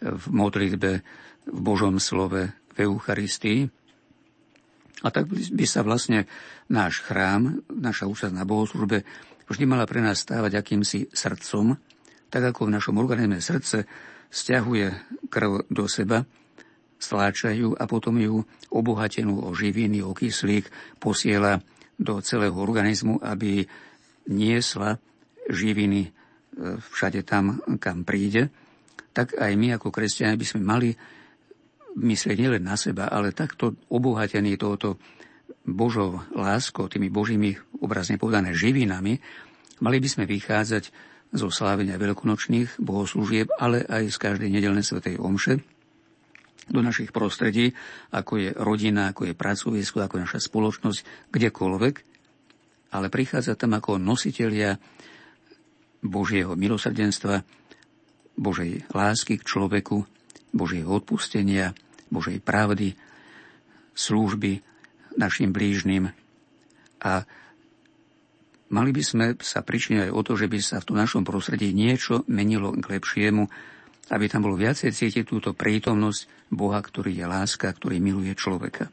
v 0.00 0.24
modlitbe, 0.32 0.92
v 1.44 1.60
Božom 1.60 2.00
slove, 2.00 2.56
v 2.72 2.76
Eucharistii. 2.88 3.68
A 5.04 5.08
tak 5.12 5.28
by 5.28 5.66
sa 5.68 5.84
vlastne 5.84 6.24
náš 6.72 7.04
chrám, 7.04 7.60
naša 7.68 8.08
účasť 8.08 8.32
na 8.32 8.48
bohoslužbe 8.48 9.04
vždy 9.50 9.64
mala 9.68 9.84
pre 9.84 10.00
nás 10.00 10.22
stávať 10.22 10.62
akýmsi 10.62 11.10
srdcom, 11.12 11.76
tak 12.30 12.54
ako 12.54 12.70
v 12.70 12.74
našom 12.78 12.96
organizme 12.96 13.42
srdce 13.42 13.84
stiahuje 14.30 14.94
krv 15.28 15.66
do 15.66 15.84
seba, 15.90 16.22
stláčajú 17.00 17.74
a 17.74 17.84
potom 17.90 18.14
ju 18.20 18.44
obohatenú 18.70 19.42
o 19.42 19.50
živiny, 19.56 20.04
o 20.04 20.14
kyslík 20.14 20.68
posiela 21.02 21.58
do 21.98 22.22
celého 22.22 22.54
organizmu, 22.54 23.20
aby 23.20 23.64
niesla 24.30 24.96
živiny 25.50 26.06
e, 26.06 26.10
všade 26.78 27.26
tam, 27.26 27.60
kam 27.82 28.06
príde, 28.06 28.48
tak 29.10 29.34
aj 29.36 29.52
my 29.58 29.76
ako 29.76 29.90
kresťania 29.90 30.38
by 30.38 30.46
sme 30.46 30.62
mali 30.62 30.88
myslieť 31.98 32.36
nielen 32.38 32.62
na 32.62 32.78
seba, 32.78 33.10
ale 33.10 33.34
takto 33.34 33.74
obohatený 33.90 34.54
touto 34.54 35.00
Božou 35.66 36.22
láskou, 36.32 36.86
tými 36.86 37.10
Božími 37.10 37.58
obrazne 37.82 38.16
povedané 38.16 38.54
živinami, 38.54 39.18
mali 39.82 39.96
by 39.98 40.08
sme 40.08 40.24
vychádzať 40.30 41.09
zo 41.30 41.48
slávenia 41.48 42.00
veľkonočných 42.00 42.82
bohoslúžieb, 42.82 43.54
ale 43.58 43.86
aj 43.86 44.10
z 44.10 44.16
každej 44.18 44.50
nedelnej 44.50 44.82
svetej 44.82 45.18
omše 45.22 45.62
do 46.70 46.80
našich 46.82 47.10
prostredí, 47.10 47.74
ako 48.14 48.32
je 48.38 48.48
rodina, 48.54 49.10
ako 49.10 49.30
je 49.30 49.34
pracovisko, 49.34 50.06
ako 50.06 50.14
je 50.18 50.24
naša 50.26 50.40
spoločnosť, 50.46 51.00
kdekoľvek, 51.34 51.94
ale 52.94 53.06
prichádza 53.10 53.58
tam 53.58 53.74
ako 53.74 53.98
nositelia 53.98 54.78
Božieho 56.00 56.54
milosrdenstva, 56.54 57.42
Božej 58.38 58.86
lásky 58.94 59.36
k 59.36 59.46
človeku, 59.46 60.06
Božieho 60.54 60.90
odpustenia, 60.90 61.74
Božej 62.08 62.38
pravdy, 62.42 62.94
služby 63.94 64.62
našim 65.18 65.50
blížnym. 65.50 66.10
A 67.02 67.26
mali 68.70 68.90
by 68.94 69.02
sme 69.02 69.26
sa 69.42 69.60
pričiniť 69.62 70.08
aj 70.08 70.12
o 70.14 70.20
to, 70.22 70.32
že 70.38 70.46
by 70.46 70.58
sa 70.62 70.78
v 70.78 70.88
tom 70.90 70.96
našom 70.98 71.22
prostredí 71.26 71.74
niečo 71.74 72.22
menilo 72.30 72.70
k 72.74 72.98
lepšiemu, 72.98 73.46
aby 74.10 74.24
tam 74.26 74.46
bolo 74.46 74.58
viacej 74.58 74.90
cítiť 74.90 75.24
túto 75.26 75.54
prítomnosť 75.54 76.50
Boha, 76.50 76.82
ktorý 76.82 77.14
je 77.14 77.26
láska, 77.26 77.70
ktorý 77.70 78.02
miluje 78.02 78.34
človeka. 78.34 78.90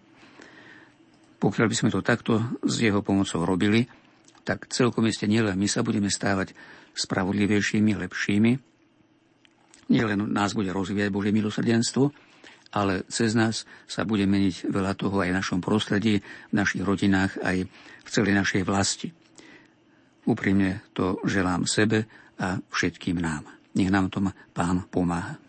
Pokiaľ 1.37 1.65
by 1.69 1.75
sme 1.77 1.89
to 1.93 2.01
takto 2.01 2.41
s 2.65 2.81
jeho 2.81 3.05
pomocou 3.05 3.45
robili, 3.45 3.85
tak 4.41 4.69
celkom 4.69 5.05
iste 5.05 5.29
nielen 5.29 5.57
my 5.57 5.69
sa 5.69 5.85
budeme 5.85 6.09
stávať 6.09 6.53
spravodlivejšími, 6.97 7.93
lepšími, 7.93 8.51
nielen 9.93 10.33
nás 10.33 10.57
bude 10.57 10.73
rozvíjať 10.73 11.13
Božie 11.13 11.33
milosrdenstvo, 11.35 12.09
ale 12.75 13.07
cez 13.07 13.31
nás 13.37 13.63
sa 13.87 14.03
bude 14.03 14.27
meniť 14.27 14.67
veľa 14.67 14.93
toho 14.97 15.23
aj 15.23 15.29
v 15.31 15.37
našom 15.39 15.59
prostredí, 15.63 16.19
v 16.51 16.53
našich 16.53 16.83
rodinách, 16.83 17.39
aj 17.39 17.67
v 18.03 18.09
celej 18.09 18.33
našej 18.35 18.61
vlasti. 18.67 19.09
Úprimne 20.27 20.83
to 20.91 21.23
želám 21.23 21.63
sebe 21.63 22.03
a 22.35 22.59
všetkým 22.59 23.17
nám. 23.17 23.47
Nech 23.73 23.87
nám 23.87 24.11
tom 24.11 24.27
Pán 24.51 24.83
pomáha. 24.91 25.46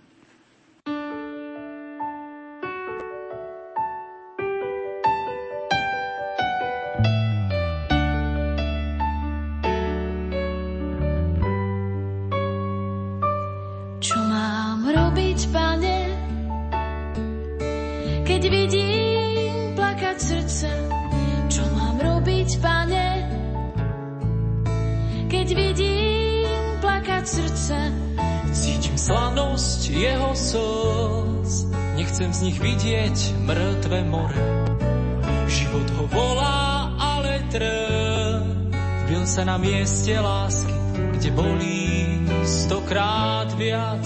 Sa 39.38 39.46
na 39.46 39.55
mieste 39.55 40.18
lásky, 40.18 40.74
kde 41.14 41.31
bolí 41.31 42.27
stokrát 42.42 43.46
viac. 43.55 44.03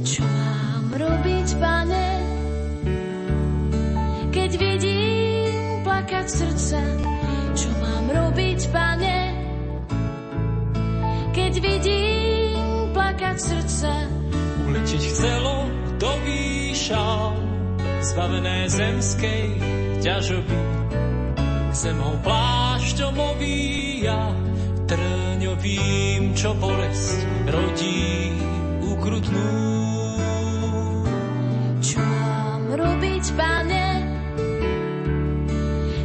Čo 0.00 0.24
mám 0.24 0.96
robiť, 0.96 1.48
pane, 1.60 2.08
keď 4.32 4.50
vidím 4.56 5.84
plakať 5.84 6.24
srdce? 6.24 6.80
Čo 7.52 7.68
mám 7.76 8.04
robiť, 8.08 8.60
pane, 8.72 9.18
keď 11.36 11.52
vidím 11.60 12.96
plakať 12.96 13.36
srdce? 13.36 13.92
Uletiť 14.72 15.02
chcelo 15.04 15.68
do 16.00 16.12
výšal, 16.24 17.28
zbavené 18.00 18.72
zemskej 18.72 19.44
ťažoby. 20.00 20.60
Zem 21.76 22.00
ho 22.00 22.16
plášťom 23.16 23.32
ovíja, 23.32 24.20
trňovým, 24.84 26.36
čo 26.36 26.52
bolesť 26.60 27.18
rodí 27.48 28.36
ukrutnú. 28.84 29.52
Čo 31.80 32.00
mám 32.04 32.62
robiť, 32.76 33.24
pane, 33.32 33.88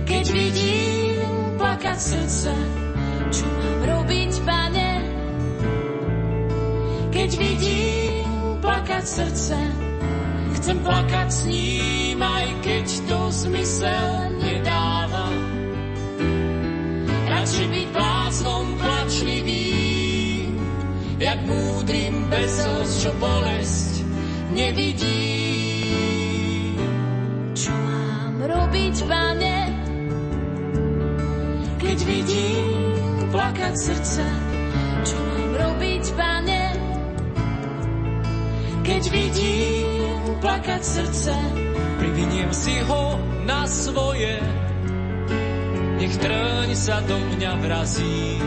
keď 0.07 0.25
vidím 0.31 1.27
plakať 1.59 1.99
srdce? 1.99 2.51
Čo 3.31 3.45
mám 3.47 3.79
robiť, 3.91 4.33
pane, 4.47 4.91
keď 7.11 7.29
vidím 7.35 8.23
plakať 8.63 9.03
srdce? 9.03 9.57
Chcem 10.55 10.77
plakať 10.79 11.27
s 11.27 11.41
ním, 11.43 12.19
aj 12.23 12.47
keď 12.63 12.85
to 13.09 13.19
zmysel 13.33 14.07
nedáva. 14.39 14.90
Bezosť, 22.31 22.93
čo 23.03 23.11
bolesť 23.19 23.93
nevidí. 24.55 25.27
Čo 27.51 27.75
mám 27.75 28.39
robiť, 28.39 28.95
pane, 29.03 29.57
keď 31.75 31.97
vidím 32.07 33.27
plakať 33.35 33.73
srdce? 33.75 34.23
Čo 35.03 35.17
mám 35.19 35.51
robiť, 35.59 36.03
pane, 36.15 36.63
keď 38.87 39.03
vidím 39.11 40.21
plakať 40.39 40.81
srdce. 40.81 41.35
Priviniem 41.99 42.49
si 42.55 42.79
ho 42.87 43.19
na 43.43 43.67
svoje, 43.67 44.39
nech 45.99 46.15
trň 46.17 46.69
sa 46.73 47.03
do 47.03 47.19
mňa 47.19 47.51
vrazí. 47.61 48.39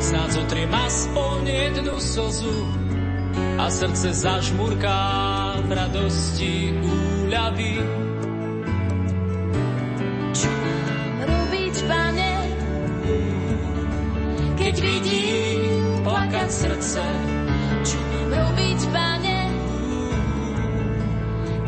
Snáď 0.00 0.28
zotriem 0.36 0.72
aspoň 0.74 1.40
jednu 1.48 1.96
slzu 1.96 2.89
a 3.58 3.70
srdce 3.70 4.12
zažmurká 4.14 5.00
v 5.62 5.70
radosti 5.72 6.74
úľavy. 6.80 7.74
Čo 10.32 10.50
mám 10.50 11.18
robiť, 11.28 11.76
pane, 11.84 12.32
keď 14.56 14.74
vidím 14.80 15.60
plakať 16.02 16.48
srdce? 16.48 17.02
Čo 17.84 17.98
mám 18.00 18.28
robiť, 18.32 18.80
pane, 18.90 19.38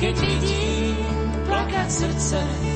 keď 0.01 0.15
vidím 0.19 0.97
plakať 1.47 1.89
srdce. 1.89 2.72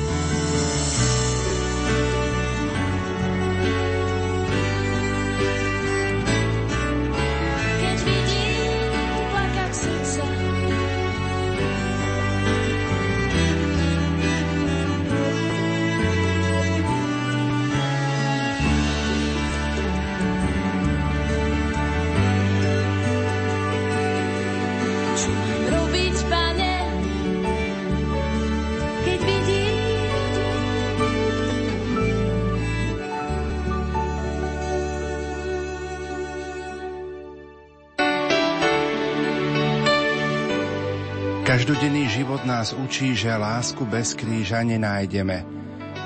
Každodenný 41.67 42.07
život 42.07 42.47
nás 42.47 42.71
učí, 42.71 43.11
že 43.11 43.27
lásku 43.27 43.83
bez 43.83 44.15
kríža 44.15 44.63
nenájdeme 44.63 45.43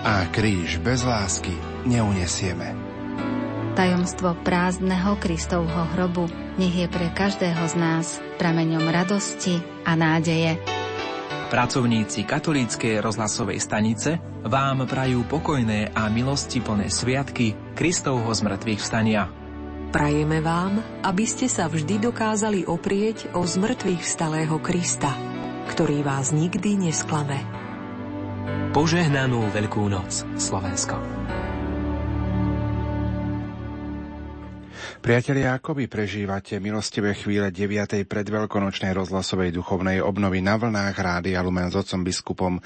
a 0.02 0.26
kríž 0.34 0.82
bez 0.82 1.06
lásky 1.06 1.54
neunesieme. 1.86 2.74
Tajomstvo 3.78 4.42
prázdneho 4.42 5.22
Kristovho 5.22 5.86
hrobu 5.94 6.26
nech 6.58 6.74
je 6.74 6.90
pre 6.90 7.14
každého 7.14 7.62
z 7.70 7.76
nás 7.78 8.18
prameňom 8.42 8.90
radosti 8.90 9.62
a 9.86 9.94
nádeje. 9.94 10.58
Pracovníci 11.54 12.26
katolíckej 12.26 12.98
rozhlasovej 12.98 13.62
stanice 13.62 14.18
vám 14.42 14.90
prajú 14.90 15.30
pokojné 15.30 15.94
a 15.94 16.10
milosti 16.10 16.58
plné 16.58 16.90
sviatky 16.90 17.78
Kristovho 17.78 18.34
zmrtvých 18.34 18.82
vstania. 18.82 19.30
Prajeme 19.94 20.42
vám, 20.42 20.82
aby 21.06 21.22
ste 21.30 21.46
sa 21.46 21.70
vždy 21.70 22.02
dokázali 22.02 22.66
oprieť 22.66 23.30
o 23.38 23.46
zmrtvých 23.46 24.02
vstalého 24.02 24.58
Krista, 24.58 25.30
ktorý 25.72 26.04
vás 26.04 26.36
nikdy 26.36 26.76
nesklame. 26.92 27.40
Požehnanú 28.76 29.48
Veľkú 29.56 29.88
noc, 29.88 30.28
Slovensko. 30.36 31.00
Priatelia, 35.02 35.58
ako 35.58 35.82
vy 35.82 35.90
prežívate 35.90 36.62
milostivé 36.62 37.18
chvíle 37.18 37.50
9. 37.50 38.06
predveľkonočnej 38.06 38.94
rozhlasovej 38.94 39.50
duchovnej 39.50 39.98
obnovy 39.98 40.46
na 40.46 40.62
vlnách 40.62 40.94
Rádia 40.94 41.42
Lumen 41.42 41.74
s 41.74 41.76
otcom 41.82 42.06
biskupom 42.06 42.62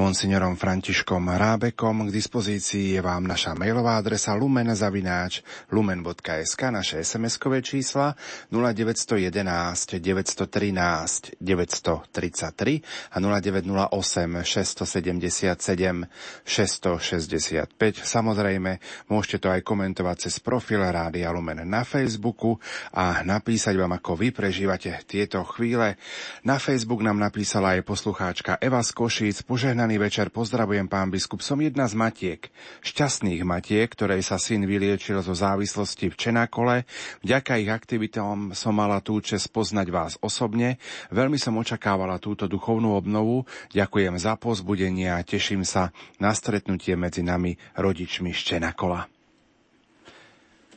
monsignorom 0.00 0.56
Františkom 0.56 1.28
Rábekom. 1.28 2.08
K 2.08 2.10
dispozícii 2.16 2.96
je 2.96 3.04
vám 3.04 3.28
naša 3.28 3.52
mailová 3.52 4.00
adresa 4.00 4.32
lumen.zavináč 4.32 5.44
lumen.sk, 5.76 6.72
naše 6.72 7.04
SMS-kové 7.04 7.60
čísla 7.60 8.16
0911 8.48 10.00
913 10.00 11.36
933 11.36 13.12
a 13.12 13.16
0908 13.20 14.40
677 14.40 16.08
665. 16.48 18.08
Samozrejme, 18.08 18.80
môžete 19.12 19.36
to 19.36 19.52
aj 19.52 19.60
komentovať 19.60 20.16
cez 20.32 20.40
profil 20.40 20.80
Rádia 20.80 21.28
Lumen 21.28 21.73
na 21.74 21.82
Facebooku 21.82 22.62
a 22.94 23.26
napísať 23.26 23.74
vám, 23.74 23.98
ako 23.98 24.14
vy 24.14 24.30
prežívate 24.30 24.94
tieto 25.10 25.42
chvíle. 25.42 25.98
Na 26.46 26.62
Facebook 26.62 27.02
nám 27.02 27.18
napísala 27.18 27.74
aj 27.74 27.82
poslucháčka 27.82 28.62
Eva 28.62 28.78
z 28.86 28.94
Košíc. 28.94 29.42
Požehnaný 29.42 29.98
večer, 29.98 30.30
pozdravujem 30.30 30.86
pán 30.86 31.10
biskup. 31.10 31.42
Som 31.42 31.58
jedna 31.58 31.90
z 31.90 31.98
matiek, 31.98 32.46
šťastných 32.86 33.42
matiek, 33.42 33.90
ktorej 33.90 34.22
sa 34.22 34.38
syn 34.38 34.70
vyliečil 34.70 35.18
zo 35.18 35.34
závislosti 35.34 36.14
v 36.14 36.18
Čenakole. 36.18 36.76
Vďaka 37.26 37.58
ich 37.58 37.70
aktivitám 37.74 38.54
som 38.54 38.78
mala 38.78 39.02
tú 39.02 39.18
čest 39.18 39.50
poznať 39.50 39.90
vás 39.90 40.12
osobne. 40.22 40.78
Veľmi 41.10 41.42
som 41.42 41.58
očakávala 41.58 42.22
túto 42.22 42.46
duchovnú 42.46 42.94
obnovu. 42.94 43.50
Ďakujem 43.74 44.14
za 44.20 44.38
pozbudenie 44.38 45.10
a 45.10 45.26
teším 45.26 45.66
sa 45.66 45.90
na 46.22 46.30
stretnutie 46.30 46.94
medzi 46.94 47.26
nami 47.26 47.58
rodičmi 47.74 48.30
z 48.30 48.40
Čenakola. 48.54 49.13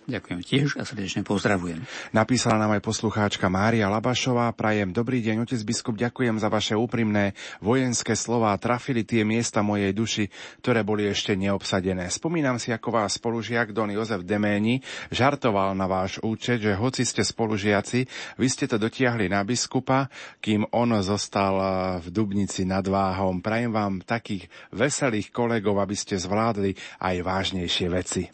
Ďakujem 0.08 0.40
tiež 0.40 0.80
a 0.80 0.88
srdečne 0.88 1.28
pozdravujem. 1.28 1.84
Napísala 2.16 2.56
nám 2.56 2.80
aj 2.80 2.88
poslucháčka 2.88 3.52
Mária 3.52 3.92
Labašová. 3.92 4.56
Prajem 4.56 4.96
dobrý 4.96 5.20
deň, 5.20 5.44
otec 5.44 5.60
biskup, 5.68 6.00
ďakujem 6.00 6.40
za 6.40 6.48
vaše 6.48 6.80
úprimné 6.80 7.36
vojenské 7.60 8.16
slová. 8.16 8.56
Trafili 8.56 9.04
tie 9.04 9.28
miesta 9.28 9.60
mojej 9.60 9.92
duši, 9.92 10.32
ktoré 10.64 10.88
boli 10.88 11.12
ešte 11.12 11.36
neobsadené. 11.36 12.08
Spomínam 12.08 12.56
si, 12.56 12.72
ako 12.72 12.88
vás 12.96 13.20
spolužiak 13.20 13.76
Don 13.76 13.92
Jozef 13.92 14.24
Deméni 14.24 14.80
žartoval 15.12 15.76
na 15.76 15.92
váš 15.92 16.24
účet, 16.24 16.64
že 16.64 16.72
hoci 16.72 17.04
ste 17.04 17.28
spolužiaci, 17.28 18.08
vy 18.40 18.48
ste 18.48 18.64
to 18.64 18.80
dotiahli 18.80 19.28
na 19.28 19.44
biskupa, 19.44 20.08
kým 20.40 20.64
on 20.72 20.96
zostal 21.04 21.60
v 22.00 22.08
Dubnici 22.16 22.64
nad 22.64 22.88
váhom. 22.88 23.44
Prajem 23.44 23.76
vám 23.76 24.00
takých 24.08 24.48
veselých 24.72 25.36
kolegov, 25.36 25.84
aby 25.84 26.00
ste 26.00 26.16
zvládli 26.16 26.80
aj 27.04 27.16
vážnejšie 27.28 27.92
veci. 27.92 28.32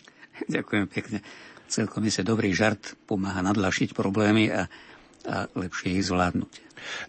Ďakujem 0.53 0.85
pekne 0.85 1.17
celkom 1.73 2.05
je 2.05 2.21
dobrý 2.21 2.53
žart 2.53 2.93
pomáha 3.09 3.41
nadlašiť 3.41 3.97
problémy 3.97 4.53
a, 4.53 4.69
a 5.25 5.49
lepšie 5.57 5.97
ich 5.97 6.05
zvládnuť. 6.05 6.62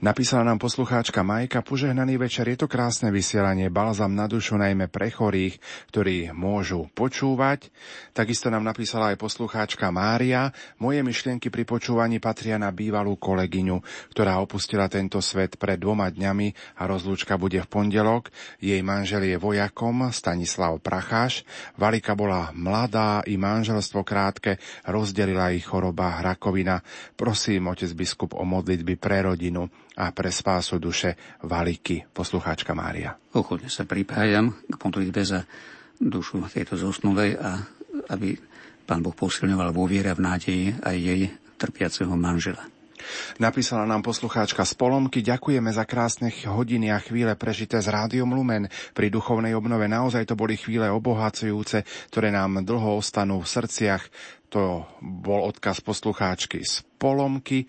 Napísala 0.05 0.45
nám 0.47 0.61
poslucháčka 0.61 1.25
Majka, 1.27 1.65
požehnaný 1.65 2.21
večer, 2.21 2.47
je 2.51 2.61
to 2.61 2.69
krásne 2.71 3.09
vysielanie, 3.11 3.73
balzam 3.73 4.12
na 4.12 4.29
dušu 4.31 4.55
najmä 4.61 4.87
pre 4.93 5.11
chorých, 5.11 5.59
ktorí 5.91 6.31
môžu 6.31 6.87
počúvať. 6.93 7.73
Takisto 8.15 8.53
nám 8.53 8.62
napísala 8.62 9.11
aj 9.11 9.19
poslucháčka 9.19 9.91
Mária, 9.91 10.55
moje 10.79 11.03
myšlienky 11.03 11.51
pri 11.51 11.67
počúvaní 11.67 12.23
patria 12.23 12.61
na 12.61 12.71
bývalú 12.71 13.19
kolegyňu, 13.19 14.11
ktorá 14.15 14.39
opustila 14.39 14.87
tento 14.87 15.19
svet 15.19 15.59
pred 15.59 15.81
dvoma 15.81 16.12
dňami 16.12 16.79
a 16.79 16.87
rozlúčka 16.87 17.35
bude 17.41 17.59
v 17.65 17.71
pondelok. 17.71 18.31
Jej 18.62 18.85
manžel 18.87 19.27
je 19.27 19.37
vojakom 19.41 20.12
Stanislav 20.15 20.79
Pracháš. 20.79 21.43
Valika 21.75 22.15
bola 22.15 22.55
mladá 22.55 23.25
i 23.27 23.35
manželstvo 23.35 24.07
krátke, 24.07 24.61
rozdelila 24.87 25.51
ich 25.51 25.67
choroba 25.67 26.23
rakovina. 26.23 26.85
Prosím, 27.19 27.73
otec 27.73 27.91
biskup, 27.97 28.37
o 28.37 28.45
modlitby 28.47 28.95
pre 29.01 29.25
rodinu 29.25 29.64
a 29.95 30.11
pre 30.11 30.30
spásu 30.30 30.82
duše 30.82 31.14
Valiky, 31.47 32.11
poslucháčka 32.11 32.74
Mária. 32.74 33.14
Ochotne 33.34 33.70
sa 33.70 33.86
pripájam 33.86 34.55
k 34.66 34.74
modlitbe 34.74 35.22
za 35.22 35.47
dušu 36.03 36.42
tejto 36.51 36.74
zosnulej 36.74 37.38
a 37.38 37.62
aby 38.11 38.34
Pán 38.84 39.01
Boh 39.01 39.16
posilňoval 39.16 39.70
vo 39.72 39.88
viere 39.88 40.12
v 40.12 40.20
nádeji 40.20 40.66
aj 40.82 40.97
jej 40.99 41.20
trpiaceho 41.57 42.12
manžela. 42.18 42.61
Napísala 43.36 43.84
nám 43.84 44.01
poslucháčka 44.01 44.64
z 44.64 44.74
Polomky. 44.80 45.20
Ďakujeme 45.20 45.68
za 45.72 45.84
krásne 45.84 46.32
hodiny 46.32 46.88
a 46.88 46.99
chvíle 47.01 47.36
prežité 47.36 47.80
s 47.80 47.88
Rádiom 47.88 48.32
Lumen. 48.32 48.68
Pri 48.97 49.12
duchovnej 49.12 49.53
obnove 49.53 49.84
naozaj 49.88 50.24
to 50.24 50.34
boli 50.38 50.57
chvíle 50.57 50.88
obohacujúce, 50.88 51.84
ktoré 52.09 52.32
nám 52.32 52.64
dlho 52.64 52.97
ostanú 52.97 53.45
v 53.45 53.51
srdciach. 53.51 54.03
To 54.53 54.88
bol 55.03 55.45
odkaz 55.45 55.84
poslucháčky 55.84 56.64
z 56.64 56.80
Polomky 56.97 57.68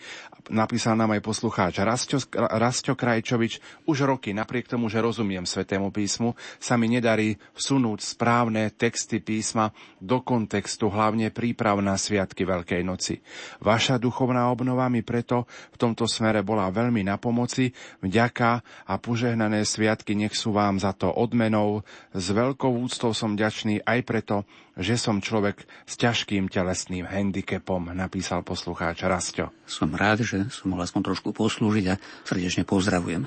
napísal 0.49 0.97
nám 0.97 1.15
aj 1.17 1.21
poslucháč 1.21 1.81
Rasto, 1.81 2.21
Rasto 2.35 2.93
Krajčovič. 2.93 3.85
Už 3.89 4.05
roky, 4.05 4.33
napriek 4.33 4.69
tomu, 4.69 4.89
že 4.89 5.01
rozumiem 5.01 5.45
Svetému 5.45 5.89
písmu, 5.89 6.33
sa 6.57 6.75
mi 6.75 6.89
nedarí 6.89 7.37
vsunúť 7.55 8.01
správne 8.01 8.69
texty 8.73 9.21
písma 9.21 9.73
do 10.01 10.21
kontextu, 10.21 10.89
hlavne 10.89 11.33
príprav 11.33 11.81
na 11.81 11.97
Sviatky 11.97 12.45
Veľkej 12.45 12.81
noci. 12.85 13.21
Vaša 13.61 13.97
duchovná 13.97 14.49
obnova 14.49 14.89
mi 14.91 15.01
preto 15.01 15.49
v 15.73 15.77
tomto 15.77 16.05
smere 16.05 16.45
bola 16.45 16.69
veľmi 16.69 17.01
na 17.05 17.17
pomoci. 17.17 17.73
Vďaka 18.03 18.49
a 18.89 18.93
požehnané 19.01 19.65
sviatky 19.65 20.13
nech 20.13 20.37
sú 20.37 20.53
vám 20.53 20.77
za 20.77 20.93
to 20.93 21.09
odmenou. 21.09 21.81
S 22.13 22.29
veľkou 22.29 22.69
úctou 22.69 23.11
som 23.11 23.33
ďačný 23.33 23.81
aj 23.85 23.99
preto, 24.05 24.45
že 24.75 24.99
som 24.99 25.23
človek 25.23 25.63
s 25.87 25.95
ťažkým 25.95 26.51
telesným 26.51 27.07
handicapom, 27.07 27.95
napísal 27.95 28.43
poslucháč 28.43 29.07
Rasto. 29.07 29.55
Som 29.63 29.95
rád, 29.95 30.27
že 30.27 30.51
som 30.51 30.71
mohol 30.71 30.83
aspoň 30.83 31.15
trošku 31.15 31.31
poslúžiť 31.31 31.85
a 31.91 31.99
srdečne 32.27 32.67
pozdravujem. 32.67 33.23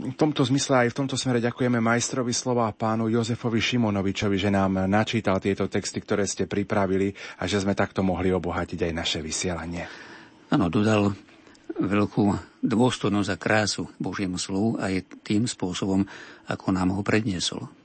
V 0.00 0.16
tomto 0.16 0.40
zmysle 0.48 0.88
aj 0.88 0.96
v 0.96 0.98
tomto 1.04 1.20
smere 1.20 1.44
ďakujeme 1.44 1.76
majstrovi 1.76 2.32
slova 2.32 2.72
pánu 2.72 3.12
Jozefovi 3.12 3.60
Šimonovičovi, 3.60 4.40
že 4.40 4.48
nám 4.48 4.88
načítal 4.88 5.36
tieto 5.36 5.68
texty, 5.68 6.00
ktoré 6.00 6.24
ste 6.24 6.48
pripravili 6.48 7.12
a 7.36 7.44
že 7.44 7.60
sme 7.60 7.76
takto 7.76 8.00
mohli 8.00 8.32
obohatiť 8.32 8.80
aj 8.88 8.92
naše 8.96 9.18
vysielanie. 9.20 9.84
Áno, 10.48 10.72
dodal 10.72 11.12
veľkú 11.76 12.24
dôstojnosť 12.64 13.30
a 13.30 13.36
krásu 13.36 13.92
Božiemu 14.00 14.40
slovu 14.40 14.80
aj 14.80 15.04
tým 15.20 15.44
spôsobom, 15.44 16.08
ako 16.48 16.66
nám 16.72 16.96
ho 16.96 17.04
predniesol. 17.04 17.79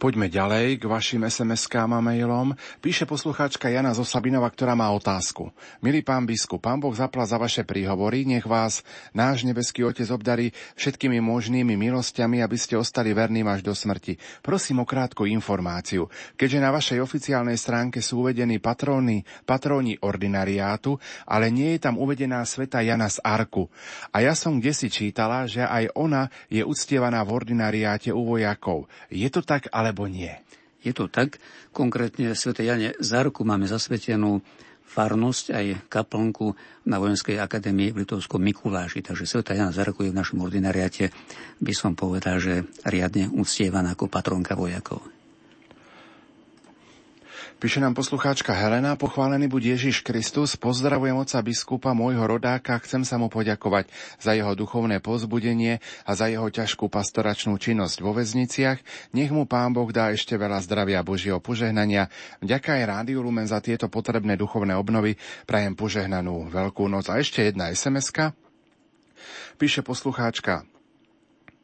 Poďme 0.00 0.32
ďalej 0.32 0.80
k 0.80 0.84
vašim 0.88 1.22
SMS-kám 1.22 1.92
a 1.92 2.00
mailom. 2.02 2.56
Píše 2.80 3.04
poslucháčka 3.04 3.68
Jana 3.68 3.92
Zosabinova, 3.92 4.48
ktorá 4.48 4.72
má 4.72 4.88
otázku. 4.90 5.52
Milý 5.84 6.00
pán 6.00 6.24
biskup, 6.24 6.64
pán 6.64 6.80
Boh 6.80 6.96
zapla 6.96 7.28
za 7.28 7.36
vaše 7.36 7.62
príhovory, 7.62 8.24
nech 8.24 8.48
vás 8.48 8.80
náš 9.12 9.44
nebeský 9.44 9.84
Otec 9.84 10.08
obdarí 10.08 10.50
všetkými 10.74 11.20
možnými 11.20 11.76
milosťami, 11.76 12.40
aby 12.40 12.56
ste 12.56 12.80
ostali 12.80 13.12
verným 13.12 13.46
až 13.46 13.60
do 13.62 13.76
smrti. 13.76 14.16
Prosím 14.40 14.82
o 14.82 14.88
krátku 14.88 15.28
informáciu. 15.28 16.08
Keďže 16.34 16.58
na 16.58 16.70
vašej 16.72 16.98
oficiálnej 16.98 17.60
stránke 17.60 18.00
sú 18.00 18.26
uvedení 18.26 18.58
patróny, 18.58 19.22
patróni 19.44 20.00
ordinariátu, 20.00 20.96
ale 21.28 21.52
nie 21.52 21.76
je 21.76 21.84
tam 21.84 22.00
uvedená 22.00 22.42
sveta 22.42 22.82
Jana 22.82 23.06
z 23.12 23.20
Arku. 23.22 23.68
A 24.10 24.24
ja 24.24 24.34
som 24.34 24.58
kde 24.58 24.72
si 24.74 24.88
čítala, 24.90 25.46
že 25.46 25.62
aj 25.62 25.94
ona 25.94 26.30
je 26.50 26.62
uctievaná 26.64 27.22
v 27.22 27.34
ordinariáte 27.34 28.10
u 28.14 28.24
vojakov. 28.24 28.90
Je 29.12 29.28
to 29.28 29.42
tak, 29.44 29.61
alebo 29.70 30.10
nie? 30.10 30.32
Je 30.82 30.90
to 30.90 31.06
tak. 31.06 31.38
Konkrétne 31.70 32.34
v 32.34 32.34
Sv. 32.34 32.58
Jane 32.58 32.98
Zárku 32.98 33.46
máme 33.46 33.70
zasvetenú 33.70 34.42
farnosť 34.82 35.46
aj 35.54 35.66
kaplnku 35.88 36.52
na 36.84 37.00
Vojenskej 37.00 37.40
akadémii 37.40 37.94
v 37.94 38.04
Litovskom 38.04 38.42
Mikuláši. 38.42 39.00
Takže 39.00 39.24
Sv. 39.24 39.46
Jana 39.46 39.70
Zárku 39.70 40.02
je 40.04 40.10
v 40.10 40.18
našom 40.18 40.42
ordinariate, 40.42 41.14
by 41.62 41.72
som 41.72 41.94
povedal, 41.94 42.42
že 42.42 42.66
riadne 42.84 43.30
uctievaná 43.30 43.94
ako 43.94 44.10
patronka 44.10 44.58
vojakov. 44.58 45.21
Píše 47.62 47.78
nám 47.78 47.94
poslucháčka 47.94 48.50
Helena, 48.50 48.98
pochválený 48.98 49.46
buď 49.46 49.78
Ježiš 49.78 50.02
Kristus, 50.02 50.58
pozdravujem 50.58 51.14
oca 51.14 51.38
biskupa 51.46 51.94
môjho 51.94 52.26
rodáka, 52.26 52.74
chcem 52.82 53.06
sa 53.06 53.22
mu 53.22 53.30
poďakovať 53.30 53.86
za 54.18 54.34
jeho 54.34 54.50
duchovné 54.58 54.98
pozbudenie 54.98 55.78
a 56.02 56.10
za 56.18 56.26
jeho 56.26 56.50
ťažkú 56.50 56.90
pastoračnú 56.90 57.54
činnosť 57.62 58.02
vo 58.02 58.18
väzniciach. 58.18 58.82
Nech 59.14 59.30
mu 59.30 59.46
Pán 59.46 59.70
Boh 59.78 59.86
dá 59.94 60.10
ešte 60.10 60.34
veľa 60.34 60.58
zdravia 60.58 60.98
a 60.98 61.06
Božieho 61.06 61.38
požehnania. 61.38 62.10
Vďaka 62.42 62.82
aj 62.82 62.98
Rádiu 62.98 63.22
Lumen 63.22 63.46
za 63.46 63.62
tieto 63.62 63.86
potrebné 63.86 64.34
duchovné 64.34 64.74
obnovy. 64.74 65.14
Prajem 65.46 65.78
požehnanú 65.78 66.50
Veľkú 66.50 66.90
noc. 66.90 67.14
A 67.14 67.22
ešte 67.22 67.46
jedna 67.46 67.70
sms. 67.70 68.34
Píše 69.62 69.86
poslucháčka 69.86 70.66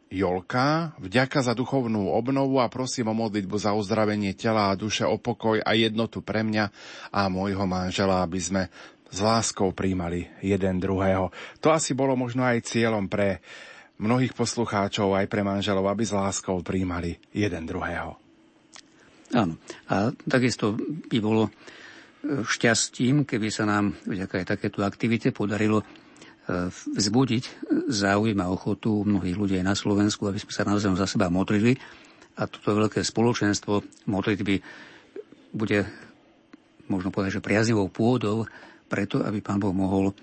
Jolka, 0.09 0.97
vďaka 0.97 1.45
za 1.45 1.53
duchovnú 1.53 2.09
obnovu 2.09 2.65
a 2.65 2.73
prosím 2.73 3.13
o 3.13 3.15
modlitbu 3.15 3.61
za 3.61 3.77
uzdravenie 3.77 4.33
tela 4.33 4.73
a 4.73 4.79
duše, 4.79 5.05
o 5.05 5.21
pokoj 5.21 5.61
a 5.61 5.77
jednotu 5.77 6.25
pre 6.25 6.41
mňa 6.41 6.73
a 7.13 7.29
môjho 7.29 7.69
manžela, 7.69 8.25
aby 8.25 8.41
sme 8.41 8.63
s 9.13 9.19
láskou 9.21 9.77
príjmali 9.77 10.25
jeden 10.41 10.81
druhého. 10.81 11.29
To 11.61 11.69
asi 11.77 11.93
bolo 11.93 12.17
možno 12.17 12.41
aj 12.41 12.65
cieľom 12.65 13.05
pre 13.05 13.45
mnohých 14.01 14.33
poslucháčov, 14.33 15.13
aj 15.13 15.29
pre 15.29 15.45
manželov, 15.45 15.85
aby 15.93 16.09
s 16.09 16.17
láskou 16.17 16.65
príjmali 16.65 17.21
jeden 17.37 17.69
druhého. 17.69 18.17
Áno. 19.37 19.61
A 19.93 20.09
takisto 20.25 20.73
by 21.13 21.19
bolo 21.21 21.53
e, 21.53 22.49
šťastím, 22.49 23.29
keby 23.29 23.53
sa 23.53 23.69
nám 23.69 23.93
vďaka 24.09 24.41
aj 24.41 24.47
takéto 24.57 24.81
aktivite 24.81 25.37
podarilo 25.37 25.85
vzbudiť 26.97 27.45
záujem 27.93 28.39
a 28.41 28.49
ochotu 28.49 29.05
mnohých 29.05 29.37
ľudí 29.37 29.55
aj 29.61 29.67
na 29.69 29.77
Slovensku, 29.77 30.25
aby 30.25 30.41
sme 30.41 30.53
sa 30.53 30.65
naozaj 30.65 30.97
za 30.97 31.05
seba 31.05 31.29
modlili. 31.29 31.77
A 32.41 32.49
toto 32.49 32.73
veľké 32.73 33.05
spoločenstvo 33.05 33.85
modlitby 34.09 34.57
bude, 35.53 35.85
možno 36.89 37.13
povedať, 37.13 37.41
že 37.41 37.45
priaznivou 37.45 37.93
pôdou 37.93 38.49
preto, 38.89 39.21
aby 39.21 39.45
Pán 39.45 39.61
Boh 39.61 39.77
mohol 39.77 40.11
e, 40.11 40.15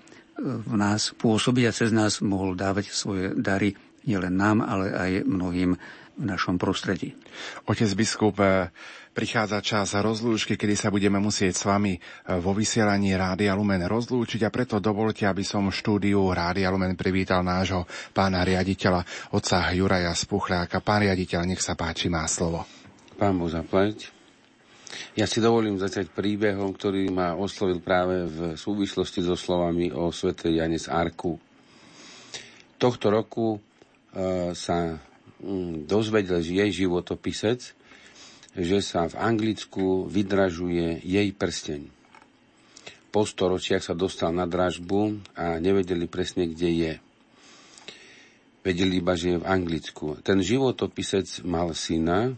v 0.42 0.74
nás 0.74 1.14
pôsobiť 1.14 1.64
a 1.70 1.76
cez 1.76 1.94
nás 1.94 2.18
mohol 2.18 2.58
dávať 2.58 2.90
svoje 2.90 3.30
dary 3.38 3.78
nielen 4.06 4.34
nám, 4.34 4.62
ale 4.62 4.94
aj 4.94 5.10
mnohým 5.26 5.78
v 6.16 6.24
našom 6.24 6.56
prostredí. 6.56 7.12
Otec 7.68 7.92
biskup, 7.92 8.40
e, 8.40 8.72
prichádza 9.12 9.60
čas 9.60 9.92
rozlúčky, 9.92 10.56
kedy 10.56 10.74
sa 10.76 10.88
budeme 10.88 11.20
musieť 11.20 11.52
s 11.52 11.62
vami 11.68 11.96
e, 11.96 12.00
vo 12.40 12.56
vysielaní 12.56 13.12
Rádia 13.12 13.52
Lumen 13.52 13.84
rozlúčiť 13.84 14.48
a 14.48 14.50
preto 14.52 14.80
dovolte, 14.80 15.28
aby 15.28 15.44
som 15.44 15.68
v 15.68 15.76
štúdiu 15.76 16.32
Rádia 16.32 16.72
Lumen 16.72 16.96
privítal 16.96 17.44
nášho 17.44 17.84
pána 18.16 18.48
riaditeľa, 18.48 19.32
otca 19.36 19.68
Juraja 19.76 20.16
Spuchľáka. 20.16 20.80
Pán 20.80 21.04
riaditeľ, 21.04 21.44
nech 21.44 21.60
sa 21.60 21.76
páči, 21.76 22.08
má 22.08 22.24
slovo. 22.24 22.64
Pán 23.20 23.36
Boh 23.36 23.52
zaplať. 23.52 24.16
Ja 25.16 25.28
si 25.28 25.44
dovolím 25.44 25.76
začať 25.76 26.08
príbehom, 26.12 26.72
ktorý 26.72 27.12
ma 27.12 27.36
oslovil 27.36 27.84
práve 27.84 28.24
v 28.24 28.38
súvislosti 28.56 29.20
so 29.20 29.36
slovami 29.36 29.92
o 29.92 30.08
svete 30.08 30.48
Jane 30.48 30.80
z 30.80 30.88
Arku. 30.88 31.36
Tohto 32.76 33.08
roku 33.08 33.56
e, 33.56 33.58
sa 34.52 34.96
dozvedel 35.84 36.40
jej 36.40 36.70
životopisec, 36.72 37.60
že 38.56 38.78
sa 38.80 39.04
v 39.04 39.14
Anglicku 39.20 40.08
vydražuje 40.08 41.04
jej 41.04 41.28
prsteň. 41.36 41.92
Po 43.12 43.24
storočiach 43.24 43.84
sa 43.84 43.94
dostal 43.96 44.32
na 44.32 44.48
dražbu 44.48 45.20
a 45.36 45.56
nevedeli 45.60 46.08
presne, 46.08 46.48
kde 46.48 46.70
je. 46.72 46.94
Vedeli 48.64 48.98
iba, 48.98 49.14
že 49.14 49.36
je 49.36 49.40
v 49.40 49.48
Anglicku. 49.48 50.20
Ten 50.24 50.40
životopisec 50.42 51.44
mal 51.44 51.72
syna, 51.76 52.34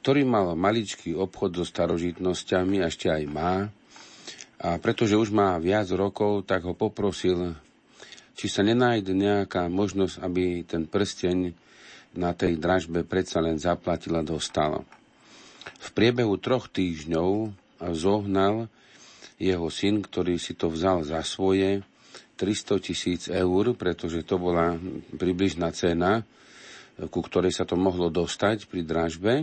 ktorý 0.00 0.24
mal 0.24 0.56
maličký 0.56 1.12
obchod 1.12 1.60
so 1.60 1.64
starožitnosťami, 1.68 2.80
ešte 2.80 3.12
aj 3.12 3.24
má. 3.28 3.68
A 4.60 4.76
pretože 4.76 5.16
už 5.16 5.32
má 5.32 5.56
viac 5.60 5.88
rokov, 5.92 6.44
tak 6.44 6.64
ho 6.68 6.76
poprosil, 6.76 7.56
či 8.36 8.48
sa 8.48 8.64
nenájde 8.64 9.12
nejaká 9.12 9.68
možnosť, 9.68 10.20
aby 10.20 10.64
ten 10.64 10.84
prsteň 10.88 11.52
na 12.14 12.34
tej 12.34 12.58
dražbe 12.58 13.06
predsa 13.06 13.38
len 13.38 13.58
zaplatil 13.60 14.18
a 14.18 14.22
dostal. 14.26 14.82
V 15.80 15.88
priebehu 15.94 16.36
troch 16.40 16.66
týždňov 16.68 17.52
zohnal 17.94 18.66
jeho 19.40 19.68
syn, 19.72 20.04
ktorý 20.04 20.36
si 20.36 20.52
to 20.52 20.68
vzal 20.68 21.00
za 21.06 21.24
svoje, 21.24 21.80
300 22.40 22.80
tisíc 22.80 23.22
eur, 23.28 23.76
pretože 23.76 24.24
to 24.24 24.40
bola 24.40 24.72
približná 25.12 25.76
cena, 25.76 26.24
ku 27.12 27.20
ktorej 27.20 27.52
sa 27.52 27.68
to 27.68 27.76
mohlo 27.76 28.08
dostať 28.08 28.64
pri 28.64 28.80
dražbe. 28.80 29.34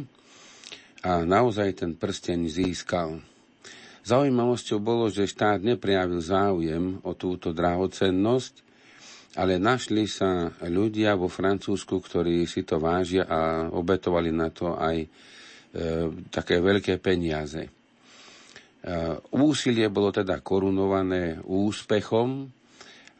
A 1.05 1.21
naozaj 1.21 1.85
ten 1.85 1.93
prsteň 1.93 2.49
získal. 2.49 3.21
Zaujímavosťou 4.01 4.81
bolo, 4.81 5.13
že 5.13 5.29
štát 5.29 5.61
neprejavil 5.61 6.25
záujem 6.25 6.97
o 7.05 7.13
túto 7.13 7.53
drahocennosť, 7.53 8.65
ale 9.37 9.61
našli 9.61 10.09
sa 10.09 10.49
ľudia 10.65 11.13
vo 11.13 11.29
Francúzsku, 11.29 12.01
ktorí 12.01 12.49
si 12.49 12.65
to 12.65 12.81
vážia 12.81 13.29
a 13.29 13.69
obetovali 13.69 14.33
na 14.33 14.49
to 14.49 14.73
aj 14.73 15.05
E, 15.77 16.09
také 16.33 16.63
veľké 16.63 16.97
peniaze. 16.97 17.67
E, 17.67 17.71
úsilie 19.35 19.91
bolo 19.93 20.15
teda 20.15 20.41
korunované 20.41 21.43
úspechom 21.43 22.49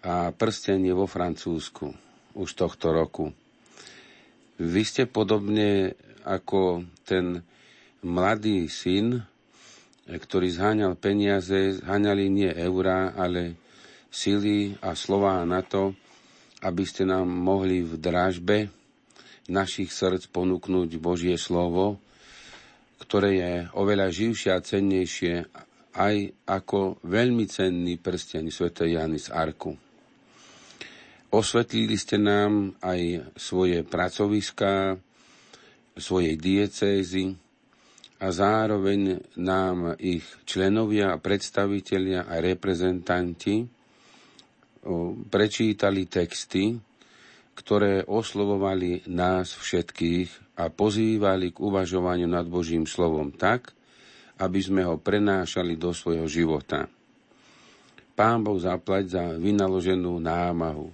a 0.01 0.31
prstenie 0.33 0.95
vo 0.95 1.05
Francúzsku 1.05 1.91
už 2.33 2.49
tohto 2.57 2.95
roku. 2.95 3.29
Vy 4.57 4.81
ste 4.87 5.05
podobne 5.05 5.93
ako 6.25 6.87
ten 7.05 7.45
mladý 8.01 8.65
syn, 8.71 9.21
ktorý 10.07 10.49
zháňal 10.49 10.95
peniaze, 10.95 11.77
zháňali 11.83 12.25
nie 12.31 12.51
eurá, 12.57 13.13
ale 13.13 13.59
sily 14.07 14.73
a 14.81 14.95
slová 14.95 15.43
na 15.43 15.61
to, 15.61 15.93
aby 16.61 16.83
ste 16.85 17.05
nám 17.05 17.29
mohli 17.29 17.85
v 17.85 17.99
drážbe 18.01 18.57
našich 19.47 19.93
srdc 19.93 20.27
ponúknuť 20.33 20.89
Božie 20.97 21.37
slovo, 21.37 22.01
ktoré 22.97 23.29
je 23.37 23.53
oveľa 23.77 24.07
živšie 24.09 24.49
a 24.51 24.63
cennejšie 24.63 25.45
aj 25.97 26.15
ako 26.45 27.01
veľmi 27.05 27.45
cenný 27.49 27.97
prsteň 27.97 28.53
Sv. 28.53 28.69
Jany 28.73 29.17
z 29.17 29.33
Arku. 29.33 29.73
Osvetlili 31.27 31.97
ste 31.99 32.21
nám 32.21 32.77
aj 32.79 33.33
svoje 33.35 33.83
pracoviská, 33.83 34.95
svojej 35.97 36.37
diecézy 36.37 37.33
a 38.21 38.29
zároveň 38.29 39.21
nám 39.37 39.97
ich 39.97 40.25
členovia, 40.45 41.17
predstavitelia 41.17 42.29
a 42.29 42.37
reprezentanti 42.41 43.76
prečítali 45.27 46.07
texty, 46.07 46.75
ktoré 47.57 48.05
oslovovali 48.05 49.09
nás 49.09 49.57
všetkých 49.57 50.59
a 50.61 50.69
pozývali 50.69 51.53
k 51.53 51.57
uvažovaniu 51.57 52.29
nad 52.29 52.45
Božím 52.45 52.85
slovom 52.85 53.33
tak, 53.33 53.73
aby 54.37 54.59
sme 54.61 54.85
ho 54.85 55.01
prenášali 55.01 55.73
do 55.77 55.89
svojho 55.93 56.29
života. 56.29 56.85
Pán 58.17 58.41
Boh 58.41 58.57
zaplať 58.57 59.13
za 59.13 59.23
vynaloženú 59.37 60.17
námahu. 60.17 60.89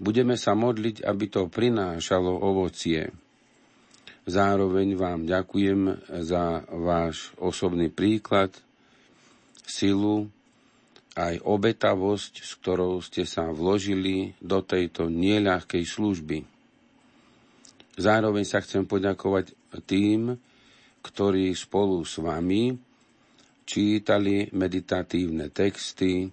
Budeme 0.00 0.40
sa 0.40 0.56
modliť, 0.56 1.04
aby 1.04 1.24
to 1.28 1.52
prinášalo 1.52 2.32
ovocie. 2.32 3.12
Zároveň 4.24 4.96
vám 4.96 5.28
ďakujem 5.28 6.08
za 6.24 6.64
váš 6.72 7.32
osobný 7.36 7.92
príklad, 7.92 8.52
silu, 9.64 10.32
aj 11.18 11.42
obetavosť, 11.42 12.32
s 12.42 12.50
ktorou 12.62 13.02
ste 13.02 13.26
sa 13.26 13.50
vložili 13.50 14.38
do 14.38 14.62
tejto 14.62 15.10
nieľahkej 15.10 15.82
služby. 15.82 16.38
Zároveň 17.98 18.44
sa 18.46 18.62
chcem 18.62 18.86
poďakovať 18.86 19.52
tým, 19.84 20.38
ktorí 21.02 21.50
spolu 21.56 22.04
s 22.06 22.20
vami 22.22 22.76
čítali 23.66 24.50
meditatívne 24.50 25.50
texty 25.50 26.30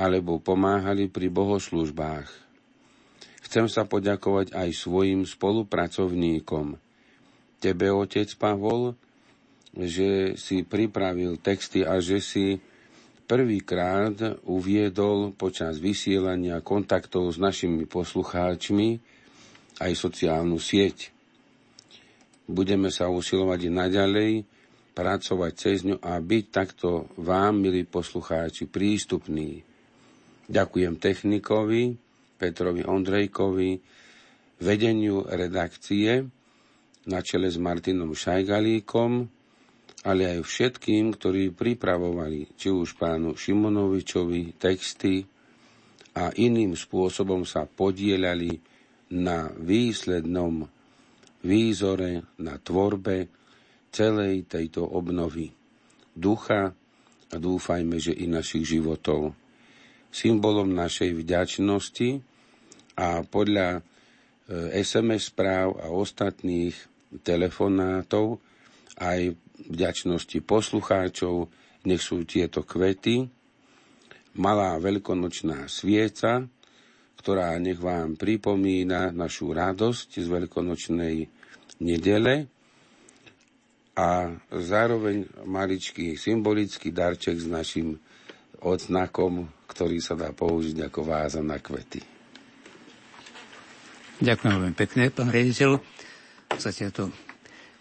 alebo 0.00 0.40
pomáhali 0.40 1.08
pri 1.08 1.28
bohoslužbách. 1.28 2.28
Chcem 3.44 3.68
sa 3.68 3.84
poďakovať 3.84 4.56
aj 4.56 4.68
svojim 4.72 5.28
spolupracovníkom. 5.28 6.80
Tebe, 7.60 7.88
otec 7.92 8.32
Pavol, 8.40 8.96
že 9.76 10.34
si 10.40 10.64
pripravil 10.64 11.36
texty 11.36 11.84
a 11.84 12.00
že 12.00 12.24
si 12.24 12.60
prvýkrát 13.32 14.44
uviedol 14.44 15.32
počas 15.32 15.80
vysielania 15.80 16.60
kontaktov 16.60 17.32
s 17.32 17.40
našimi 17.40 17.88
poslucháčmi 17.88 19.00
aj 19.80 19.92
sociálnu 19.96 20.60
sieť. 20.60 21.08
Budeme 22.44 22.92
sa 22.92 23.08
usilovať 23.08 23.72
naďalej 23.72 24.44
pracovať 24.92 25.52
cez 25.56 25.80
ňu 25.88 25.96
a 26.04 26.20
byť 26.20 26.44
takto 26.52 27.08
vám, 27.16 27.64
milí 27.64 27.88
poslucháči, 27.88 28.68
prístupní. 28.68 29.64
Ďakujem 30.52 31.00
technikovi, 31.00 31.96
Petrovi 32.36 32.84
Ondrejkovi, 32.84 33.80
vedeniu 34.60 35.24
redakcie 35.24 36.20
na 37.08 37.24
čele 37.24 37.48
s 37.48 37.56
Martinom 37.56 38.12
Šajgalíkom, 38.12 39.24
ale 40.02 40.38
aj 40.38 40.40
všetkým, 40.42 41.14
ktorí 41.14 41.54
pripravovali 41.54 42.58
či 42.58 42.74
už 42.74 42.98
pánu 42.98 43.38
Šimonovičovi 43.38 44.58
texty 44.58 45.22
a 46.18 46.34
iným 46.34 46.74
spôsobom 46.74 47.46
sa 47.46 47.64
podielali 47.64 48.58
na 49.14 49.46
výslednom 49.52 50.66
výzore, 51.46 52.26
na 52.42 52.58
tvorbe 52.58 53.30
celej 53.92 54.48
tejto 54.48 54.82
obnovy 54.82 55.52
ducha 56.12 56.72
a 57.32 57.36
dúfajme, 57.40 57.96
že 57.96 58.12
i 58.12 58.28
našich 58.28 58.68
životov. 58.76 59.32
Symbolom 60.12 60.76
našej 60.76 61.16
vďačnosti 61.16 62.20
a 63.00 63.24
podľa 63.24 63.80
SMS 64.76 65.24
e, 65.24 65.28
správ 65.32 65.80
a 65.80 65.88
ostatných 65.88 66.76
telefonátov 67.24 68.36
aj 69.00 69.32
vďačnosti 69.68 70.38
poslucháčov, 70.42 71.50
nech 71.86 72.02
sú 72.02 72.22
tieto 72.22 72.62
kvety, 72.62 73.26
malá 74.38 74.78
veľkonočná 74.80 75.68
svieca, 75.68 76.46
ktorá 77.18 77.54
nech 77.62 77.78
vám 77.78 78.18
pripomína 78.18 79.14
našu 79.14 79.54
radosť 79.54 80.08
z 80.18 80.26
veľkonočnej 80.26 81.16
nedele. 81.78 82.50
A 83.92 84.32
zároveň 84.48 85.28
maličký 85.44 86.16
symbolický 86.16 86.90
darček 86.96 87.36
s 87.36 87.44
našim 87.44 88.00
odznakom, 88.64 89.52
ktorý 89.68 90.00
sa 90.00 90.16
dá 90.16 90.32
použiť 90.32 90.88
ako 90.88 91.00
váza 91.04 91.44
na 91.44 91.60
kvety. 91.60 92.00
Ďakujem 94.22 94.54
veľmi 94.54 94.76
pekne, 94.78 95.10
pán 95.12 95.28
riaditeľ, 95.28 95.82
za 96.56 96.70
tieto 96.72 97.10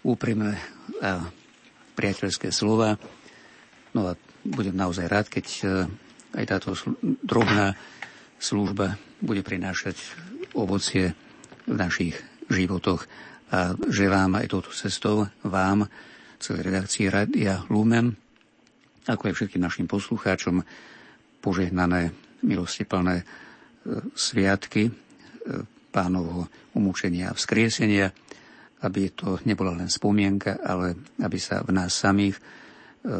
úprimné 0.03 0.57
a 0.99 1.31
priateľské 1.95 2.49
slova. 2.49 2.95
No 3.91 4.11
a 4.11 4.15
budem 4.43 4.73
naozaj 4.73 5.05
rád, 5.07 5.27
keď 5.27 5.45
e, 5.47 5.63
aj 6.39 6.45
táto 6.47 6.73
drobná 7.21 7.75
služba 8.41 8.97
bude 9.21 9.45
prinášať 9.45 9.99
ovocie 10.57 11.13
v 11.69 11.75
našich 11.77 12.17
životoch 12.49 13.05
a 13.51 13.75
želám 13.91 14.39
aj 14.39 14.47
touto 14.49 14.71
cestou 14.71 15.27
vám, 15.43 15.85
celej 16.41 16.73
redakcii 16.73 17.11
Radia 17.11 17.61
Lumen, 17.69 18.17
ako 19.05 19.29
aj 19.29 19.35
všetkým 19.37 19.61
našim 19.61 19.85
poslucháčom, 19.85 20.63
požehnané, 21.41 22.13
milostiplné 22.41 23.21
e, 23.21 23.25
sviatky 24.17 24.89
e, 24.89 24.91
pánovho 25.91 26.47
umúčenia 26.73 27.33
a 27.33 27.37
vzkriesenia, 27.37 28.09
aby 28.81 29.13
to 29.13 29.37
nebola 29.45 29.77
len 29.77 29.89
spomienka, 29.89 30.61
ale 30.61 30.97
aby 31.21 31.37
sa 31.37 31.61
v 31.61 31.71
nás 31.73 31.93
samých 31.93 32.37
e, 32.37 32.41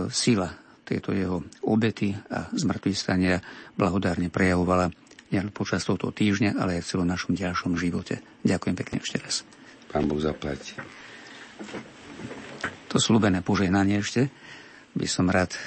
sila 0.09 0.49
tejto 0.81 1.13
jeho 1.13 1.37
obety 1.63 2.11
a 2.11 2.49
zmrtvý 2.51 2.91
stania 2.91 3.39
blahodárne 3.77 4.27
prejavovala 4.27 4.91
nielen 5.31 5.53
počas 5.55 5.87
tohto 5.87 6.11
týždňa, 6.11 6.59
ale 6.59 6.77
aj 6.77 6.83
v 6.83 6.89
celom 6.91 7.07
našom 7.07 7.33
ďalšom 7.37 7.79
živote. 7.79 8.19
Ďakujem 8.43 8.75
pekne 8.75 8.97
ešte 8.99 9.17
raz. 9.23 9.47
Pán 9.87 10.09
Boh 10.09 10.19
zaplatí. 10.19 10.75
To 12.91 12.99
slúbené 12.99 13.39
požehnanie 13.39 14.03
ešte 14.03 14.27
by 14.91 15.07
som 15.07 15.31
rád 15.31 15.55
e, 15.55 15.59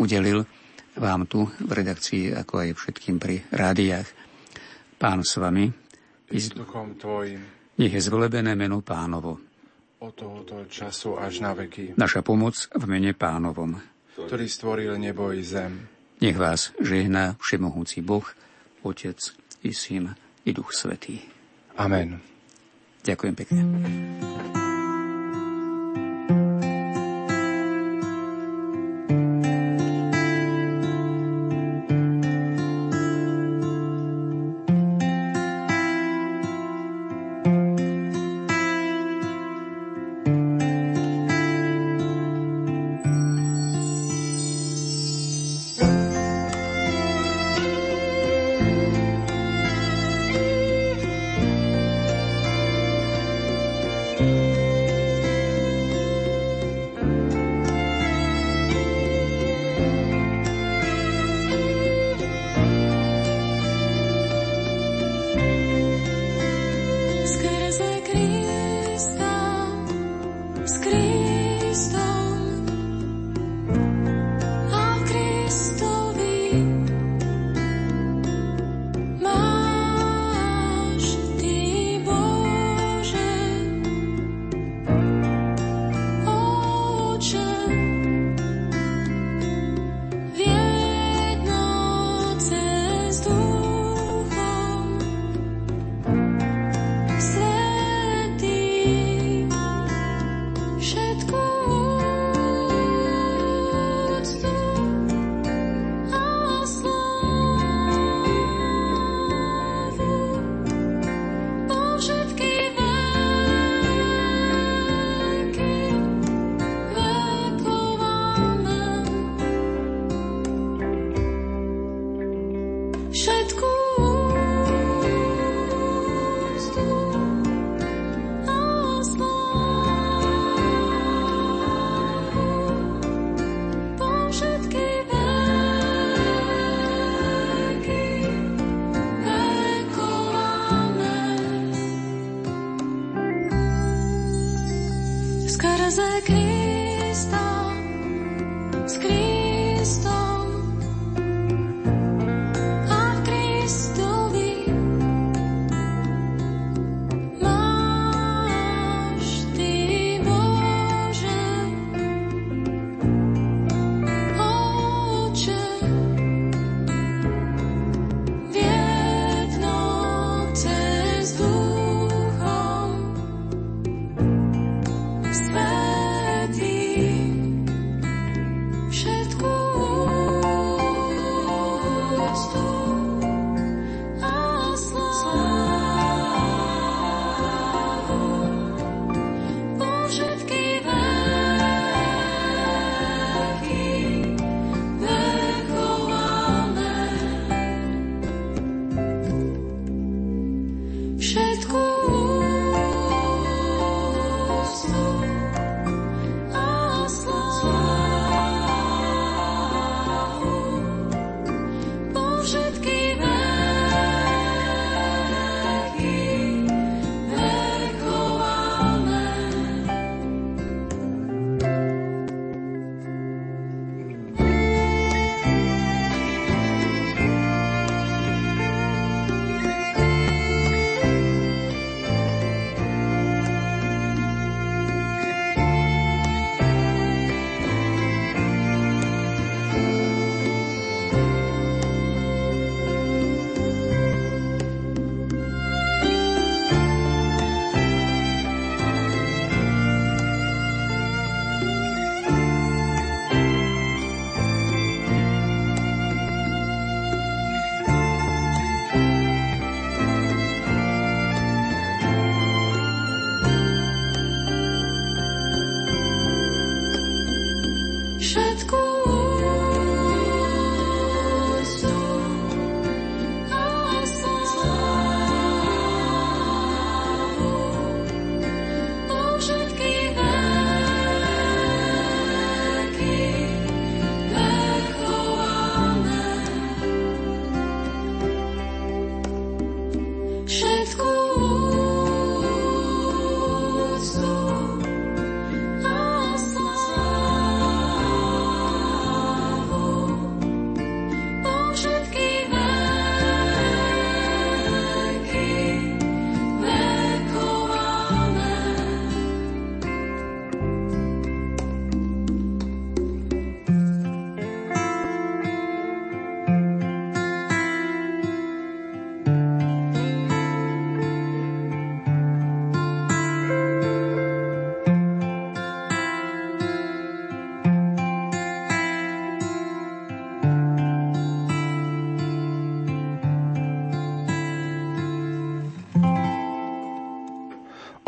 udelil 0.00 0.48
vám 0.96 1.28
tu 1.28 1.44
v 1.60 1.70
redakcii, 1.76 2.32
ako 2.32 2.64
aj 2.64 2.68
všetkým 2.80 3.20
pri 3.20 3.44
rádiách. 3.52 4.08
Pán 4.96 5.20
s 5.20 5.36
vami. 5.36 5.68
I 6.32 6.38
s 6.40 6.48
duchom 6.56 6.96
tvojim. 6.96 7.55
Nech 7.76 7.92
je 7.92 8.00
zvelebené 8.00 8.56
meno 8.56 8.80
pánovo. 8.80 9.36
Od 10.00 10.12
tohoto 10.12 10.64
času 10.68 11.20
až 11.20 11.40
na 11.44 11.52
veky. 11.52 11.96
Naša 11.96 12.24
pomoc 12.24 12.68
v 12.72 12.84
mene 12.88 13.12
pánovom. 13.12 13.76
Ktorý 14.16 14.48
stvoril 14.48 14.96
nebo 14.96 15.28
i 15.32 15.44
zem. 15.44 15.88
Nech 16.20 16.36
vás 16.40 16.72
žehná 16.80 17.36
všemohúci 17.36 18.00
Boh, 18.00 18.24
Otec 18.80 19.20
i 19.60 19.76
Syn 19.76 20.16
i 20.48 20.50
Duch 20.56 20.72
Svetý. 20.72 21.20
Amen. 21.76 22.16
Ďakujem 23.04 23.34
pekne. 23.36 23.60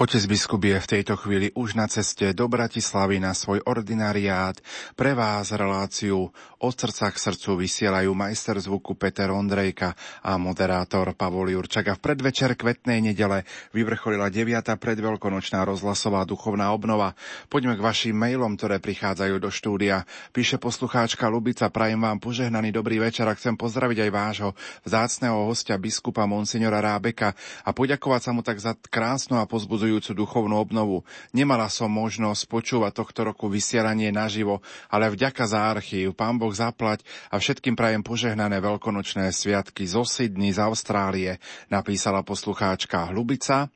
Otec 0.09 0.25
biskup 0.25 0.65
je 0.65 0.81
v 0.81 0.89
tejto 0.89 1.21
chvíli 1.21 1.53
už 1.53 1.77
na 1.77 1.85
ceste 1.85 2.33
do 2.33 2.49
Bratislavy 2.49 3.21
na 3.21 3.37
svoj 3.37 3.61
ordinariát. 3.69 4.57
Pre 4.97 5.13
vás 5.13 5.53
reláciu 5.53 6.33
od 6.65 6.73
srdca 6.73 7.13
k 7.13 7.21
srdcu 7.29 7.61
vysielajú 7.61 8.17
majster 8.17 8.57
zvuku 8.57 8.97
Peter 8.97 9.29
Ondrejka 9.29 9.93
a 10.25 10.41
moderátor 10.41 11.13
Pavol 11.13 11.53
Jurčak. 11.53 11.93
A 11.93 11.95
v 12.01 12.01
predvečer 12.01 12.57
kvetnej 12.57 13.05
nedele 13.05 13.45
vyvrcholila 13.77 14.33
9. 14.33 14.81
predveľkonočná 14.81 15.69
rozhlasová 15.69 16.25
duchovná 16.25 16.73
obnova. 16.73 17.13
Poďme 17.53 17.77
k 17.77 17.85
vašim 17.85 18.17
mailom, 18.17 18.57
ktoré 18.57 18.81
prichádzajú 18.81 19.37
do 19.37 19.53
štúdia. 19.53 20.09
Píše 20.33 20.57
poslucháčka 20.57 21.29
Lubica, 21.29 21.69
prajem 21.69 22.01
vám 22.01 22.17
požehnaný 22.17 22.73
dobrý 22.73 22.97
večer 22.97 23.29
a 23.29 23.37
chcem 23.37 23.61
pozdraviť 23.61 24.09
aj 24.09 24.11
vášho 24.17 24.51
vzácného 24.89 25.45
hostia 25.45 25.77
biskupa 25.77 26.25
Monsignora 26.25 26.81
Rábeka 26.81 27.37
a 27.69 27.77
poďakovať 27.77 28.21
sa 28.25 28.33
mu 28.33 28.41
tak 28.41 28.57
za 28.57 28.73
krásnu 28.89 29.37
a 29.37 29.45
pozbudujúcu 29.45 29.98
povzbudzujúcu 29.99 30.15
duchovnú 30.15 30.57
obnovu. 30.63 31.03
Nemala 31.35 31.67
som 31.67 31.91
možnosť 31.91 32.47
počúvať 32.47 32.93
tohto 32.95 33.27
roku 33.27 33.51
vysielanie 33.51 34.15
naživo, 34.15 34.63
ale 34.87 35.11
vďaka 35.11 35.45
za 35.51 35.67
archív, 35.75 36.15
pán 36.15 36.39
Boh 36.39 36.55
zaplať 36.55 37.03
a 37.35 37.43
všetkým 37.43 37.75
prajem 37.75 38.07
požehnané 38.07 38.63
veľkonočné 38.63 39.29
sviatky 39.35 39.91
zo 39.91 40.07
Sydney, 40.07 40.55
z 40.55 40.63
Austrálie, 40.63 41.43
napísala 41.67 42.23
poslucháčka 42.23 43.11
Hlubica. 43.11 43.67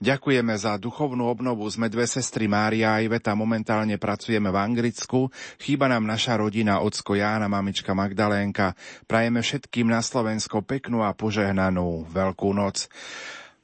Ďakujeme 0.00 0.56
za 0.56 0.80
duchovnú 0.80 1.28
obnovu. 1.28 1.68
Sme 1.68 1.92
dve 1.92 2.08
sestry 2.08 2.48
Mária 2.48 2.96
a 2.96 3.04
Iveta. 3.04 3.36
Momentálne 3.36 4.00
pracujeme 4.00 4.48
v 4.48 4.56
Anglicku. 4.56 5.28
Chýba 5.60 5.92
nám 5.92 6.08
naša 6.08 6.40
rodina, 6.40 6.80
ocko 6.80 7.12
Jána, 7.12 7.52
mamička 7.52 7.92
Magdalénka. 7.92 8.72
Prajeme 9.04 9.44
všetkým 9.44 9.92
na 9.92 10.00
Slovensko 10.00 10.64
peknú 10.64 11.04
a 11.04 11.12
požehnanú 11.12 12.08
Veľkú 12.08 12.48
noc. 12.56 12.88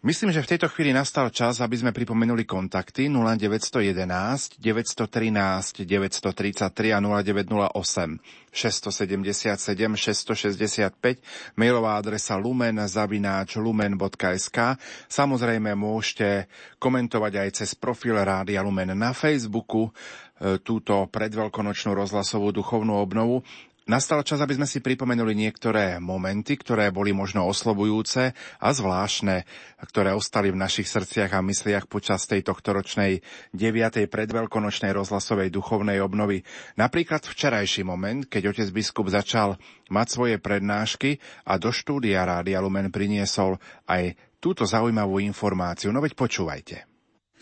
Myslím, 0.05 0.37
že 0.37 0.45
v 0.45 0.53
tejto 0.53 0.69
chvíli 0.69 0.93
nastal 0.93 1.33
čas, 1.33 1.65
aby 1.65 1.81
sme 1.81 1.89
pripomenuli 1.89 2.45
kontakty 2.45 3.09
0911 3.09 4.61
913 4.61 5.81
933 5.81 6.93
a 6.93 7.01
0908 7.01 8.21
677 8.53 9.97
665, 9.97 11.57
mailová 11.57 11.97
adresa 11.97 12.37
lumen 12.37 12.85
zavináč 12.85 13.57
lumen.sk. 13.57 14.77
Samozrejme 15.09 15.73
môžete 15.73 16.53
komentovať 16.77 17.33
aj 17.41 17.49
cez 17.65 17.73
profil 17.73 18.21
Rádia 18.21 18.61
Lumen 18.61 18.93
na 18.93 19.17
Facebooku 19.17 19.89
e, 19.89 20.61
túto 20.61 21.09
predveľkonočnú 21.09 21.97
rozhlasovú 21.97 22.53
duchovnú 22.53 23.01
obnovu 23.01 23.41
Nastal 23.85 24.25
čas, 24.25 24.41
aby 24.41 24.57
sme 24.57 24.65
si 24.65 24.81
pripomenuli 24.81 25.37
niektoré 25.37 26.01
momenty, 26.01 26.57
ktoré 26.57 26.89
boli 26.89 27.13
možno 27.13 27.45
oslovujúce 27.45 28.33
a 28.57 28.69
zvláštne, 28.73 29.45
ktoré 29.85 30.17
ostali 30.17 30.49
v 30.49 30.57
našich 30.57 30.89
srdciach 30.89 31.37
a 31.37 31.45
mysliach 31.45 31.85
počas 31.85 32.25
tej 32.25 32.49
tohtoročnej 32.49 33.21
9. 33.53 34.09
predveľkonočnej 34.09 34.89
rozhlasovej 34.89 35.53
duchovnej 35.53 36.01
obnovy. 36.01 36.41
Napríklad 36.81 37.29
včerajší 37.29 37.85
moment, 37.85 38.25
keď 38.25 38.57
otec 38.57 38.73
biskup 38.73 39.13
začal 39.13 39.61
mať 39.93 40.07
svoje 40.09 40.37
prednášky 40.41 41.21
a 41.45 41.61
do 41.61 41.69
štúdia 41.69 42.25
Rádia 42.25 42.65
Lumen 42.65 42.89
priniesol 42.89 43.61
aj 43.85 44.17
túto 44.41 44.65
zaujímavú 44.65 45.21
informáciu. 45.21 45.93
No 45.93 46.01
veď 46.01 46.17
počúvajte. 46.17 46.94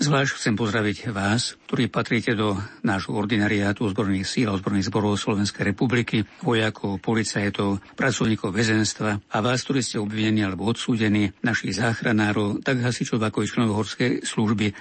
Zvlášť 0.03 0.35
chcem 0.35 0.59
pozdraviť 0.59 1.15
vás, 1.15 1.55
ktorí 1.71 1.87
patríte 1.87 2.35
do 2.35 2.59
nášho 2.83 3.15
ordinariátu 3.15 3.87
ozbrojených 3.87 4.27
síl 4.27 4.51
a 4.51 4.59
ozbrojených 4.59 4.91
zborov 4.91 5.15
Slovenskej 5.15 5.63
republiky, 5.71 6.27
vojakov, 6.43 6.99
policajtov, 6.99 7.79
pracovníkov 7.95 8.51
väzenstva 8.51 9.23
a 9.31 9.39
vás, 9.39 9.63
ktorí 9.63 9.79
ste 9.79 10.03
obvinení 10.03 10.43
alebo 10.43 10.67
odsúdení, 10.67 11.31
našich 11.47 11.79
záchranárov, 11.79 12.67
tak 12.67 12.83
hasičov 12.83 13.23
ako 13.23 13.47
i 13.47 13.51
členov 13.55 13.79
horskej 13.79 14.27
služby 14.27 14.75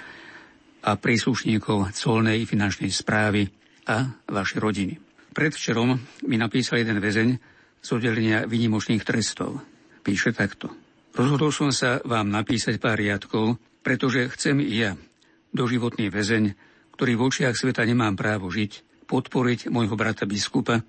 a 0.89 0.97
príslušníkov 0.97 1.93
colnej 1.93 2.41
i 2.41 2.49
finančnej 2.49 2.89
správy 2.89 3.45
a 3.93 4.25
vaše 4.25 4.57
rodiny. 4.57 4.97
Predvčerom 5.37 6.01
mi 6.25 6.35
napísal 6.41 6.81
jeden 6.81 6.97
väzeň 6.97 7.29
z 7.77 7.87
oddelenia 7.93 8.49
výnimočných 8.49 9.05
trestov. 9.05 9.61
Píše 10.01 10.33
takto. 10.33 10.73
Rozhodol 11.13 11.53
som 11.53 11.69
sa 11.69 12.01
vám 12.01 12.33
napísať 12.33 12.81
pár 12.81 12.97
riadkov, 12.97 13.61
pretože 13.85 14.25
chcem 14.33 14.57
i 14.65 14.81
ja 14.81 14.97
doživotný 15.51 16.11
väzeň, 16.11 16.43
ktorý 16.95 17.15
v 17.15 17.23
očiach 17.27 17.55
sveta 17.55 17.83
nemám 17.87 18.15
právo 18.15 18.51
žiť, 18.51 19.05
podporiť 19.07 19.67
môjho 19.67 19.95
brata 19.99 20.23
biskupa, 20.23 20.79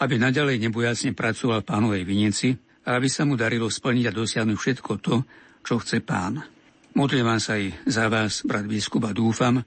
aby 0.00 0.16
naďalej 0.16 0.60
nebojacne 0.68 1.12
pracoval 1.12 1.64
pánovej 1.64 2.04
vinici 2.04 2.56
a 2.84 2.96
aby 2.96 3.08
sa 3.08 3.28
mu 3.28 3.36
darilo 3.36 3.68
splniť 3.68 4.04
a 4.08 4.16
dosiahnuť 4.16 4.56
všetko 4.56 4.92
to, 5.00 5.24
čo 5.60 5.74
chce 5.80 6.00
pán. 6.00 6.40
Modlím 6.96 7.28
sa 7.38 7.60
aj 7.60 7.86
za 7.86 8.10
vás, 8.10 8.42
brat 8.42 8.66
biskup, 8.66 9.06
a 9.06 9.12
dúfam, 9.14 9.62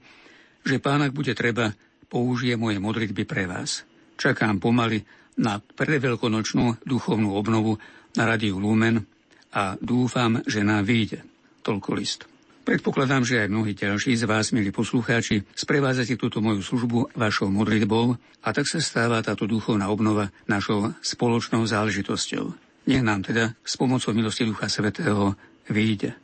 že 0.60 0.76
pán, 0.82 1.00
ak 1.06 1.14
bude 1.14 1.32
treba, 1.32 1.72
použije 2.10 2.58
moje 2.60 2.76
modlitby 2.78 3.24
pre 3.24 3.48
vás. 3.48 3.86
Čakám 4.20 4.60
pomaly 4.60 5.02
na 5.40 5.58
predveľkonočnú 5.58 6.86
duchovnú 6.86 7.34
obnovu 7.34 7.80
na 8.14 8.28
Radiu 8.28 8.62
Lumen 8.62 9.02
a 9.50 9.74
dúfam, 9.80 10.42
že 10.46 10.62
nám 10.62 10.86
vyjde. 10.86 11.26
Toľko 11.64 11.90
list. 11.96 12.33
Predpokladám, 12.64 13.28
že 13.28 13.44
aj 13.44 13.52
mnohí 13.52 13.76
ďalší 13.76 14.16
z 14.16 14.24
vás, 14.24 14.48
milí 14.48 14.72
poslucháči, 14.72 15.44
sprevádzate 15.52 16.16
túto 16.16 16.40
moju 16.40 16.64
službu 16.64 17.12
vašou 17.12 17.52
modlitbou 17.52 18.16
a 18.40 18.48
tak 18.56 18.64
sa 18.64 18.80
stáva 18.80 19.20
táto 19.20 19.44
duchovná 19.44 19.92
obnova 19.92 20.32
našou 20.48 20.96
spoločnou 21.04 21.68
záležitosťou. 21.68 22.56
Nech 22.88 23.04
nám 23.04 23.20
teda 23.20 23.52
s 23.60 23.76
pomocou 23.76 24.16
milosti 24.16 24.48
Ducha 24.48 24.72
Svetého 24.72 25.36
vyjde. 25.68 26.23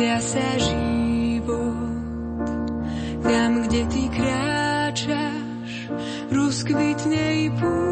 Vracia 0.00 0.16
sa 0.16 0.56
život 0.56 2.48
tam, 3.20 3.68
kde 3.68 3.84
ty 3.92 4.08
kráčaš, 4.08 5.92
rozkvitne 6.32 7.44
i 7.44 7.52
púšť. 7.52 7.84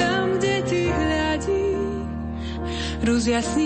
Tam, 0.00 0.40
kde 0.40 0.64
ty 0.64 0.88
hľadíš, 0.88 2.08
rozjasní 3.04 3.65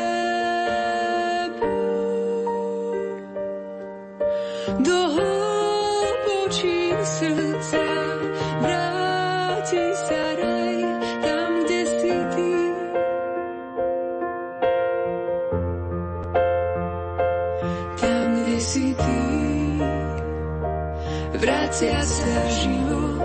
Sa 21.89 22.37
život. 22.61 23.21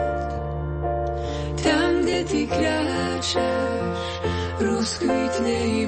Tam, 1.61 1.93
kde 2.01 2.21
ty 2.25 2.43
kráčaš, 2.49 4.01
rozkvitne 4.65 5.57
i 5.77 5.85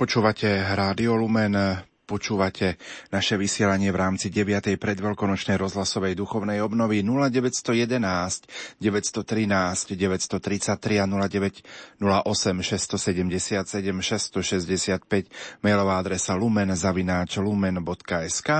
Počúvate 0.00 0.64
Rádio 0.64 1.12
Lumen 1.12 1.84
Počúvate 2.10 2.74
naše 3.14 3.38
vysielanie 3.38 3.94
v 3.94 4.02
rámci 4.02 4.34
9. 4.34 4.74
predveľkonočnej 4.82 5.54
rozhlasovej 5.54 6.18
duchovnej 6.18 6.58
obnovy 6.58 7.06
0911 7.06 8.82
913 8.82 9.94
933 9.94 10.98
a 10.98 11.06
0908 11.06 12.66
677 12.66 13.62
665 13.62 15.62
mailová 15.62 16.02
adresa 16.02 16.34
lumen 16.34 16.74
zavináč 16.74 17.38
lumen.sk 17.38 18.50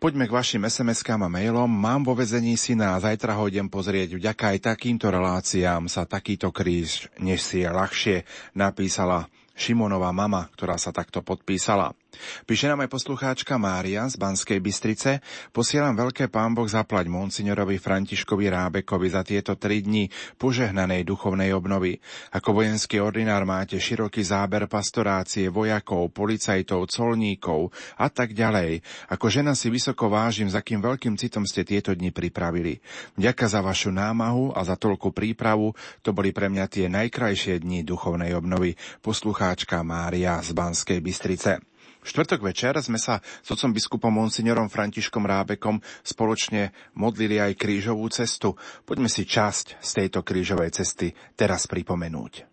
Poďme 0.00 0.24
k 0.24 0.32
vašim 0.32 0.64
SMS-kám 0.64 1.20
a 1.20 1.28
mailom. 1.28 1.68
Mám 1.68 2.08
vo 2.08 2.16
vezení 2.16 2.56
syna 2.56 2.96
a 2.96 3.04
zajtra 3.04 3.36
ho 3.36 3.52
idem 3.52 3.68
pozrieť. 3.68 4.16
Vďaka 4.16 4.56
aj 4.56 4.64
takýmto 4.64 5.12
reláciám 5.12 5.92
sa 5.92 6.08
takýto 6.08 6.48
kríž 6.48 7.12
nesie 7.20 7.68
ľahšie, 7.68 8.24
napísala 8.56 9.28
Šimonová 9.52 10.08
mama, 10.16 10.48
ktorá 10.56 10.80
sa 10.80 10.88
takto 10.88 11.20
podpísala. 11.20 11.99
Píše 12.44 12.66
nám 12.66 12.82
aj 12.82 12.90
poslucháčka 12.90 13.54
Mária 13.56 14.06
z 14.10 14.18
Banskej 14.18 14.58
Bystrice. 14.58 15.22
Posielam 15.54 15.94
veľké 15.94 16.26
pán 16.26 16.52
Boh 16.52 16.66
zaplať 16.66 17.06
monsignorovi 17.06 17.78
Františkovi 17.78 18.50
Rábekovi 18.50 19.08
za 19.08 19.22
tieto 19.22 19.54
tri 19.54 19.80
dni 19.80 20.10
požehnanej 20.36 21.06
duchovnej 21.06 21.54
obnovy. 21.54 22.02
Ako 22.34 22.60
vojenský 22.60 22.98
ordinár 22.98 23.46
máte 23.46 23.78
široký 23.78 24.26
záber 24.26 24.66
pastorácie 24.66 25.48
vojakov, 25.48 26.10
policajtov, 26.10 26.90
colníkov 26.90 27.70
a 27.96 28.10
tak 28.10 28.34
ďalej. 28.34 28.82
Ako 29.08 29.30
žena 29.30 29.54
si 29.54 29.70
vysoko 29.70 30.10
vážim, 30.10 30.50
za 30.50 30.60
kým 30.60 30.82
veľkým 30.82 31.14
citom 31.14 31.46
ste 31.46 31.62
tieto 31.62 31.94
dni 31.94 32.10
pripravili. 32.10 32.82
Ďaká 33.14 33.46
za 33.46 33.62
vašu 33.62 33.94
námahu 33.94 34.52
a 34.52 34.60
za 34.66 34.74
toľku 34.74 35.14
prípravu. 35.14 35.72
To 36.02 36.10
boli 36.10 36.34
pre 36.34 36.50
mňa 36.50 36.66
tie 36.66 36.86
najkrajšie 36.90 37.62
dni 37.62 37.86
duchovnej 37.86 38.34
obnovy. 38.34 38.74
Poslucháčka 38.98 39.80
Mária 39.86 40.42
z 40.42 40.50
Banskej 40.52 40.98
Bystrice. 40.98 41.69
Štvrtok 42.00 42.40
večer 42.40 42.74
sme 42.80 42.96
sa 42.96 43.20
s 43.20 43.48
otcom 43.52 43.76
biskupom 43.76 44.12
monsignorom 44.12 44.72
Františkom 44.72 45.24
Rábekom 45.28 45.84
spoločne 46.00 46.72
modlili 46.96 47.36
aj 47.36 47.60
krížovú 47.60 48.08
cestu. 48.08 48.56
Poďme 48.88 49.12
si 49.12 49.28
časť 49.28 49.80
z 49.84 49.90
tejto 50.00 50.24
krížovej 50.24 50.72
cesty 50.72 51.12
teraz 51.36 51.68
pripomenúť. 51.68 52.48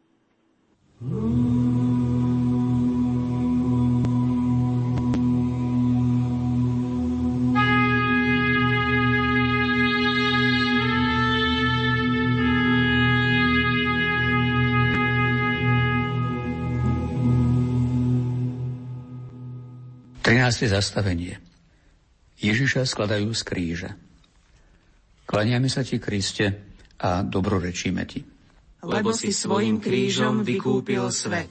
Mm. 1.00 2.67
13. 20.28 20.68
zastavenie. 20.68 21.40
Ježiša 22.44 22.84
skladajú 22.84 23.32
z 23.32 23.42
kríža. 23.48 23.92
Klaniame 25.24 25.72
sa 25.72 25.88
ti, 25.88 26.04
Kriste, 26.04 26.52
a 27.00 27.24
dobrorečíme 27.24 28.04
ti. 28.04 28.28
Lebo 28.84 29.16
si 29.16 29.32
svojim 29.32 29.80
krížom 29.80 30.44
vykúpil 30.44 31.08
svet. 31.16 31.48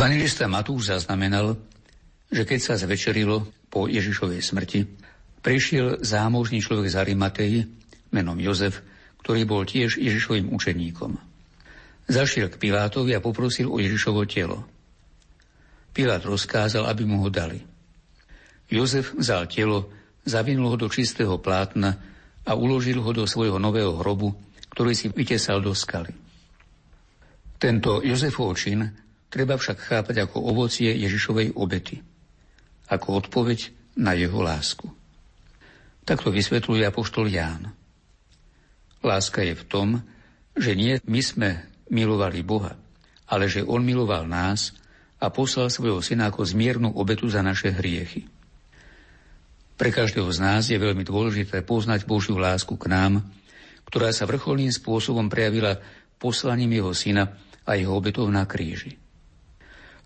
Evangelista 0.00 0.48
Matúš 0.48 0.96
zaznamenal, 0.96 1.60
že 2.32 2.48
keď 2.48 2.60
sa 2.64 2.74
zvečerilo 2.80 3.44
po 3.68 3.84
Ježišovej 3.84 4.40
smrti, 4.40 4.88
prišiel 5.44 6.00
zámožný 6.00 6.64
človek 6.64 6.88
z 6.88 6.96
Arimatei 6.96 7.68
menom 8.08 8.40
Jozef, 8.40 8.80
ktorý 9.20 9.44
bol 9.44 9.68
tiež 9.68 10.00
Ježišovým 10.00 10.56
učeníkom. 10.56 11.20
Zašiel 12.08 12.48
k 12.48 12.56
Pilátovi 12.56 13.12
a 13.12 13.20
poprosil 13.20 13.68
o 13.68 13.76
Ježišovo 13.76 14.24
telo. 14.24 14.64
Pilát 15.92 16.24
rozkázal, 16.24 16.88
aby 16.88 17.04
mu 17.04 17.20
ho 17.20 17.28
dali. 17.28 17.60
Jozef 18.72 19.12
vzal 19.12 19.52
telo, 19.52 19.92
zavinul 20.24 20.72
ho 20.72 20.80
do 20.80 20.88
čistého 20.88 21.36
plátna 21.44 22.00
a 22.48 22.56
uložil 22.56 23.04
ho 23.04 23.12
do 23.12 23.28
svojho 23.28 23.60
nového 23.60 24.00
hrobu, 24.00 24.32
ktorý 24.72 24.96
si 24.96 25.12
vytesal 25.12 25.60
do 25.60 25.76
skaly. 25.76 26.16
Tento 27.60 28.00
Jozefov 28.00 28.56
čin 28.56 29.09
Treba 29.30 29.54
však 29.54 29.78
chápať 29.78 30.26
ako 30.26 30.42
ovocie 30.42 30.90
Ježišovej 30.90 31.54
obety, 31.54 32.02
ako 32.90 33.22
odpoveď 33.22 33.70
na 33.94 34.18
jeho 34.18 34.42
lásku. 34.42 34.90
Takto 36.02 36.34
vysvetľuje 36.34 36.82
apoštol 36.82 37.30
Ján. 37.30 37.70
Láska 39.06 39.46
je 39.46 39.54
v 39.54 39.64
tom, 39.70 39.88
že 40.58 40.74
nie 40.74 40.98
my 41.06 41.20
sme 41.22 41.48
milovali 41.94 42.42
Boha, 42.42 42.74
ale 43.30 43.46
že 43.46 43.62
On 43.62 43.78
miloval 43.78 44.26
nás 44.26 44.74
a 45.22 45.30
poslal 45.30 45.70
svojho 45.70 46.02
syna 46.02 46.34
ako 46.34 46.42
zmiernu 46.42 46.90
obetu 46.98 47.30
za 47.30 47.40
naše 47.40 47.70
hriechy. 47.70 48.26
Pre 49.78 49.88
každého 49.88 50.28
z 50.28 50.38
nás 50.42 50.68
je 50.68 50.76
veľmi 50.76 51.06
dôležité 51.06 51.64
poznať 51.64 52.04
Božiu 52.04 52.36
lásku 52.36 52.74
k 52.76 52.90
nám, 52.90 53.24
ktorá 53.88 54.12
sa 54.12 54.28
vrcholným 54.28 54.74
spôsobom 54.74 55.32
prejavila 55.32 55.80
poslaním 56.20 56.82
jeho 56.82 56.92
syna 56.92 57.32
a 57.64 57.78
jeho 57.78 57.96
obetov 57.96 58.28
na 58.28 58.44
kríži. 58.44 59.00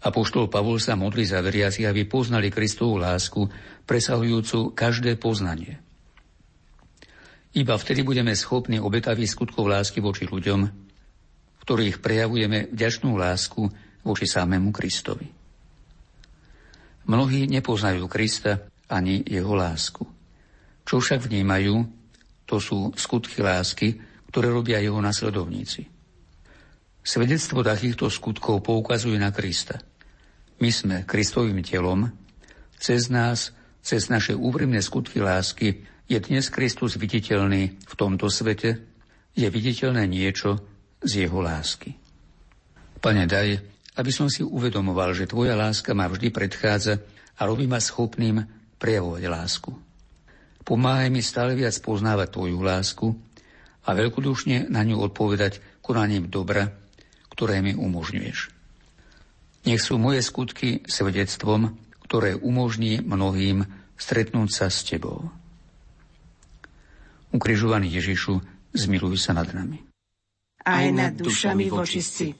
Apoštol 0.04 0.52
Pavol 0.52 0.76
sa 0.76 1.00
modlí 1.00 1.24
za 1.24 1.40
veriaci, 1.40 1.88
aby 1.88 2.04
poznali 2.04 2.52
Kristovú 2.52 3.00
lásku, 3.00 3.48
presahujúcu 3.88 4.76
každé 4.76 5.16
poznanie. 5.16 5.80
Iba 7.56 7.80
vtedy 7.80 8.04
budeme 8.04 8.36
schopní 8.36 8.76
obetavých 8.76 9.32
skutkov 9.32 9.64
lásky 9.64 10.04
voči 10.04 10.28
ľuďom, 10.28 10.60
v 11.56 11.60
ktorých 11.64 12.04
prejavujeme 12.04 12.68
vďačnú 12.68 13.16
lásku 13.16 13.64
voči 14.04 14.28
samému 14.28 14.68
Kristovi. 14.76 15.24
Mnohí 17.08 17.48
nepoznajú 17.48 18.04
Krista 18.04 18.60
ani 18.92 19.24
jeho 19.24 19.56
lásku. 19.56 20.04
Čo 20.84 21.00
však 21.00 21.32
vnímajú, 21.32 21.80
to 22.44 22.60
sú 22.60 22.92
skutky 22.92 23.40
lásky, 23.40 23.96
ktoré 24.28 24.52
robia 24.52 24.84
jeho 24.84 25.00
nasledovníci. 25.00 25.88
Svedectvo 27.00 27.64
takýchto 27.64 28.12
skutkov 28.12 28.60
poukazuje 28.60 29.16
na 29.16 29.32
Krista– 29.32 29.80
my 30.64 30.72
sme 30.72 30.96
Kristovým 31.04 31.60
telom, 31.60 32.08
cez 32.80 33.12
nás, 33.12 33.52
cez 33.84 34.08
naše 34.08 34.32
úprimné 34.32 34.80
skutky 34.80 35.20
lásky 35.20 35.84
je 36.08 36.16
dnes 36.16 36.48
Kristus 36.48 36.96
viditeľný 36.96 37.76
v 37.84 37.94
tomto 38.00 38.32
svete, 38.32 38.80
je 39.36 39.44
viditeľné 39.44 40.08
niečo 40.08 40.64
z 41.04 41.28
jeho 41.28 41.44
lásky. 41.44 42.00
Pane, 42.96 43.28
daj, 43.28 43.60
aby 44.00 44.08
som 44.08 44.32
si 44.32 44.40
uvedomoval, 44.40 45.12
že 45.12 45.28
Tvoja 45.28 45.52
láska 45.52 45.92
ma 45.92 46.08
vždy 46.08 46.32
predchádza 46.32 46.96
a 47.36 47.44
robí 47.44 47.68
ma 47.68 47.76
schopným 47.76 48.40
prejavovať 48.80 49.20
lásku. 49.28 49.68
Pomáhaj 50.64 51.12
mi 51.12 51.20
stále 51.20 51.52
viac 51.60 51.76
poznávať 51.84 52.40
Tvoju 52.40 52.64
lásku 52.64 53.12
a 53.84 53.92
veľkodušne 53.92 54.72
na 54.72 54.80
ňu 54.80 54.96
odpovedať 55.12 55.60
konaním 55.84 56.32
dobra, 56.32 56.72
ktoré 57.28 57.60
mi 57.60 57.76
umožňuješ. 57.76 58.53
Nech 59.64 59.80
sú 59.80 59.96
moje 59.96 60.20
skutky 60.20 60.84
svedectvom, 60.84 61.72
ktoré 62.04 62.36
umožní 62.36 63.00
mnohým 63.00 63.64
stretnúť 63.96 64.48
sa 64.52 64.66
s 64.68 64.84
Tebou. 64.84 65.32
Ukrižovaný 67.32 67.90
Ježišu, 67.90 68.38
zmiluj 68.76 69.18
sa 69.18 69.32
nad 69.32 69.48
nami. 69.50 69.80
Aj 70.64 70.86
nad 70.92 71.16
dušami 71.16 71.72
vočistí. 71.72 72.36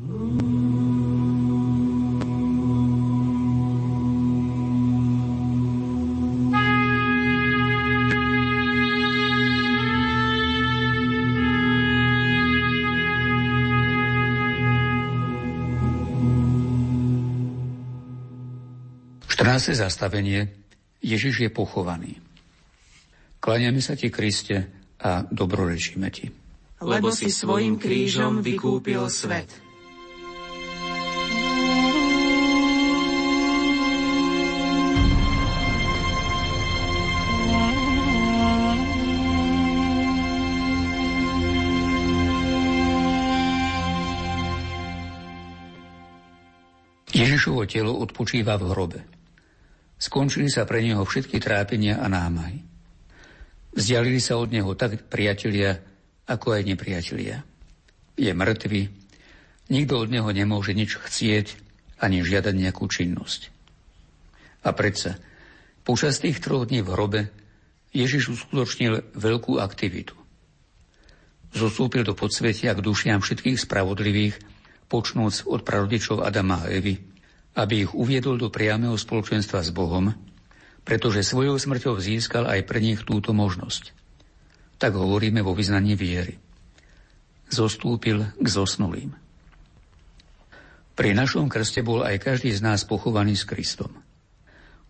Mm. 0.00 1.19
14. 19.50 19.82
zastavenie 19.82 20.46
Ježiš 21.02 21.42
je 21.42 21.50
pochovaný. 21.50 22.22
Kláňame 23.42 23.82
sa 23.82 23.98
ti, 23.98 24.06
Kriste, 24.06 24.70
a 25.02 25.26
dobrorečíme 25.26 26.06
ti. 26.14 26.30
Lebo 26.78 27.10
si 27.10 27.34
svojim 27.34 27.74
krížom 27.74 28.46
vykúpil 28.46 29.10
svet. 29.10 29.50
Ježišovo 47.10 47.66
telo 47.66 47.98
odpočíva 47.98 48.54
v 48.54 48.64
hrobe. 48.70 49.19
Skončili 50.00 50.48
sa 50.48 50.64
pre 50.64 50.80
neho 50.80 51.04
všetky 51.04 51.36
trápenia 51.36 52.00
a 52.00 52.08
námahy. 52.08 52.64
Vzdialili 53.76 54.16
sa 54.16 54.40
od 54.40 54.48
neho 54.48 54.72
tak 54.72 55.12
priatelia, 55.12 55.76
ako 56.24 56.56
aj 56.56 56.62
nepriatelia. 56.64 57.44
Je 58.16 58.32
mŕtvy, 58.32 58.88
nikto 59.68 60.00
od 60.00 60.08
neho 60.08 60.32
nemôže 60.32 60.72
nič 60.72 60.96
chcieť 60.96 61.60
ani 62.00 62.24
žiadať 62.24 62.54
nejakú 62.56 62.88
činnosť. 62.88 63.52
A 64.64 64.72
predsa, 64.72 65.20
počas 65.84 66.16
tých 66.16 66.40
troch 66.40 66.64
dní 66.64 66.80
v 66.80 66.92
hrobe 66.96 67.20
Ježiš 67.92 68.40
uskutočnil 68.40 69.12
veľkú 69.12 69.60
aktivitu. 69.60 70.16
Zostúpil 71.52 72.08
do 72.08 72.16
podsvetia 72.16 72.72
k 72.72 72.80
dušiam 72.80 73.20
všetkých 73.20 73.58
spravodlivých, 73.58 74.38
počnúc 74.88 75.44
od 75.44 75.60
prarodičov 75.60 76.22
Adama 76.22 76.66
a 76.66 76.70
Evy, 76.70 77.09
aby 77.56 77.86
ich 77.86 77.92
uviedol 77.94 78.38
do 78.38 78.52
priameho 78.52 78.94
spoločenstva 78.94 79.64
s 79.64 79.70
Bohom, 79.74 80.14
pretože 80.86 81.26
svojou 81.26 81.58
smrťou 81.58 81.98
získal 81.98 82.46
aj 82.46 82.66
pre 82.66 82.78
nich 82.82 83.02
túto 83.02 83.34
možnosť. 83.34 83.94
Tak 84.80 84.96
hovoríme 84.96 85.44
vo 85.44 85.52
vyznaní 85.52 85.98
viery. 85.98 86.40
Zostúpil 87.50 88.30
k 88.38 88.46
zosnulým. 88.46 89.12
Pri 90.94 91.16
našom 91.16 91.48
krste 91.48 91.80
bol 91.80 92.04
aj 92.04 92.20
každý 92.20 92.52
z 92.52 92.60
nás 92.60 92.84
pochovaný 92.84 93.34
s 93.34 93.48
Kristom. 93.48 93.90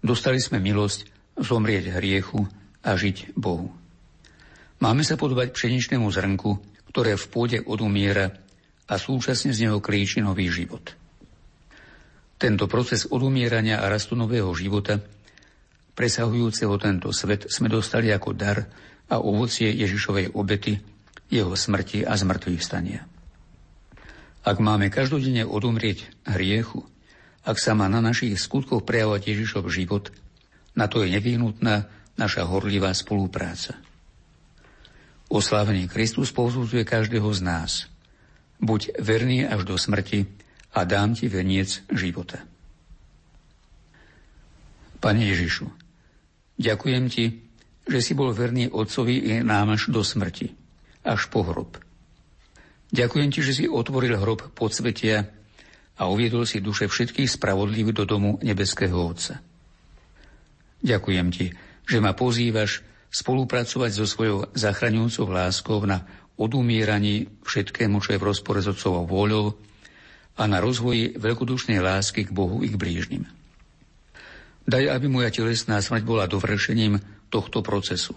Dostali 0.00 0.40
sme 0.42 0.58
milosť 0.58 1.06
zomrieť 1.38 1.96
hriechu 1.96 2.44
a 2.84 2.96
žiť 2.96 3.36
Bohu. 3.36 3.70
Máme 4.80 5.04
sa 5.04 5.20
podobať 5.20 5.52
pšeničnému 5.52 6.08
zrnku, 6.08 6.50
ktoré 6.90 7.14
v 7.14 7.26
pôde 7.28 7.58
odumiera 7.62 8.32
a 8.88 8.94
súčasne 8.96 9.52
z 9.52 9.68
neho 9.68 9.78
klíči 9.78 10.24
nový 10.24 10.48
život. 10.50 10.99
Tento 12.40 12.64
proces 12.64 13.04
odumierania 13.04 13.84
a 13.84 13.92
rastu 13.92 14.16
nového 14.16 14.48
života, 14.56 14.96
presahujúceho 15.92 16.72
tento 16.80 17.12
svet, 17.12 17.52
sme 17.52 17.68
dostali 17.68 18.08
ako 18.08 18.32
dar 18.32 18.64
a 19.12 19.20
ovocie 19.20 19.68
Ježišovej 19.68 20.32
obety, 20.32 20.80
jeho 21.28 21.52
smrti 21.52 22.08
a 22.08 22.16
zmrtvých 22.16 22.64
stania. 22.64 23.04
Ak 24.40 24.56
máme 24.56 24.88
každodenne 24.88 25.44
odumrieť 25.44 26.08
hriechu, 26.24 26.88
ak 27.44 27.60
sa 27.60 27.76
má 27.76 27.92
na 27.92 28.00
našich 28.00 28.40
skutkoch 28.40 28.88
prejavovať 28.88 29.36
Ježišov 29.36 29.68
život, 29.68 30.08
na 30.72 30.88
to 30.88 31.04
je 31.04 31.12
nevyhnutná 31.12 31.92
naša 32.16 32.48
horlivá 32.48 32.96
spolupráca. 32.96 33.76
Oslávený 35.28 35.92
Kristus 35.92 36.32
povzbudzuje 36.32 36.88
každého 36.88 37.28
z 37.36 37.40
nás. 37.44 37.72
Buď 38.64 38.96
verný 38.96 39.44
až 39.44 39.68
do 39.68 39.76
smrti, 39.76 40.24
a 40.70 40.80
dám 40.86 41.18
ti 41.18 41.26
veniec 41.26 41.82
života. 41.90 42.38
Pane 45.00 45.22
Ježišu, 45.32 45.66
ďakujem 46.60 47.04
ti, 47.08 47.40
že 47.88 47.98
si 48.04 48.12
bol 48.12 48.30
verný 48.36 48.68
Otcovi 48.68 49.16
i 49.16 49.32
nám 49.40 49.74
až 49.74 49.88
do 49.88 50.04
smrti, 50.04 50.52
až 51.02 51.26
po 51.32 51.42
hrob. 51.42 51.80
Ďakujem 52.90 53.28
ti, 53.32 53.40
že 53.40 53.56
si 53.56 53.64
otvoril 53.70 54.18
hrob 54.18 54.52
podsvetia 54.52 55.30
a 55.96 56.06
uviedol 56.10 56.44
si 56.44 56.60
duše 56.60 56.86
všetkých 56.86 57.32
spravodlivých 57.32 57.96
do 57.96 58.04
domu 58.04 58.30
nebeského 58.44 58.94
Otca. 58.94 59.40
Ďakujem 60.80 61.28
ti, 61.32 61.52
že 61.86 61.98
ma 61.98 62.12
pozývaš 62.12 62.84
spolupracovať 63.10 63.90
so 63.90 64.06
svojou 64.06 64.52
zachraňujúcou 64.54 65.26
láskou 65.28 65.82
na 65.82 66.06
odumieraní 66.40 67.28
všetkému, 67.42 68.00
čo 68.00 68.16
je 68.16 68.20
v 68.20 68.28
rozpore 68.32 68.62
s 68.62 68.70
Otcovou 68.70 69.04
vôľou 69.04 69.69
a 70.40 70.48
na 70.48 70.56
rozvoji 70.64 71.20
veľkodušnej 71.20 71.84
lásky 71.84 72.24
k 72.24 72.32
Bohu 72.32 72.64
i 72.64 72.72
k 72.72 72.80
blížnym. 72.80 73.28
Daj, 74.64 74.88
aby 74.88 75.06
moja 75.12 75.28
telesná 75.28 75.76
smrť 75.84 76.02
bola 76.08 76.24
dovršením 76.24 76.96
tohto 77.28 77.60
procesu. 77.60 78.16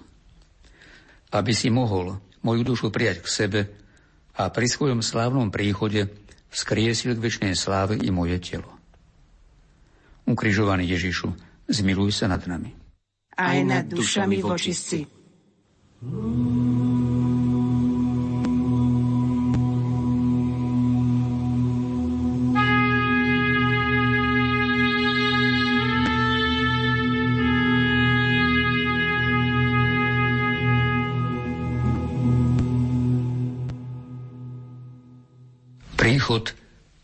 Aby 1.35 1.51
si 1.51 1.67
mohol 1.67 2.23
moju 2.39 2.63
dušu 2.63 2.87
prijať 2.95 3.19
k 3.19 3.27
sebe 3.27 3.61
a 4.39 4.47
pri 4.47 4.67
svojom 4.71 5.03
slávnom 5.03 5.51
príchode 5.51 6.07
skriesil 6.47 7.19
k 7.19 7.23
väčšnej 7.27 7.53
sláve 7.59 7.99
i 7.99 8.07
moje 8.13 8.39
telo. 8.39 8.71
Ukrižovaný 10.23 10.87
Ježišu, 10.87 11.35
zmiluj 11.67 12.23
sa 12.23 12.31
nad 12.31 12.39
nami. 12.47 12.71
Aj 13.35 13.59
nad 13.65 13.89
dušami 13.89 14.39
vočistci. 14.39 15.03
Mm. 16.05 17.32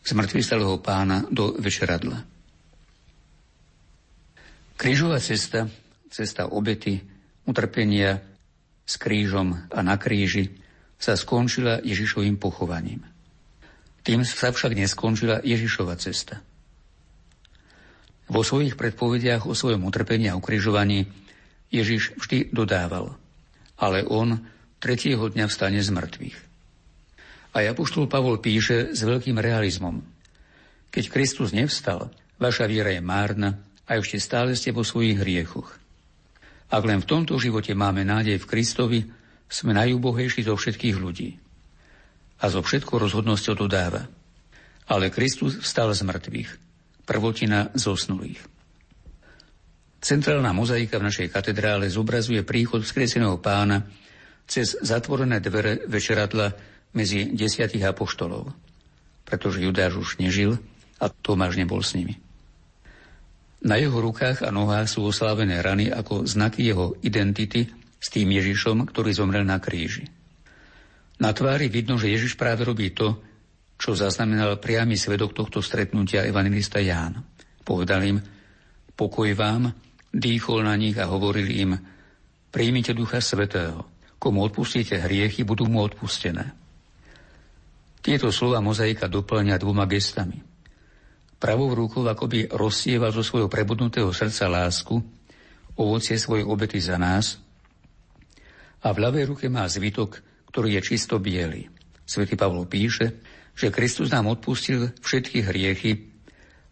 Zmrtvystalého 0.09 0.81
pána 0.81 1.29
do 1.29 1.53
večeradla. 1.61 2.25
Krížová 4.79 5.21
cesta, 5.21 5.69
cesta 6.09 6.49
obety, 6.49 6.97
utrpenia 7.45 8.17
s 8.87 8.97
krížom 8.97 9.69
a 9.69 9.79
na 9.85 10.01
kríži 10.01 10.49
sa 10.97 11.13
skončila 11.13 11.83
Ježišovým 11.85 12.41
pochovaním. 12.41 13.05
Tým 14.01 14.25
sa 14.25 14.49
však 14.49 14.73
neskončila 14.73 15.45
Ježišova 15.45 15.93
cesta. 16.01 16.41
Vo 18.29 18.41
svojich 18.41 18.73
predpovediach 18.73 19.45
o 19.45 19.53
svojom 19.53 19.85
utrpení 19.85 20.29
a 20.29 20.37
ukrižovaní 20.37 21.05
Ježiš 21.69 22.17
vždy 22.17 22.49
dodával, 22.49 23.13
ale 23.77 24.01
on 24.05 24.41
tretieho 24.81 25.29
dňa 25.29 25.45
vstane 25.45 25.81
z 25.81 25.89
mŕtvych. 25.93 26.48
A 27.59 27.75
Apoštol 27.75 28.07
Pavol 28.07 28.39
píše 28.39 28.95
s 28.95 29.03
veľkým 29.03 29.35
realizmom. 29.35 29.99
Keď 30.87 31.11
Kristus 31.11 31.51
nevstal, 31.51 32.07
vaša 32.39 32.71
viera 32.71 32.87
je 32.95 33.03
márna 33.03 33.59
a 33.83 33.99
ešte 33.99 34.15
stále 34.15 34.55
ste 34.55 34.71
vo 34.71 34.87
svojich 34.87 35.19
hriechoch. 35.19 35.75
Ak 36.71 36.87
len 36.87 37.03
v 37.03 37.09
tomto 37.11 37.35
živote 37.35 37.75
máme 37.75 38.07
nádej 38.07 38.39
v 38.39 38.47
Kristovi, 38.47 38.99
sme 39.51 39.75
najúbohejší 39.75 40.47
zo 40.47 40.55
všetkých 40.55 40.95
ľudí. 41.03 41.35
A 42.39 42.47
zo 42.47 42.63
všetkou 42.63 42.95
rozhodnosťou 42.95 43.67
dodáva. 43.67 44.07
Ale 44.87 45.11
Kristus 45.11 45.59
vstal 45.59 45.91
z 45.91 46.07
mŕtvych, 46.07 46.49
prvotina 47.03 47.75
zosnulých. 47.75 48.39
Centrálna 49.99 50.55
mozaika 50.55 50.95
v 50.95 51.11
našej 51.11 51.27
katedrále 51.27 51.91
zobrazuje 51.91 52.39
príchod 52.47 52.87
vzkrieseného 52.87 53.35
pána 53.43 53.83
cez 54.47 54.79
zatvorené 54.79 55.43
dvere 55.43 55.83
večeradla 55.91 56.78
medzi 56.93 57.29
desiatich 57.29 57.83
apoštolov, 57.85 58.51
pretože 59.25 59.61
Judáš 59.61 59.97
už 59.99 60.09
nežil 60.17 60.57
a 60.97 61.07
Tomáš 61.09 61.55
nebol 61.55 61.79
s 61.85 61.93
nimi. 61.93 62.17
Na 63.59 63.75
jeho 63.75 63.99
rukách 63.99 64.47
a 64.47 64.55
nohách 64.55 64.87
sú 64.87 65.03
oslávené 65.03 65.59
rany 65.59 65.91
ako 65.91 66.23
znaky 66.23 66.71
jeho 66.71 66.95
identity 67.03 67.67
s 67.99 68.07
tým 68.07 68.31
Ježišom, 68.31 68.87
ktorý 68.87 69.11
zomrel 69.11 69.43
na 69.43 69.59
kríži. 69.59 70.07
Na 71.19 71.35
tvári 71.35 71.67
vidno, 71.67 71.99
že 71.99 72.07
Ježiš 72.07 72.39
práve 72.39 72.63
robí 72.63 72.95
to, 72.95 73.19
čo 73.75 73.91
zaznamenal 73.95 74.59
priamy 74.63 74.95
svedok 74.95 75.35
tohto 75.35 75.59
stretnutia 75.59 76.23
evangelista 76.23 76.79
Ján. 76.79 77.19
Povedal 77.67 78.07
im, 78.07 78.17
pokoj 78.95 79.27
vám, 79.35 79.75
dýchol 80.15 80.63
na 80.63 80.79
nich 80.79 80.95
a 80.95 81.11
hovoril 81.11 81.47
im, 81.51 81.75
príjmite 82.51 82.95
Ducha 82.95 83.19
Svetého, 83.19 83.83
komu 84.15 84.43
odpustíte 84.47 84.95
hriechy, 84.99 85.43
budú 85.43 85.67
mu 85.67 85.83
odpustené. 85.83 86.55
Tieto 87.99 88.31
slova 88.31 88.63
mozaika 88.63 89.11
doplňa 89.11 89.59
dvoma 89.59 89.83
gestami. 89.83 90.39
Pravou 91.39 91.71
rukou 91.71 92.03
akoby 92.03 92.51
rozsieval 92.51 93.15
zo 93.15 93.23
svojho 93.23 93.51
prebudnutého 93.51 94.11
srdca 94.11 94.47
lásku, 94.51 94.99
ovocie 95.79 96.19
svojej 96.19 96.43
obety 96.43 96.79
za 96.83 96.99
nás 96.99 97.39
a 98.83 98.91
v 98.91 99.07
ľavej 99.07 99.35
ruke 99.35 99.45
má 99.47 99.67
zvitok, 99.67 100.19
ktorý 100.51 100.79
je 100.79 100.81
čisto 100.83 101.19
biely. 101.19 101.71
Svetý 102.03 102.35
Pavlo 102.35 102.67
píše, 102.67 103.23
že 103.55 103.71
Kristus 103.71 104.11
nám 104.11 104.31
odpustil 104.31 104.95
všetky 105.03 105.43
hriechy 105.47 106.11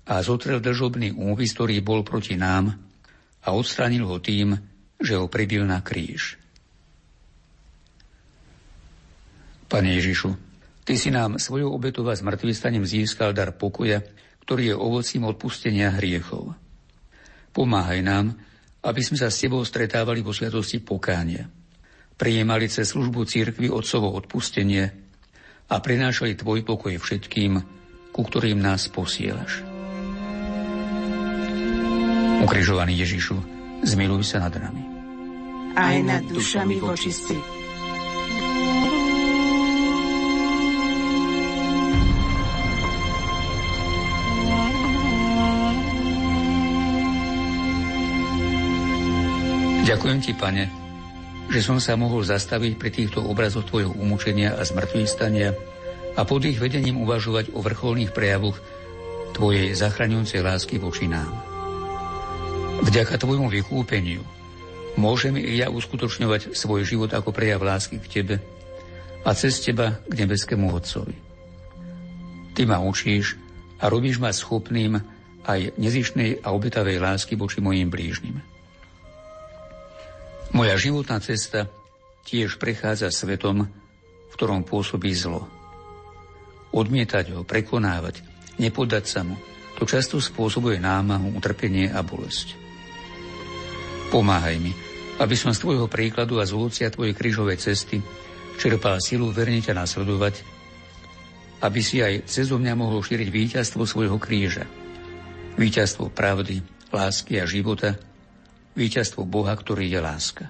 a 0.07 0.23
zotrel 0.23 0.63
držobný 0.63 1.15
úvis, 1.15 1.51
ktorý 1.51 1.83
bol 1.83 2.03
proti 2.03 2.39
nám 2.39 2.75
a 3.43 3.47
odstránil 3.51 4.07
ho 4.07 4.19
tým, 4.23 4.55
že 4.99 5.19
ho 5.19 5.27
pribil 5.27 5.67
na 5.67 5.83
kríž. 5.83 6.39
Pane 9.67 9.99
Ježišu, 9.99 10.46
Ty 10.87 10.95
si 10.95 11.11
nám 11.11 11.35
svojou 11.35 11.75
obetou 11.75 12.07
a 12.07 12.15
zmrtvýstaním 12.15 12.87
získal 12.87 13.35
dar 13.35 13.51
pokoja, 13.59 14.07
ktorý 14.47 14.71
je 14.71 14.75
ovocím 14.79 15.27
odpustenia 15.27 15.91
hriechov. 15.99 16.55
Pomáhaj 17.51 17.99
nám, 17.99 18.31
aby 18.87 19.01
sme 19.03 19.19
sa 19.19 19.27
s 19.27 19.43
Tebou 19.43 19.67
stretávali 19.67 20.23
vo 20.23 20.31
sviatosti 20.31 20.79
pokánia, 20.79 21.51
prijímali 22.15 22.71
cez 22.71 22.95
službu 22.95 23.27
církvy 23.27 23.67
Otcovo 23.67 24.15
odpustenie 24.15 24.87
a 25.67 25.75
prinášali 25.75 26.39
Tvoj 26.39 26.63
pokoj 26.63 26.95
všetkým, 26.95 27.59
ku 28.15 28.21
ktorým 28.23 28.63
nás 28.63 28.87
posielaš. 28.87 29.67
Ukrižovaný 32.47 32.95
Ježišu, 33.03 33.35
zmiluj 33.83 34.23
sa 34.23 34.39
nad 34.39 34.55
nami. 34.55 34.87
Aj 35.75 35.99
nad 35.99 36.23
dušami 36.31 36.79
vočistí. 36.79 37.66
Ďakujem 49.87 50.19
ti, 50.19 50.35
pane, 50.35 50.67
že 51.47 51.63
som 51.63 51.79
sa 51.79 51.95
mohol 51.95 52.19
zastaviť 52.19 52.75
pri 52.75 52.91
týchto 52.91 53.23
obrazoch 53.23 53.71
tvojho 53.71 53.95
umúčenia 53.95 54.51
a 54.59 54.67
zmrtvých 54.67 55.07
a 56.11 56.27
pod 56.27 56.43
ich 56.43 56.59
vedením 56.59 56.99
uvažovať 57.07 57.55
o 57.55 57.63
vrcholných 57.63 58.11
prejavoch 58.11 58.59
tvojej 59.31 59.71
zachraňujúcej 59.71 60.43
lásky 60.43 60.75
voči 60.75 61.07
nám. 61.07 61.31
Vďaka 62.83 63.15
tvojmu 63.15 63.47
vykúpeniu 63.47 64.27
môžem 64.99 65.39
i 65.39 65.55
ja 65.55 65.71
uskutočňovať 65.71 66.51
svoj 66.51 66.83
život 66.83 67.15
ako 67.15 67.31
prejav 67.31 67.63
lásky 67.63 68.03
k 68.03 68.11
tebe 68.11 68.35
a 69.23 69.31
cez 69.39 69.63
teba 69.63 70.03
k 70.03 70.19
nebeskému 70.19 70.67
Otcovi. 70.67 71.15
Ty 72.59 72.61
ma 72.67 72.83
učíš 72.83 73.39
a 73.79 73.87
robíš 73.87 74.19
ma 74.19 74.35
schopným 74.35 74.99
aj 75.47 75.79
nezišnej 75.79 76.43
a 76.43 76.51
obetavej 76.51 76.99
lásky 76.99 77.39
voči 77.39 77.63
mojim 77.63 77.87
blížnym. 77.87 78.56
Moja 80.55 80.79
životná 80.79 81.19
cesta 81.19 81.67
tiež 82.23 82.55
prechádza 82.59 83.11
svetom, 83.11 83.67
v 84.27 84.33
ktorom 84.35 84.63
pôsobí 84.63 85.11
zlo. 85.11 85.47
Odmietať 86.71 87.35
ho, 87.35 87.41
prekonávať, 87.43 88.23
nepodať 88.59 89.05
sa 89.07 89.23
mu, 89.23 89.35
to 89.77 89.83
často 89.85 90.17
spôsobuje 90.17 90.79
námahu, 90.79 91.35
utrpenie 91.37 91.91
a 91.91 92.01
bolesť. 92.01 92.57
Pomáhaj 94.07 94.57
mi, 94.57 94.71
aby 95.19 95.35
som 95.35 95.51
z 95.51 95.61
tvojho 95.61 95.91
príkladu 95.91 96.39
a 96.39 96.47
z 96.47 96.55
ovocia 96.55 96.87
tvojej 96.87 97.11
krížovej 97.11 97.59
cesty 97.59 97.99
čerpal 98.55 99.03
silu 99.03 99.29
verne 99.29 99.59
ťa 99.59 99.75
nasledovať, 99.75 100.41
aby 101.61 101.81
si 101.83 101.99
aj 101.99 102.25
cez 102.29 102.49
mňa 102.49 102.73
mohol 102.73 103.03
šíriť 103.03 103.29
víťazstvo 103.29 103.83
svojho 103.83 104.17
kríža. 104.17 104.65
Víťazstvo 105.57 106.13
pravdy, 106.13 106.61
lásky 106.93 107.41
a 107.41 107.45
života, 107.49 107.97
víťazstvo 108.77 109.25
Boha, 109.25 109.57
ktorý 109.57 109.89
je 109.89 109.99
láska. 109.99 110.45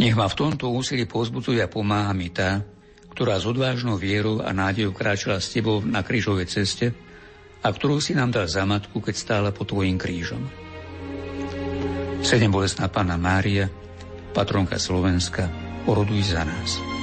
Nech 0.00 0.16
ma 0.16 0.30
v 0.30 0.38
tomto 0.38 0.70
úsilí 0.72 1.04
pozbudzuje 1.04 1.60
a 1.60 1.68
pomáha 1.68 2.14
mi 2.16 2.32
tá, 2.32 2.64
ktorá 3.12 3.36
s 3.36 3.44
odvážnou 3.44 4.00
vierou 4.00 4.40
a 4.40 4.54
nádejou 4.54 4.96
kráčala 4.96 5.42
s 5.42 5.52
tebou 5.52 5.82
na 5.84 6.00
krížovej 6.00 6.48
ceste 6.48 6.94
a 7.60 7.68
ktorú 7.68 8.00
si 8.00 8.16
nám 8.16 8.32
dal 8.32 8.48
za 8.48 8.64
matku, 8.64 9.02
keď 9.02 9.14
stála 9.18 9.50
pod 9.52 9.68
tvojim 9.68 10.00
krížom. 10.00 10.40
Sedem 12.24 12.48
bolestná 12.48 12.88
Pána 12.88 13.20
Mária, 13.20 13.68
patronka 14.32 14.80
Slovenska, 14.80 15.50
oroduj 15.84 16.32
za 16.32 16.48
nás. 16.48 16.99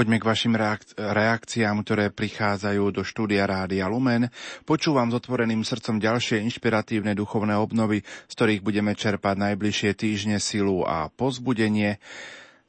Poďme 0.00 0.16
k 0.16 0.32
vašim 0.32 0.56
reakciám, 0.96 1.84
ktoré 1.84 2.08
prichádzajú 2.08 2.88
do 2.88 3.04
štúdia 3.04 3.44
Rádia 3.44 3.84
Lumen. 3.84 4.32
Počúvam 4.64 5.12
s 5.12 5.20
otvoreným 5.20 5.60
srdcom 5.60 6.00
ďalšie 6.00 6.40
inšpiratívne 6.40 7.12
duchovné 7.12 7.52
obnovy, 7.60 8.00
z 8.24 8.32
ktorých 8.32 8.64
budeme 8.64 8.96
čerpať 8.96 9.36
najbližšie 9.36 9.92
týždne 9.92 10.40
silu 10.40 10.88
a 10.88 11.12
pozbudenie. 11.12 12.00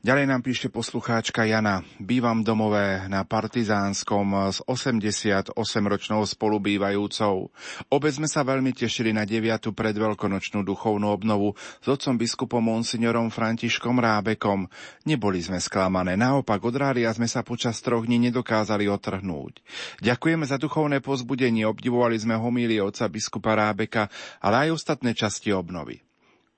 Ďalej 0.01 0.33
nám 0.33 0.41
píšte 0.41 0.65
poslucháčka 0.73 1.45
Jana. 1.45 1.85
Bývam 2.01 2.41
domové 2.41 3.05
na 3.05 3.21
Partizánskom 3.21 4.49
s 4.49 4.57
88-ročnou 4.65 6.25
spolubývajúcou. 6.25 7.53
Obe 7.93 8.09
sme 8.09 8.25
sa 8.25 8.41
veľmi 8.41 8.73
tešili 8.73 9.13
na 9.13 9.29
9. 9.29 9.69
predveľkonočnú 9.69 10.65
duchovnú 10.65 11.05
obnovu 11.05 11.53
s 11.53 11.85
otcom 11.85 12.17
biskupom 12.17 12.65
monsignorom 12.65 13.29
Františkom 13.29 14.01
Rábekom. 14.01 14.65
Neboli 15.05 15.37
sme 15.37 15.61
sklamané, 15.61 16.17
naopak 16.17 16.65
od 16.65 16.81
rádia 16.81 17.13
sme 17.13 17.29
sa 17.29 17.45
počas 17.45 17.77
troch 17.85 18.09
dní 18.09 18.33
nedokázali 18.33 18.89
otrhnúť. 18.89 19.61
Ďakujeme 20.01 20.49
za 20.49 20.57
duchovné 20.57 21.05
pozbudenie, 21.05 21.69
obdivovali 21.69 22.17
sme 22.17 22.41
homílie 22.41 22.81
otca 22.81 23.05
biskupa 23.05 23.53
Rábeka, 23.53 24.09
ale 24.41 24.65
aj 24.65 24.81
ostatné 24.81 25.13
časti 25.13 25.53
obnovy. 25.53 26.01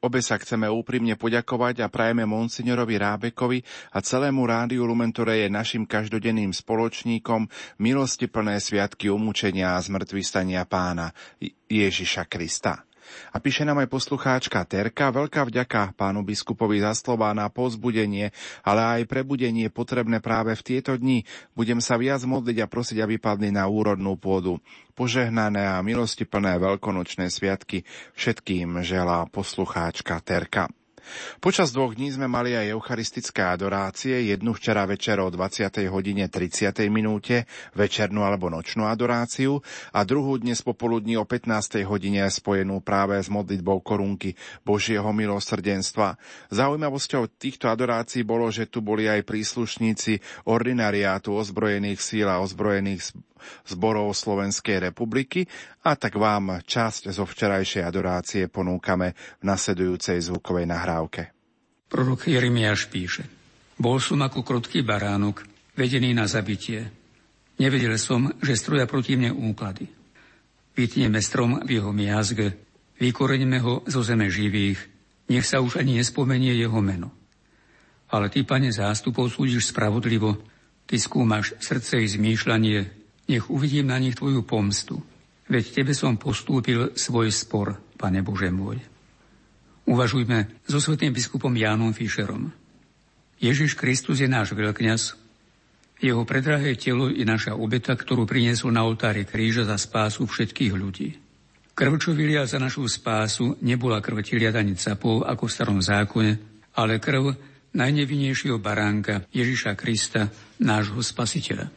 Obe 0.03 0.19
sa 0.19 0.35
chceme 0.35 0.67
úprimne 0.67 1.15
poďakovať 1.15 1.80
a 1.80 1.88
prajeme 1.88 2.27
monsignorovi 2.27 2.99
Rábekovi 2.99 3.63
a 3.95 4.03
celému 4.03 4.43
rádiu 4.43 4.84
Lumen, 4.84 5.15
ktoré 5.15 5.47
je 5.47 5.55
našim 5.55 5.88
každodenným 5.88 6.51
spoločníkom 6.51 7.47
milosti 7.80 8.27
plné 8.27 8.59
sviatky 8.59 9.07
umúčenia 9.07 9.80
a 9.80 9.84
zmrtvý 9.84 10.19
stania 10.19 10.67
pána 10.67 11.15
Ježiša 11.71 12.27
Krista. 12.27 12.84
A 13.31 13.41
píše 13.41 13.64
nám 13.64 13.81
aj 13.81 13.90
poslucháčka 13.90 14.61
Terka, 14.68 15.10
veľká 15.14 15.48
vďaka 15.48 15.95
pánu 15.95 16.22
biskupovi 16.22 16.84
za 16.84 16.94
slova 16.94 17.31
na 17.31 17.48
pozbudenie, 17.48 18.35
ale 18.61 18.81
aj 18.99 19.10
prebudenie 19.10 19.72
potrebné 19.72 20.19
práve 20.19 20.53
v 20.53 20.65
tieto 20.65 20.99
dni. 20.99 21.23
Budem 21.56 21.80
sa 21.80 21.95
viac 21.95 22.22
modliť 22.27 22.57
a 22.61 22.68
prosiť, 22.68 22.99
aby 22.99 23.15
padli 23.18 23.49
na 23.49 23.65
úrodnú 23.65 24.19
pôdu. 24.19 24.60
Požehnané 24.94 25.65
a 25.65 25.81
milosti 25.81 26.27
plné 26.27 26.61
veľkonočné 26.61 27.31
sviatky 27.31 27.81
všetkým 28.14 28.84
želá 28.85 29.26
poslucháčka 29.31 30.22
Terka. 30.22 30.69
Počas 31.39 31.75
dvoch 31.75 31.93
dní 31.93 32.13
sme 32.13 32.31
mali 32.31 32.55
aj 32.55 32.73
eucharistické 32.73 33.43
adorácie, 33.43 34.31
jednu 34.31 34.55
včera 34.55 34.88
večer 34.88 35.19
o 35.19 35.27
20. 35.27 35.69
hodine 35.91 36.30
30. 36.31 36.73
minúte, 36.88 37.45
večernú 37.75 38.23
alebo 38.23 38.47
nočnú 38.47 38.88
adoráciu 38.88 39.59
a 39.91 40.07
druhú 40.07 40.39
dnes 40.39 40.63
popoludní 40.63 41.19
o 41.19 41.25
15. 41.27 41.84
hodine 41.85 42.25
spojenú 42.30 42.80
práve 42.80 43.19
s 43.19 43.27
modlitbou 43.27 43.84
korunky 43.84 44.35
Božieho 44.63 45.09
milosrdenstva. 45.11 46.15
Zaujímavosťou 46.53 47.27
týchto 47.35 47.67
adorácií 47.67 48.23
bolo, 48.23 48.47
že 48.53 48.69
tu 48.69 48.80
boli 48.80 49.09
aj 49.09 49.27
príslušníci 49.27 50.45
ordinariátu 50.47 51.35
ozbrojených 51.35 51.99
síl 51.99 52.27
a 52.30 52.39
ozbrojených 52.39 53.13
zborov 53.67 54.15
Slovenskej 54.15 54.91
republiky 54.91 55.43
a 55.84 55.99
tak 55.99 56.15
vám 56.15 56.63
časť 56.63 57.11
zo 57.11 57.27
včerajšej 57.27 57.84
adorácie 57.84 58.47
ponúkame 58.47 59.11
v 59.39 59.43
nasledujúcej 59.43 60.23
zvukovej 60.23 60.63
nahrávke. 60.63 60.93
Prorok 61.90 62.30
Jeremiáš 62.30 62.90
píše 62.90 63.26
Bol 63.78 63.98
som 63.98 64.22
ako 64.22 64.45
krutký 64.45 64.86
baránok, 64.86 65.45
vedený 65.74 66.14
na 66.14 66.30
zabitie. 66.30 66.90
Nevedel 67.57 67.98
som, 67.98 68.30
že 68.41 68.57
stroja 68.57 68.86
proti 68.86 69.18
mne 69.18 69.34
úklady. 69.34 69.90
Vytneme 70.74 71.22
strom 71.22 71.61
v 71.61 71.82
jeho 71.82 71.94
miazge, 71.94 72.57
vykoreňme 72.98 73.57
ho 73.61 73.86
zo 73.86 74.02
zeme 74.02 74.30
živých, 74.30 74.80
nech 75.30 75.45
sa 75.45 75.61
už 75.61 75.82
ani 75.82 76.02
nespomenie 76.02 76.53
jeho 76.57 76.82
meno. 76.82 77.14
Ale 78.14 78.30
ty, 78.30 78.45
pane 78.45 78.70
zástupov, 78.70 79.34
súdiš 79.34 79.74
spravodlivo, 79.74 80.38
ty 80.86 81.02
skúmaš 81.02 81.57
srdce 81.61 82.02
i 82.02 82.07
zmýšľanie, 82.10 82.80
nech 83.30 83.45
uvidím 83.49 83.90
na 83.90 83.98
nich 83.98 84.14
Tvoju 84.14 84.45
pomstu. 84.45 85.02
Veď 85.49 85.82
Tebe 85.82 85.94
som 85.98 86.18
postúpil 86.18 86.94
svoj 86.94 87.34
spor, 87.34 87.82
Pane 87.98 88.22
Bože 88.22 88.53
môj. 88.53 88.93
Uvažujme 89.84 90.64
so 90.64 90.80
svetým 90.80 91.11
biskupom 91.11 91.51
Jánom 91.51 91.91
Fischerom. 91.91 92.51
Ježiš 93.43 93.76
Kristus 93.76 94.23
je 94.23 94.30
náš 94.31 94.55
veľkňaz, 94.55 95.23
jeho 96.03 96.27
predrahé 96.27 96.76
telo 96.76 97.07
je 97.07 97.23
naša 97.23 97.55
obeta, 97.55 97.95
ktorú 97.95 98.27
priniesol 98.27 98.76
na 98.76 98.84
oltári 98.84 99.23
kríža 99.23 99.64
za 99.64 99.80
spásu 99.80 100.27
všetkých 100.27 100.73
ľudí. 100.76 101.15
Krv, 101.72 101.95
čo 101.95 102.11
vylia 102.11 102.43
za 102.43 102.60
našu 102.60 102.84
spásu, 102.91 103.55
nebola 103.64 104.03
krv 104.03 104.19
tiliat 104.19 104.51
ani 104.60 104.76
capov, 104.76 105.23
ako 105.23 105.47
v 105.47 105.53
starom 105.55 105.80
zákone, 105.80 106.31
ale 106.76 106.99
krv 106.99 107.31
najnevinnejšieho 107.72 108.60
baránka 108.60 109.23
Ježiša 109.31 109.80
Krista, 109.80 110.27
nášho 110.60 110.99
spasiteľa. 110.99 111.72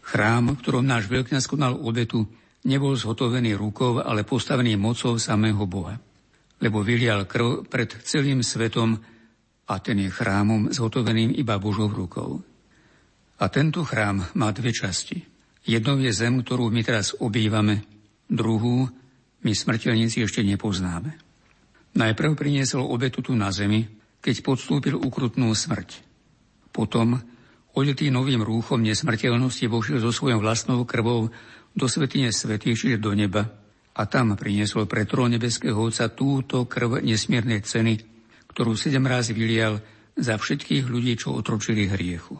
Chrám, 0.00 0.56
ktorom 0.64 0.88
náš 0.88 1.04
veľkňaz 1.12 1.44
konal 1.44 1.76
obetu, 1.76 2.24
nebol 2.64 2.96
zhotovený 2.96 3.52
rukou, 3.52 4.00
ale 4.00 4.24
postavený 4.24 4.80
mocou 4.80 5.20
samého 5.20 5.60
Boha. 5.68 6.00
Lebo 6.58 6.82
vylial 6.82 7.24
krv 7.24 7.70
pred 7.70 7.90
celým 8.02 8.42
svetom 8.42 8.98
a 9.68 9.74
ten 9.78 10.00
je 10.00 10.10
chrámom 10.10 10.72
zhotoveným 10.72 11.36
iba 11.36 11.60
Božou 11.60 11.86
rukou. 11.92 12.42
A 13.38 13.44
tento 13.46 13.86
chrám 13.86 14.34
má 14.34 14.50
dve 14.50 14.74
časti. 14.74 15.22
Jednou 15.68 16.00
je 16.00 16.10
zem, 16.10 16.40
ktorú 16.42 16.72
my 16.72 16.82
teraz 16.82 17.14
obývame, 17.14 17.84
druhú 18.26 18.90
my 19.44 19.52
smrteľníci 19.54 20.24
ešte 20.24 20.42
nepoznáme. 20.42 21.14
Najprv 21.94 22.34
priniesol 22.34 22.82
obetu 22.82 23.22
tu 23.22 23.38
na 23.38 23.54
zemi, 23.54 23.86
keď 24.18 24.42
podstúpil 24.42 24.98
ukrutnú 24.98 25.54
smrť. 25.54 26.02
Potom, 26.74 27.22
odetý 27.76 28.10
novým 28.10 28.42
rúchom 28.42 28.82
nesmrteľnosti, 28.82 29.70
vošiel 29.70 30.02
so 30.02 30.10
svojou 30.10 30.42
vlastnou 30.42 30.82
krvou 30.82 31.30
do 31.78 31.86
svetine 31.86 32.34
svetých, 32.34 32.74
čiže 32.74 32.98
do 32.98 33.14
neba, 33.14 33.46
a 33.98 34.06
tam 34.06 34.38
priniesol 34.38 34.86
pre 34.86 35.02
trón 35.10 35.34
nebeského 35.34 35.74
Otca 35.74 36.06
túto 36.14 36.70
krv 36.70 37.02
nesmiernej 37.02 37.66
ceny, 37.66 37.98
ktorú 38.54 38.78
sedem 38.78 39.02
raz 39.10 39.34
vylial 39.34 39.82
za 40.14 40.38
všetkých 40.38 40.86
ľudí, 40.86 41.18
čo 41.18 41.34
otročili 41.34 41.90
hriechu. 41.90 42.38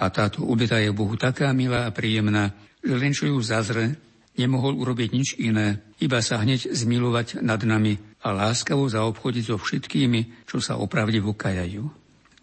A 0.00 0.08
táto 0.08 0.44
obeta 0.44 0.80
je 0.80 0.92
Bohu 0.92 1.16
taká 1.16 1.52
milá 1.52 1.88
a 1.88 1.92
príjemná, 1.92 2.52
že 2.80 2.94
len 2.96 3.12
čo 3.12 3.28
ju 3.28 3.40
zazre, 3.40 3.96
nemohol 4.36 4.76
urobiť 4.76 5.08
nič 5.12 5.28
iné, 5.40 5.80
iba 6.00 6.20
sa 6.20 6.40
hneď 6.40 6.68
zmilovať 6.68 7.40
nad 7.40 7.60
nami 7.64 7.96
a 8.20 8.36
láskavo 8.36 8.84
zaobchodiť 8.84 9.44
so 9.48 9.56
všetkými, 9.56 10.44
čo 10.44 10.60
sa 10.60 10.76
opravdivo 10.76 11.32
kajajú. 11.32 11.84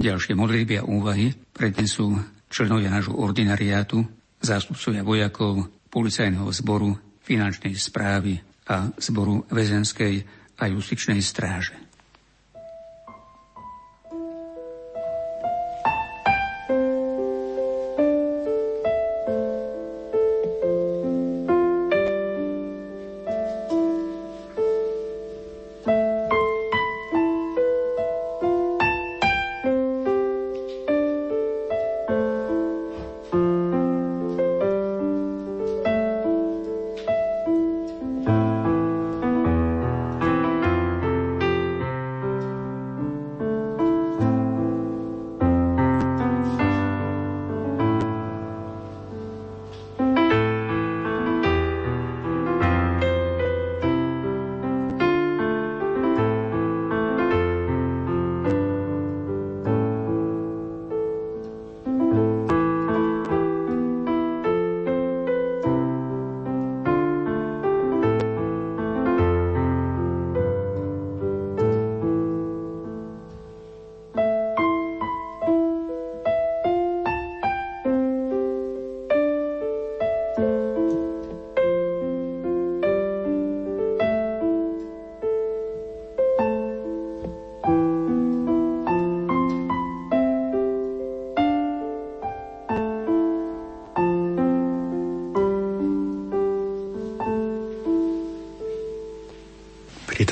Ďalšie 0.01 0.34
modlitby 0.34 0.81
a 0.81 0.88
úvahy 0.89 1.30
prednesú 1.53 2.17
členovia 2.49 2.89
nášho 2.89 3.13
ordinariátu, 3.13 4.01
zástupcovia 4.41 5.05
vojakov, 5.05 5.69
policajného 5.93 6.49
zboru, 6.49 6.97
finančnej 7.23 7.75
správy 7.75 8.39
a 8.67 8.91
zboru 8.99 9.47
väzenskej 9.51 10.23
a 10.59 10.63
justičnej 10.69 11.19
stráže. 11.19 11.82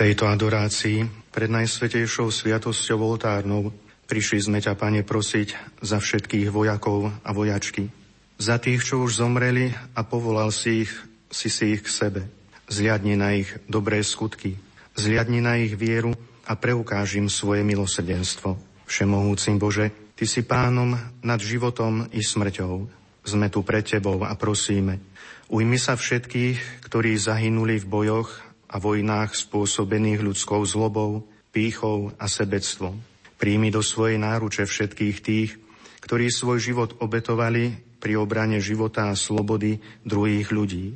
Tejto 0.01 0.25
adorácii 0.25 1.05
pred 1.29 1.45
Najsvetejšou 1.53 2.33
sviatosťou 2.33 3.05
oltárnou 3.05 3.69
prišli 4.09 4.49
sme 4.49 4.57
ťa, 4.57 4.73
Pane, 4.73 5.05
prosiť 5.05 5.77
za 5.77 6.01
všetkých 6.01 6.49
vojakov 6.49 7.13
a 7.21 7.29
vojačky. 7.29 7.85
Za 8.41 8.57
tých, 8.57 8.81
čo 8.81 9.05
už 9.05 9.21
zomreli 9.21 9.69
a 9.93 10.01
povolal 10.01 10.49
si 10.49 10.89
ich, 10.89 10.91
si 11.29 11.53
si 11.53 11.77
ich 11.77 11.85
k 11.85 11.93
sebe. 11.93 12.21
Zliadni 12.65 13.13
na 13.13 13.37
ich 13.37 13.53
dobré 13.69 14.01
skutky. 14.01 14.57
Zliadni 14.97 15.37
na 15.37 15.61
ich 15.61 15.77
vieru 15.77 16.17
a 16.49 16.57
preukáž 16.57 17.21
im 17.21 17.29
svoje 17.29 17.61
milosrdenstvo. 17.61 18.57
Všemohúcim 18.89 19.61
Bože, 19.61 19.93
Ty 20.17 20.25
si 20.25 20.41
pánom 20.41 20.97
nad 21.21 21.37
životom 21.37 22.09
i 22.09 22.25
smrťou. 22.25 22.89
Sme 23.21 23.53
tu 23.53 23.61
pred 23.61 23.85
Tebou 23.85 24.25
a 24.25 24.33
prosíme, 24.33 24.97
ujmi 25.53 25.77
sa 25.77 25.93
všetkých, 25.93 26.89
ktorí 26.89 27.13
zahynuli 27.21 27.77
v 27.77 27.85
bojoch 27.85 28.50
a 28.71 28.75
vojnách 28.79 29.35
spôsobených 29.35 30.23
ľudskou 30.23 30.63
zlobou, 30.63 31.27
pýchou 31.51 32.15
a 32.15 32.31
sebectvom. 32.31 32.95
Príjmi 33.35 33.67
do 33.67 33.83
svojej 33.83 34.15
náruče 34.15 34.63
všetkých 34.63 35.17
tých, 35.19 35.59
ktorí 36.01 36.31
svoj 36.31 36.63
život 36.63 36.89
obetovali 37.03 37.75
pri 37.99 38.17
obrane 38.17 38.63
života 38.63 39.11
a 39.11 39.19
slobody 39.19 39.77
druhých 40.07 40.49
ľudí. 40.49 40.95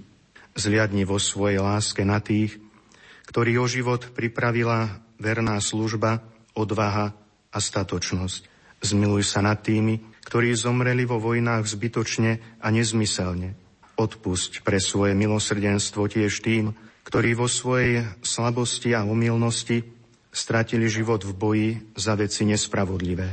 Zliadni 0.55 1.03
vo 1.03 1.19
svojej 1.19 1.59
láske 1.59 2.07
na 2.07 2.23
tých, 2.23 2.57
ktorí 3.27 3.59
o 3.59 3.67
život 3.67 4.15
pripravila 4.15 5.03
verná 5.19 5.59
služba, 5.59 6.23
odvaha 6.55 7.11
a 7.51 7.57
statočnosť. 7.59 8.47
Zmiluj 8.79 9.27
sa 9.27 9.43
nad 9.43 9.59
tými, 9.59 9.99
ktorí 10.23 10.55
zomreli 10.55 11.03
vo 11.03 11.19
vojnách 11.19 11.67
zbytočne 11.67 12.61
a 12.63 12.67
nezmyselne. 12.71 13.57
Odpusť 13.95 14.63
pre 14.63 14.79
svoje 14.79 15.15
milosrdenstvo 15.15 16.07
tiež 16.07 16.43
tým, 16.43 16.75
ktorí 17.05 17.37
vo 17.37 17.45
svojej 17.45 18.01
slabosti 18.25 18.97
a 18.97 19.05
umilnosti 19.05 19.85
stratili 20.33 20.89
život 20.89 21.21
v 21.21 21.31
boji 21.31 21.69
za 21.93 22.17
veci 22.17 22.43
nespravodlivé. 22.49 23.29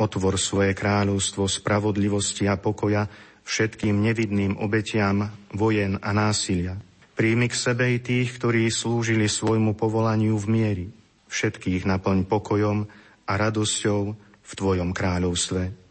Otvor 0.00 0.40
svoje 0.40 0.74
kráľovstvo 0.74 1.46
spravodlivosti 1.46 2.50
a 2.50 2.58
pokoja 2.58 3.06
všetkým 3.46 4.02
nevidným 4.02 4.58
obetiam 4.58 5.30
vojen 5.54 6.00
a 6.00 6.10
násilia. 6.10 6.74
Príjmi 7.14 7.46
k 7.46 7.54
sebe 7.54 7.94
i 7.94 8.02
tých, 8.02 8.34
ktorí 8.34 8.66
slúžili 8.72 9.30
svojmu 9.30 9.78
povolaniu 9.78 10.34
v 10.34 10.46
miery. 10.50 10.86
Všetkých 11.30 11.86
naplň 11.86 12.26
pokojom 12.26 12.90
a 13.30 13.32
radosťou 13.38 14.00
v 14.44 14.52
Tvojom 14.58 14.90
kráľovstve. 14.90 15.83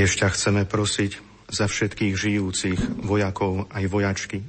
Tiež 0.00 0.16
ťa 0.16 0.32
chceme 0.32 0.64
prosiť 0.64 1.20
za 1.52 1.68
všetkých 1.68 2.16
žijúcich 2.16 3.04
vojakov 3.04 3.68
aj 3.68 3.84
vojačky. 3.84 4.40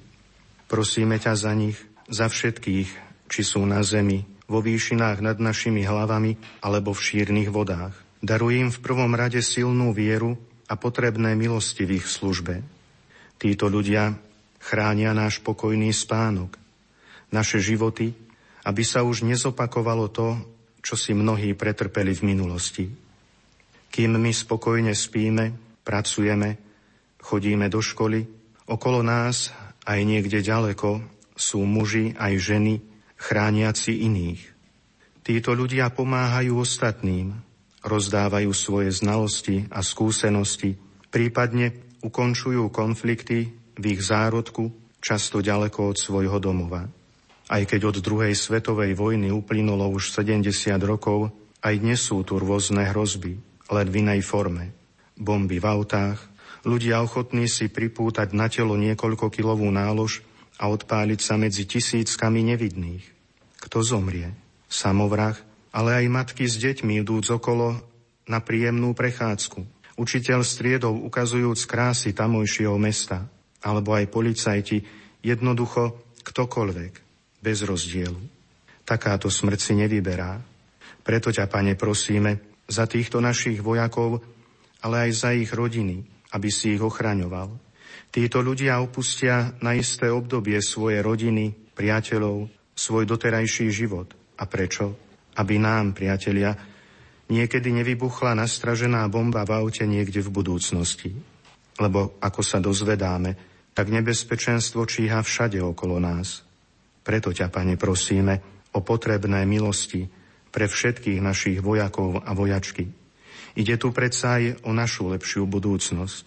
Prosíme 0.71 1.19
ťa 1.19 1.35
za 1.35 1.51
nich, 1.51 1.75
za 2.07 2.31
všetkých, 2.31 2.87
či 3.27 3.41
sú 3.43 3.59
na 3.67 3.83
zemi, 3.83 4.23
vo 4.47 4.63
výšinách 4.63 5.19
nad 5.19 5.43
našimi 5.43 5.83
hlavami 5.83 6.63
alebo 6.63 6.95
v 6.95 7.03
šírnych 7.03 7.51
vodách. 7.51 7.91
Daruj 8.23 8.63
im 8.63 8.69
v 8.71 8.79
prvom 8.79 9.11
rade 9.11 9.43
silnú 9.43 9.91
vieru 9.91 10.39
a 10.71 10.79
potrebné 10.79 11.35
milosti 11.35 11.83
v 11.83 11.99
ich 11.99 12.07
službe. 12.07 12.63
Títo 13.35 13.67
ľudia 13.67 14.15
chránia 14.55 15.11
náš 15.11 15.43
pokojný 15.43 15.91
spánok, 15.91 16.55
naše 17.27 17.59
životy, 17.59 18.15
aby 18.63 18.87
sa 18.87 19.03
už 19.03 19.27
nezopakovalo 19.27 20.07
to, 20.15 20.31
čo 20.79 20.95
si 20.95 21.11
mnohí 21.11 21.51
pretrpeli 21.59 22.15
v 22.15 22.23
minulosti. 22.23 23.10
Kým 23.91 24.15
my 24.15 24.31
spokojne 24.31 24.95
spíme, 24.95 25.51
pracujeme, 25.83 26.55
chodíme 27.19 27.67
do 27.67 27.83
školy, 27.83 28.23
okolo 28.71 29.03
nás 29.03 29.51
aj 29.83 29.99
niekde 30.07 30.39
ďaleko 30.39 31.03
sú 31.35 31.67
muži 31.67 32.15
aj 32.15 32.33
ženy 32.39 32.73
chrániaci 33.19 34.07
iných. 34.07 34.41
Títo 35.21 35.53
ľudia 35.53 35.91
pomáhajú 35.93 36.57
ostatným, 36.57 37.35
rozdávajú 37.85 38.49
svoje 38.55 38.89
znalosti 38.95 39.69
a 39.69 39.85
skúsenosti, 39.85 40.79
prípadne 41.13 41.75
ukončujú 42.01 42.71
konflikty 42.73 43.53
v 43.77 43.83
ich 43.85 44.01
zárodku, 44.01 44.73
často 45.01 45.41
ďaleko 45.41 45.93
od 45.93 45.97
svojho 45.97 46.37
domova. 46.41 46.89
Aj 47.51 47.63
keď 47.67 47.91
od 47.91 47.97
druhej 47.99 48.33
svetovej 48.33 48.95
vojny 48.95 49.29
uplynulo 49.33 49.91
už 49.91 50.13
70 50.13 50.49
rokov, 50.87 51.35
aj 51.61 51.75
dnes 51.77 51.99
sú 52.01 52.23
tu 52.25 52.39
rôzne 52.39 52.87
hrozby, 52.89 53.37
len 53.71 53.87
v 53.87 54.03
inej 54.03 54.21
forme. 54.27 54.75
Bomby 55.15 55.63
v 55.63 55.65
autách, 55.65 56.19
ľudia 56.67 56.99
ochotní 56.99 57.47
si 57.47 57.71
pripútať 57.71 58.35
na 58.35 58.51
telo 58.51 58.75
niekoľko 58.75 59.31
kilovú 59.31 59.71
nálož 59.71 60.21
a 60.59 60.69
odpáliť 60.69 61.19
sa 61.23 61.39
medzi 61.39 61.65
tisíckami 61.65 62.43
nevidných. 62.45 63.01
Kto 63.63 63.81
zomrie? 63.81 64.29
Samovrah, 64.67 65.39
ale 65.71 66.03
aj 66.03 66.05
matky 66.11 66.45
s 66.45 66.59
deťmi 66.59 67.01
idúc 67.01 67.31
okolo 67.31 67.79
na 68.27 68.43
príjemnú 68.43 68.91
prechádzku. 68.93 69.63
Učiteľ 69.97 70.39
striedov 70.43 70.95
ukazujúc 71.07 71.59
krásy 71.67 72.11
tamojšieho 72.15 72.75
mesta, 72.79 73.27
alebo 73.61 73.93
aj 73.93 74.09
policajti, 74.09 74.83
jednoducho 75.21 75.97
ktokoľvek, 76.25 76.93
bez 77.41 77.57
rozdielu. 77.65 78.17
Takáto 78.81 79.29
smrť 79.29 79.59
si 79.61 79.73
nevyberá. 79.77 80.41
Preto 81.01 81.29
ťa, 81.29 81.45
pane, 81.49 81.77
prosíme 81.77 82.50
za 82.71 82.87
týchto 82.87 83.19
našich 83.19 83.59
vojakov, 83.59 84.23
ale 84.79 85.07
aj 85.07 85.11
za 85.11 85.29
ich 85.35 85.51
rodiny, 85.51 86.07
aby 86.31 86.47
si 86.47 86.79
ich 86.79 86.81
ochraňoval. 86.81 87.51
Títo 88.11 88.39
ľudia 88.39 88.79
opustia 88.79 89.51
na 89.59 89.75
isté 89.75 90.07
obdobie 90.07 90.63
svoje 90.63 91.03
rodiny, 91.03 91.75
priateľov, 91.75 92.47
svoj 92.71 93.03
doterajší 93.03 93.67
život. 93.71 94.15
A 94.39 94.47
prečo? 94.47 94.95
Aby 95.35 95.59
nám, 95.59 95.95
priatelia, 95.95 96.55
niekedy 97.31 97.71
nevybuchla 97.71 98.35
nastražená 98.35 99.07
bomba 99.07 99.43
v 99.47 99.55
aute 99.59 99.83
niekde 99.87 100.23
v 100.23 100.31
budúcnosti. 100.31 101.11
Lebo, 101.79 102.19
ako 102.19 102.41
sa 102.43 102.59
dozvedáme, 102.59 103.35
tak 103.71 103.87
nebezpečenstvo 103.87 104.83
číha 104.83 105.23
všade 105.23 105.59
okolo 105.63 105.99
nás. 105.99 106.43
Preto 107.01 107.31
ťa, 107.31 107.47
Pane, 107.47 107.79
prosíme 107.79 108.43
o 108.75 108.83
potrebné 108.83 109.47
milosti 109.47 110.20
pre 110.51 110.67
všetkých 110.67 111.23
našich 111.23 111.63
vojakov 111.63 112.21
a 112.21 112.31
vojačky. 112.35 112.91
Ide 113.55 113.75
tu 113.75 113.91
predsa 113.91 114.39
aj 114.39 114.63
o 114.67 114.71
našu 114.71 115.11
lepšiu 115.11 115.43
budúcnosť. 115.47 116.23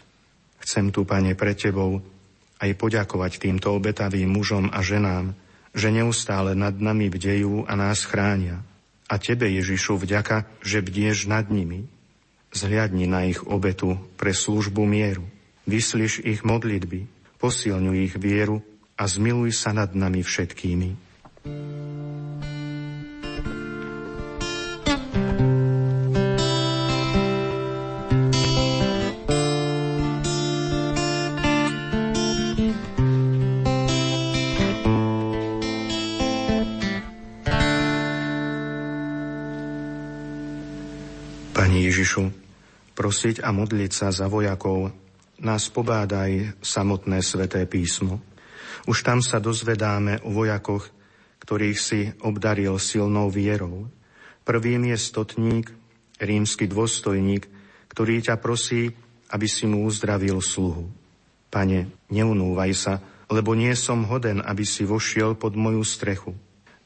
Chcem 0.65 0.93
tu, 0.93 1.05
Pane, 1.05 1.37
pre 1.37 1.53
Tebou 1.57 2.01
aj 2.61 2.71
poďakovať 2.81 3.41
týmto 3.41 3.73
obetavým 3.77 4.29
mužom 4.29 4.73
a 4.73 4.81
ženám, 4.81 5.37
že 5.77 5.93
neustále 5.93 6.57
nad 6.57 6.77
nami 6.77 7.13
bdejú 7.13 7.69
a 7.69 7.73
nás 7.77 8.05
chránia. 8.09 8.65
A 9.09 9.21
Tebe, 9.21 9.51
Ježišu, 9.53 10.01
vďaka, 10.01 10.49
že 10.65 10.81
bdieš 10.81 11.29
nad 11.29 11.53
nimi. 11.53 11.85
Zhliadni 12.55 13.05
na 13.05 13.29
ich 13.29 13.43
obetu 13.45 14.01
pre 14.17 14.33
službu 14.33 14.87
mieru. 14.89 15.27
Vyslyš 15.69 16.23
ich 16.25 16.47
modlitby, 16.47 17.09
posilňuj 17.43 17.97
ich 18.01 18.15
vieru 18.17 18.63
a 18.95 19.05
zmiluj 19.11 19.53
sa 19.53 19.75
nad 19.75 19.93
nami 19.93 20.23
všetkými. 20.23 20.91
Ježišu, 42.15 42.31
prosiť 42.95 43.43
a 43.43 43.51
modliť 43.51 43.91
sa 43.91 44.15
za 44.15 44.31
vojakov 44.31 44.95
nás 45.43 45.66
pobádaj 45.66 46.55
samotné 46.62 47.19
sveté 47.27 47.66
písmo. 47.66 48.23
Už 48.86 49.03
tam 49.03 49.19
sa 49.19 49.43
dozvedáme 49.43 50.23
o 50.23 50.31
vojakoch, 50.31 50.95
ktorých 51.43 51.78
si 51.78 52.15
obdaril 52.23 52.78
silnou 52.78 53.35
vierou. 53.35 53.91
Prvým 54.47 54.95
je 54.95 54.99
stotník, 55.01 55.74
rímsky 56.23 56.70
dôstojník, 56.70 57.51
ktorý 57.91 58.23
ťa 58.23 58.39
prosí, 58.39 58.95
aby 59.35 59.51
si 59.51 59.66
mu 59.66 59.82
uzdravil 59.82 60.39
sluhu. 60.39 60.86
Pane, 61.51 61.91
neunúvaj 62.15 62.73
sa, 62.78 63.03
lebo 63.27 63.59
nie 63.59 63.74
som 63.74 64.07
hoden, 64.07 64.39
aby 64.39 64.62
si 64.62 64.86
vošiel 64.86 65.35
pod 65.35 65.59
moju 65.59 65.82
strechu. 65.82 66.31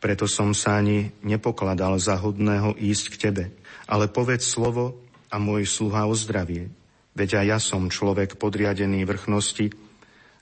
Preto 0.01 0.25
som 0.25 0.57
sa 0.57 0.81
ani 0.81 1.13
nepokladal 1.21 2.01
za 2.01 2.17
hodného 2.17 2.73
ísť 2.81 3.05
k 3.13 3.17
Tebe, 3.29 3.45
ale 3.85 4.09
povedz 4.09 4.49
slovo 4.49 5.08
a 5.29 5.37
môj 5.37 5.69
sluha 5.69 6.09
ozdravie. 6.09 6.73
Veď 7.13 7.45
aj 7.45 7.47
ja 7.47 7.59
som 7.59 7.93
človek 7.93 8.41
podriadený 8.41 9.05
vrchnosti 9.05 9.75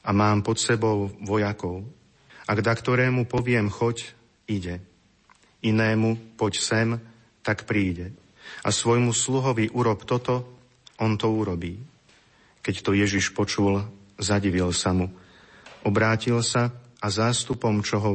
a 0.06 0.10
mám 0.14 0.46
pod 0.46 0.60
sebou 0.62 1.10
vojakov. 1.22 1.86
Ak 2.46 2.62
da 2.62 2.76
ktorému 2.76 3.26
poviem 3.26 3.66
choď, 3.66 4.14
ide. 4.46 4.78
Inému 5.66 6.38
poď 6.38 6.54
sem, 6.62 6.88
tak 7.42 7.66
príde. 7.66 8.14
A 8.62 8.70
svojmu 8.70 9.10
sluhovi 9.10 9.74
urob 9.74 10.06
toto, 10.06 10.46
on 11.02 11.18
to 11.18 11.26
urobí. 11.26 11.82
Keď 12.62 12.74
to 12.82 12.94
Ježiš 12.94 13.34
počul, 13.34 13.82
zadivil 14.18 14.70
sa 14.70 14.94
mu. 14.94 15.10
Obrátil 15.82 16.38
sa 16.42 16.70
a 17.02 17.06
zástupom, 17.10 17.82
čo 17.82 17.96
ho 17.98 18.12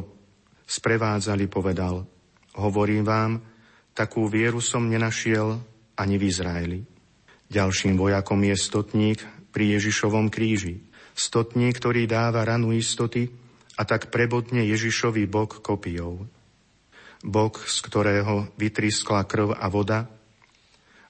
sprevádzali, 0.67 1.47
povedal 1.51 2.07
Hovorím 2.55 3.07
vám, 3.07 3.31
takú 3.95 4.27
vieru 4.27 4.59
som 4.59 4.87
nenašiel 4.91 5.70
ani 5.97 6.15
v 6.19 6.23
Izraeli. 6.27 6.79
Ďalším 7.51 7.99
vojakom 7.99 8.39
je 8.47 8.55
stotník 8.55 9.19
pri 9.51 9.75
Ježišovom 9.75 10.31
kríži. 10.31 10.79
Stotník, 11.11 11.83
ktorý 11.83 12.07
dáva 12.07 12.47
ranu 12.47 12.71
istoty 12.71 13.27
a 13.75 13.83
tak 13.83 14.07
prebodne 14.07 14.63
Ježišový 14.63 15.27
bok 15.27 15.59
kopijou. 15.59 16.23
Bok, 17.21 17.61
z 17.67 17.77
ktorého 17.85 18.49
vytriskla 18.55 19.27
krv 19.27 19.53
a 19.53 19.67
voda, 19.67 20.07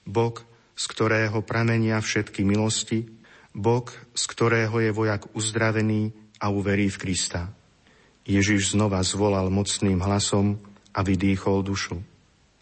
bok, 0.02 0.42
z 0.74 0.84
ktorého 0.90 1.40
pramenia 1.46 2.02
všetky 2.02 2.42
milosti, 2.42 3.06
bok, 3.54 3.94
z 4.12 4.24
ktorého 4.26 4.76
je 4.82 4.90
vojak 4.90 5.30
uzdravený 5.32 6.10
a 6.42 6.50
uverí 6.50 6.90
v 6.90 7.00
Krista. 7.00 7.54
Ježiš 8.26 8.74
znova 8.74 9.02
zvolal 9.06 9.46
mocným 9.50 10.02
hlasom 10.02 10.58
a 10.90 11.00
vydýchol 11.06 11.62
dušu. 11.62 12.02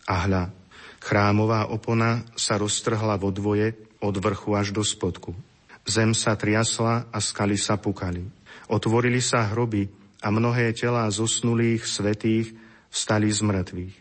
A 0.04 0.28
hľa, 0.28 0.52
Chrámová 1.00 1.72
opona 1.72 2.20
sa 2.36 2.60
roztrhla 2.60 3.16
vo 3.16 3.32
dvoje 3.32 3.72
od 4.04 4.14
vrchu 4.20 4.52
až 4.52 4.76
do 4.76 4.84
spodku. 4.84 5.32
Zem 5.88 6.12
sa 6.12 6.36
triasla 6.36 7.08
a 7.08 7.18
skaly 7.18 7.56
sa 7.56 7.80
pukali. 7.80 8.20
Otvorili 8.68 9.24
sa 9.24 9.48
hroby 9.48 9.88
a 10.20 10.28
mnohé 10.28 10.76
telá 10.76 11.08
zosnulých 11.08 11.88
svetých 11.88 12.52
vstali 12.92 13.32
z 13.32 13.40
mŕtvych. 13.40 13.94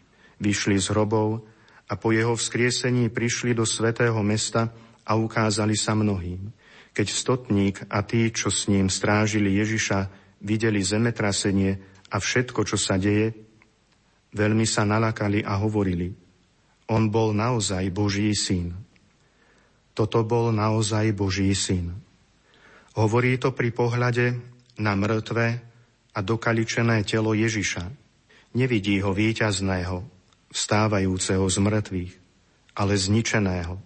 Vyšli 0.43 0.75
z 0.75 0.91
hrobov 0.91 1.47
a 1.87 1.95
po 1.95 2.11
jeho 2.11 2.35
vzkriesení 2.35 3.07
prišli 3.07 3.55
do 3.55 3.63
svetého 3.63 4.19
mesta 4.19 4.69
a 5.07 5.15
ukázali 5.15 5.79
sa 5.79 5.95
mnohým. 5.95 6.51
Keď 6.91 7.07
stotník 7.07 7.75
a 7.87 8.03
tí, 8.03 8.27
čo 8.35 8.51
s 8.51 8.67
ním 8.67 8.91
strážili 8.91 9.55
Ježiša, 9.55 10.11
videli 10.43 10.83
zemetrasenie 10.83 11.79
a 12.11 12.19
všetko, 12.19 12.67
čo 12.67 12.75
sa 12.75 12.99
deje, 12.99 13.31
veľmi 14.35 14.67
sa 14.67 14.83
nalakali 14.83 15.47
a 15.47 15.55
hovorili– 15.55 16.11
on 16.89 17.13
bol 17.13 17.37
naozaj 17.37 17.93
Boží 17.93 18.33
syn. 18.33 18.73
Toto 19.93 20.25
bol 20.25 20.49
naozaj 20.49 21.13
Boží 21.13 21.53
syn. 21.53 21.93
Hovorí 22.97 23.37
to 23.37 23.53
pri 23.53 23.69
pohľade 23.69 24.33
na 24.81 24.97
mŕtve 24.97 25.61
a 26.15 26.19
dokaličené 26.19 27.05
telo 27.05 27.37
Ježiša. 27.37 27.85
Nevidí 28.57 28.97
ho 29.05 29.13
víťazného, 29.13 30.01
vstávajúceho 30.49 31.45
z 31.45 31.57
mŕtvych, 31.61 32.13
ale 32.73 32.93
zničeného. 32.97 33.77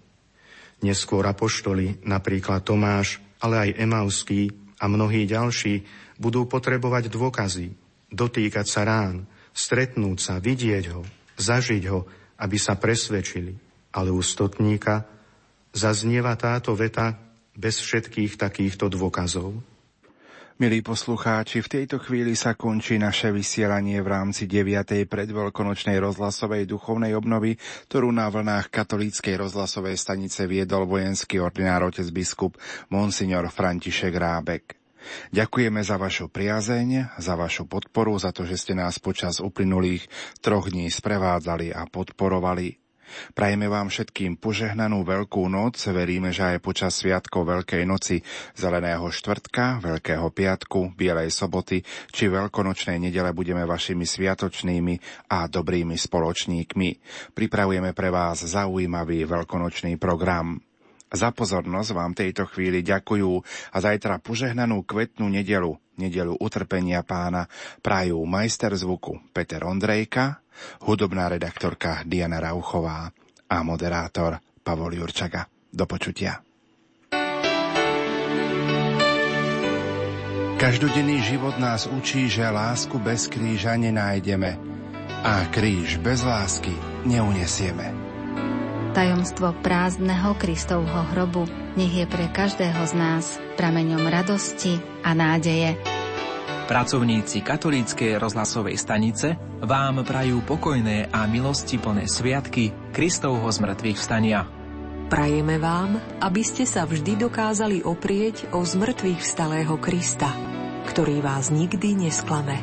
Neskôr 0.79 1.27
apoštoli, 1.27 1.99
napríklad 2.07 2.63
Tomáš, 2.63 3.19
ale 3.43 3.67
aj 3.67 3.79
Emauský 3.83 4.55
a 4.79 4.87
mnohí 4.87 5.27
ďalší, 5.27 5.83
budú 6.15 6.47
potrebovať 6.47 7.11
dôkazy, 7.11 7.75
dotýkať 8.07 8.65
sa 8.67 8.87
rán, 8.87 9.27
stretnúť 9.51 10.17
sa, 10.23 10.39
vidieť 10.39 10.85
ho, 10.95 11.03
zažiť 11.35 11.83
ho, 11.91 12.07
aby 12.39 12.57
sa 12.57 12.77
presvedčili. 12.79 13.53
Ale 13.93 14.09
u 14.09 14.21
stotníka 14.25 15.05
zaznieva 15.73 16.33
táto 16.33 16.73
veta 16.73 17.13
bez 17.53 17.81
všetkých 17.81 18.37
takýchto 18.37 18.89
dôkazov. 18.89 19.53
Milí 20.61 20.85
poslucháči, 20.85 21.65
v 21.65 21.71
tejto 21.81 21.97
chvíli 21.97 22.37
sa 22.37 22.53
končí 22.53 23.01
naše 23.01 23.33
vysielanie 23.33 23.97
v 24.05 24.07
rámci 24.07 24.45
9. 24.45 25.09
predveľkonočnej 25.09 25.97
rozhlasovej 25.97 26.69
duchovnej 26.69 27.17
obnovy, 27.17 27.57
ktorú 27.89 28.13
na 28.13 28.29
vlnách 28.29 28.69
katolíckej 28.69 29.33
rozhlasovej 29.33 29.97
stanice 29.97 30.45
viedol 30.45 30.85
vojenský 30.85 31.41
ordinár 31.41 31.89
otec 31.89 32.05
biskup 32.13 32.53
Monsignor 32.93 33.49
František 33.49 34.13
Rábek. 34.13 34.82
Ďakujeme 35.31 35.81
za 35.83 35.95
vašu 35.99 36.29
priazeň, 36.29 37.19
za 37.19 37.33
vašu 37.33 37.67
podporu, 37.69 38.15
za 38.19 38.31
to, 38.31 38.47
že 38.47 38.59
ste 38.59 38.73
nás 38.75 38.97
počas 38.97 39.43
uplynulých 39.43 40.07
troch 40.39 40.69
dní 40.69 40.89
sprevádzali 40.89 41.75
a 41.75 41.85
podporovali. 41.87 42.83
Prajeme 43.33 43.69
vám 43.69 43.93
všetkým 43.93 44.41
požehnanú 44.41 45.05
Veľkú 45.05 45.45
noc. 45.45 45.77
Veríme, 45.89 46.33
že 46.33 46.55
aj 46.55 46.65
počas 46.65 46.97
sviatkov 46.97 47.45
Veľkej 47.45 47.83
noci, 47.85 48.25
Zeleného 48.57 49.05
štvrtka, 49.05 49.83
Veľkého 49.83 50.27
piatku, 50.33 50.97
Bielej 50.97 51.29
soboty 51.29 51.85
či 52.09 52.29
Veľkonočnej 52.29 52.97
nedele 52.97 53.29
budeme 53.35 53.63
vašimi 53.69 54.05
sviatočnými 54.07 55.27
a 55.29 55.45
dobrými 55.45 55.95
spoločníkmi. 55.95 56.89
Pripravujeme 57.37 57.93
pre 57.93 58.09
vás 58.09 58.43
zaujímavý 58.43 59.29
veľkonočný 59.29 60.01
program. 60.01 60.72
Za 61.13 61.29
pozornosť 61.29 61.89
vám 61.93 62.17
tejto 62.17 62.49
chvíli 62.49 62.81
ďakujú 62.81 63.31
a 63.69 63.77
zajtra 63.77 64.17
požehnanú 64.17 64.81
kvetnú 64.81 65.29
nedelu, 65.29 65.77
nedelu 66.01 66.33
utrpenia 66.41 67.05
pána, 67.05 67.45
prajú 67.85 68.17
majster 68.25 68.73
zvuku 68.73 69.29
Peter 69.29 69.61
Ondrejka, 69.61 70.41
hudobná 70.89 71.29
redaktorka 71.29 72.01
Diana 72.01 72.41
Rauchová 72.41 73.13
a 73.45 73.57
moderátor 73.61 74.41
Pavol 74.65 74.97
Jurčaga. 74.97 75.45
Do 75.73 75.85
počutia. 75.85 76.41
Každodenný 80.57 81.19
život 81.25 81.57
nás 81.57 81.89
učí, 81.89 82.29
že 82.29 82.45
lásku 82.45 82.95
bez 83.01 83.25
kríža 83.27 83.73
nenájdeme 83.75 84.55
a 85.25 85.49
kríž 85.49 85.97
bez 85.99 86.21
lásky 86.23 86.73
neunesieme. 87.03 88.02
Tajomstvo 88.93 89.57
prázdneho 89.65 90.37
Kristovho 90.37 91.01
hrobu 91.09 91.49
nech 91.73 91.89
je 91.89 92.05
pre 92.05 92.29
každého 92.29 92.77
z 92.85 92.93
nás 92.93 93.41
prameňom 93.57 94.05
radosti 94.05 94.77
a 95.01 95.17
nádeje. 95.17 95.73
Pracovníci 96.69 97.41
katolíckej 97.41 98.21
rozhlasovej 98.21 98.77
stanice 98.77 99.33
vám 99.65 100.05
prajú 100.05 100.45
pokojné 100.45 101.09
a 101.09 101.25
milosti 101.25 101.81
plné 101.81 102.05
sviatky 102.05 102.93
Kristovho 102.93 103.49
zmrtvých 103.49 103.97
vstania. 103.97 104.45
Prajeme 105.09 105.57
vám, 105.57 105.97
aby 106.21 106.45
ste 106.45 106.69
sa 106.69 106.85
vždy 106.85 107.17
dokázali 107.17 107.81
oprieť 107.81 108.53
o 108.53 108.61
zmrtvých 108.61 109.25
vstalého 109.25 109.73
Krista, 109.81 110.29
ktorý 110.85 111.17
vás 111.17 111.49
nikdy 111.49 111.97
nesklame. 111.97 112.61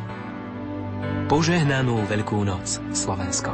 Požehnanú 1.27 2.07
Veľkú 2.07 2.39
noc, 2.47 2.79
Slovensko. 2.95 3.51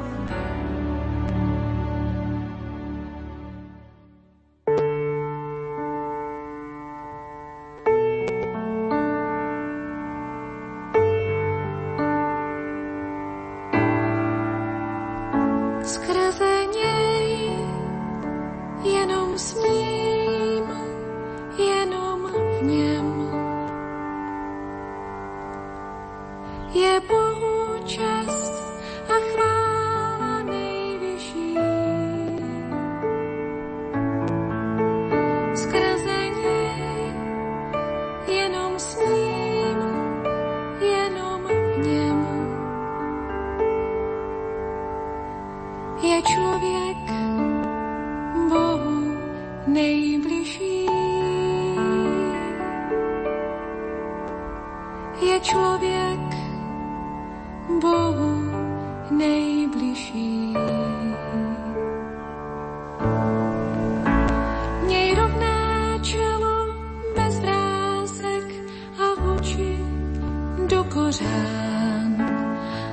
požán 71.06 72.18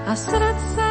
a 0.05 0.15
srdce 0.15 0.82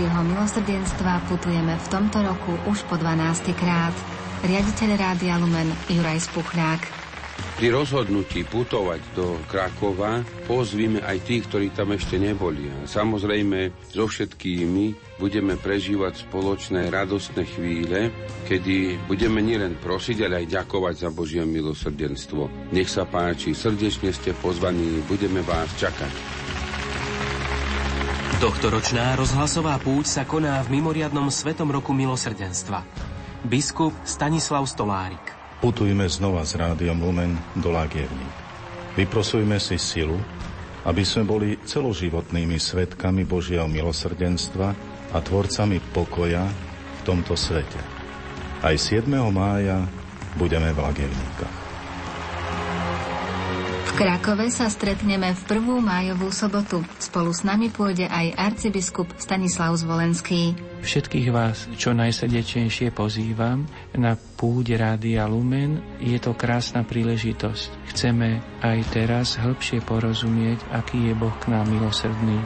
Božieho 0.00 0.32
milosrdenstva 0.32 1.28
putujeme 1.28 1.76
v 1.76 1.86
tomto 1.92 2.24
roku 2.24 2.56
už 2.72 2.88
po 2.88 2.96
12. 2.96 3.52
krát. 3.52 3.92
Riaditeľ 4.40 4.96
Rádia 4.96 5.36
Lumen 5.36 5.68
Juraj 5.92 6.24
Spuchľák. 6.24 6.80
Pri 7.60 7.68
rozhodnutí 7.68 8.48
putovať 8.48 8.96
do 9.12 9.36
Krakova 9.44 10.24
pozvíme 10.48 11.04
aj 11.04 11.20
tých, 11.20 11.44
ktorí 11.52 11.76
tam 11.76 11.92
ešte 11.92 12.16
neboli. 12.16 12.72
Samozrejme, 12.88 13.92
so 13.92 14.08
všetkými 14.08 15.20
budeme 15.20 15.60
prežívať 15.60 16.24
spoločné 16.24 16.88
radostné 16.88 17.44
chvíle, 17.44 18.08
kedy 18.48 19.04
budeme 19.04 19.44
nielen 19.44 19.76
prosiť, 19.84 20.24
ale 20.24 20.48
aj 20.48 20.64
ďakovať 20.64 20.94
za 20.96 21.10
Božie 21.12 21.44
milosrdenstvo. 21.44 22.72
Nech 22.72 22.88
sa 22.88 23.04
páči, 23.04 23.52
srdečne 23.52 24.16
ste 24.16 24.32
pozvaní, 24.32 25.04
budeme 25.04 25.44
vás 25.44 25.68
čakať. 25.76 26.40
Tohtoročná 28.40 29.20
rozhlasová 29.20 29.76
púť 29.76 30.16
sa 30.16 30.22
koná 30.24 30.64
v 30.64 30.80
mimoriadnom 30.80 31.28
Svetom 31.28 31.68
roku 31.68 31.92
milosrdenstva. 31.92 32.80
Biskup 33.44 33.92
Stanislav 34.08 34.64
Stolárik. 34.64 35.20
Putujme 35.60 36.08
znova 36.08 36.40
s 36.48 36.56
rádiom 36.56 37.04
Lumen 37.04 37.36
do 37.60 37.68
Lagierník. 37.68 38.36
Vyprosujme 38.96 39.60
si 39.60 39.76
silu, 39.76 40.16
aby 40.88 41.04
sme 41.04 41.28
boli 41.28 41.60
celoživotnými 41.60 42.56
svetkami 42.56 43.28
Božieho 43.28 43.68
milosrdenstva 43.68 44.72
a 45.12 45.18
tvorcami 45.20 45.76
pokoja 45.92 46.48
v 46.96 47.00
tomto 47.04 47.36
svete. 47.36 47.76
Aj 48.64 48.72
7. 48.72 49.04
mája 49.28 49.84
budeme 50.40 50.72
v 50.72 50.80
Lagierníkach. 50.80 51.59
Krakove 54.00 54.48
sa 54.48 54.72
stretneme 54.72 55.36
v 55.36 55.42
prvú 55.44 55.76
májovú 55.84 56.32
sobotu. 56.32 56.80
Spolu 56.96 57.36
s 57.36 57.44
nami 57.44 57.68
pôjde 57.68 58.08
aj 58.08 58.32
arcibiskup 58.32 59.12
Stanislav 59.20 59.76
Zvolenský. 59.76 60.56
Všetkých 60.80 61.28
vás 61.28 61.68
čo 61.76 61.92
najsrdečnejšie 61.92 62.96
pozývam 62.96 63.68
na 63.92 64.16
púde 64.16 64.72
Rádia 64.80 65.28
Lumen. 65.28 66.00
Je 66.00 66.16
to 66.16 66.32
krásna 66.32 66.80
príležitosť. 66.80 67.92
Chceme 67.92 68.40
aj 68.64 68.88
teraz 68.88 69.36
hĺbšie 69.36 69.84
porozumieť, 69.84 70.64
aký 70.72 71.12
je 71.12 71.14
Boh 71.20 71.36
k 71.36 71.52
nám 71.52 71.68
milosrdný. 71.68 72.40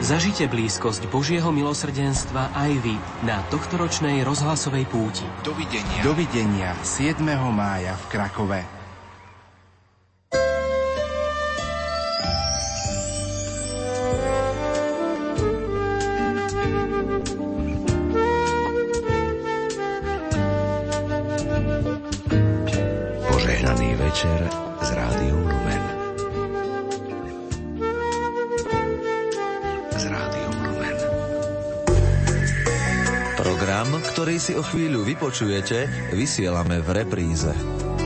Zažite 0.00 0.48
blízkosť 0.48 1.12
Božieho 1.12 1.52
milosrdenstva 1.52 2.56
aj 2.56 2.72
vy 2.80 2.96
na 3.28 3.44
tohtoročnej 3.52 4.24
rozhlasovej 4.24 4.88
púti. 4.88 5.28
Dovidenia. 5.44 6.00
Dovidenia 6.00 6.72
7. 6.80 7.20
mája 7.52 7.92
v 8.00 8.04
Krakove. 8.08 8.83
Si 34.44 34.52
o 34.52 34.60
chvíľu 34.60 35.08
vypočujete, 35.08 36.12
vysielame 36.12 36.84
v 36.84 36.88
repríze. 37.00 37.83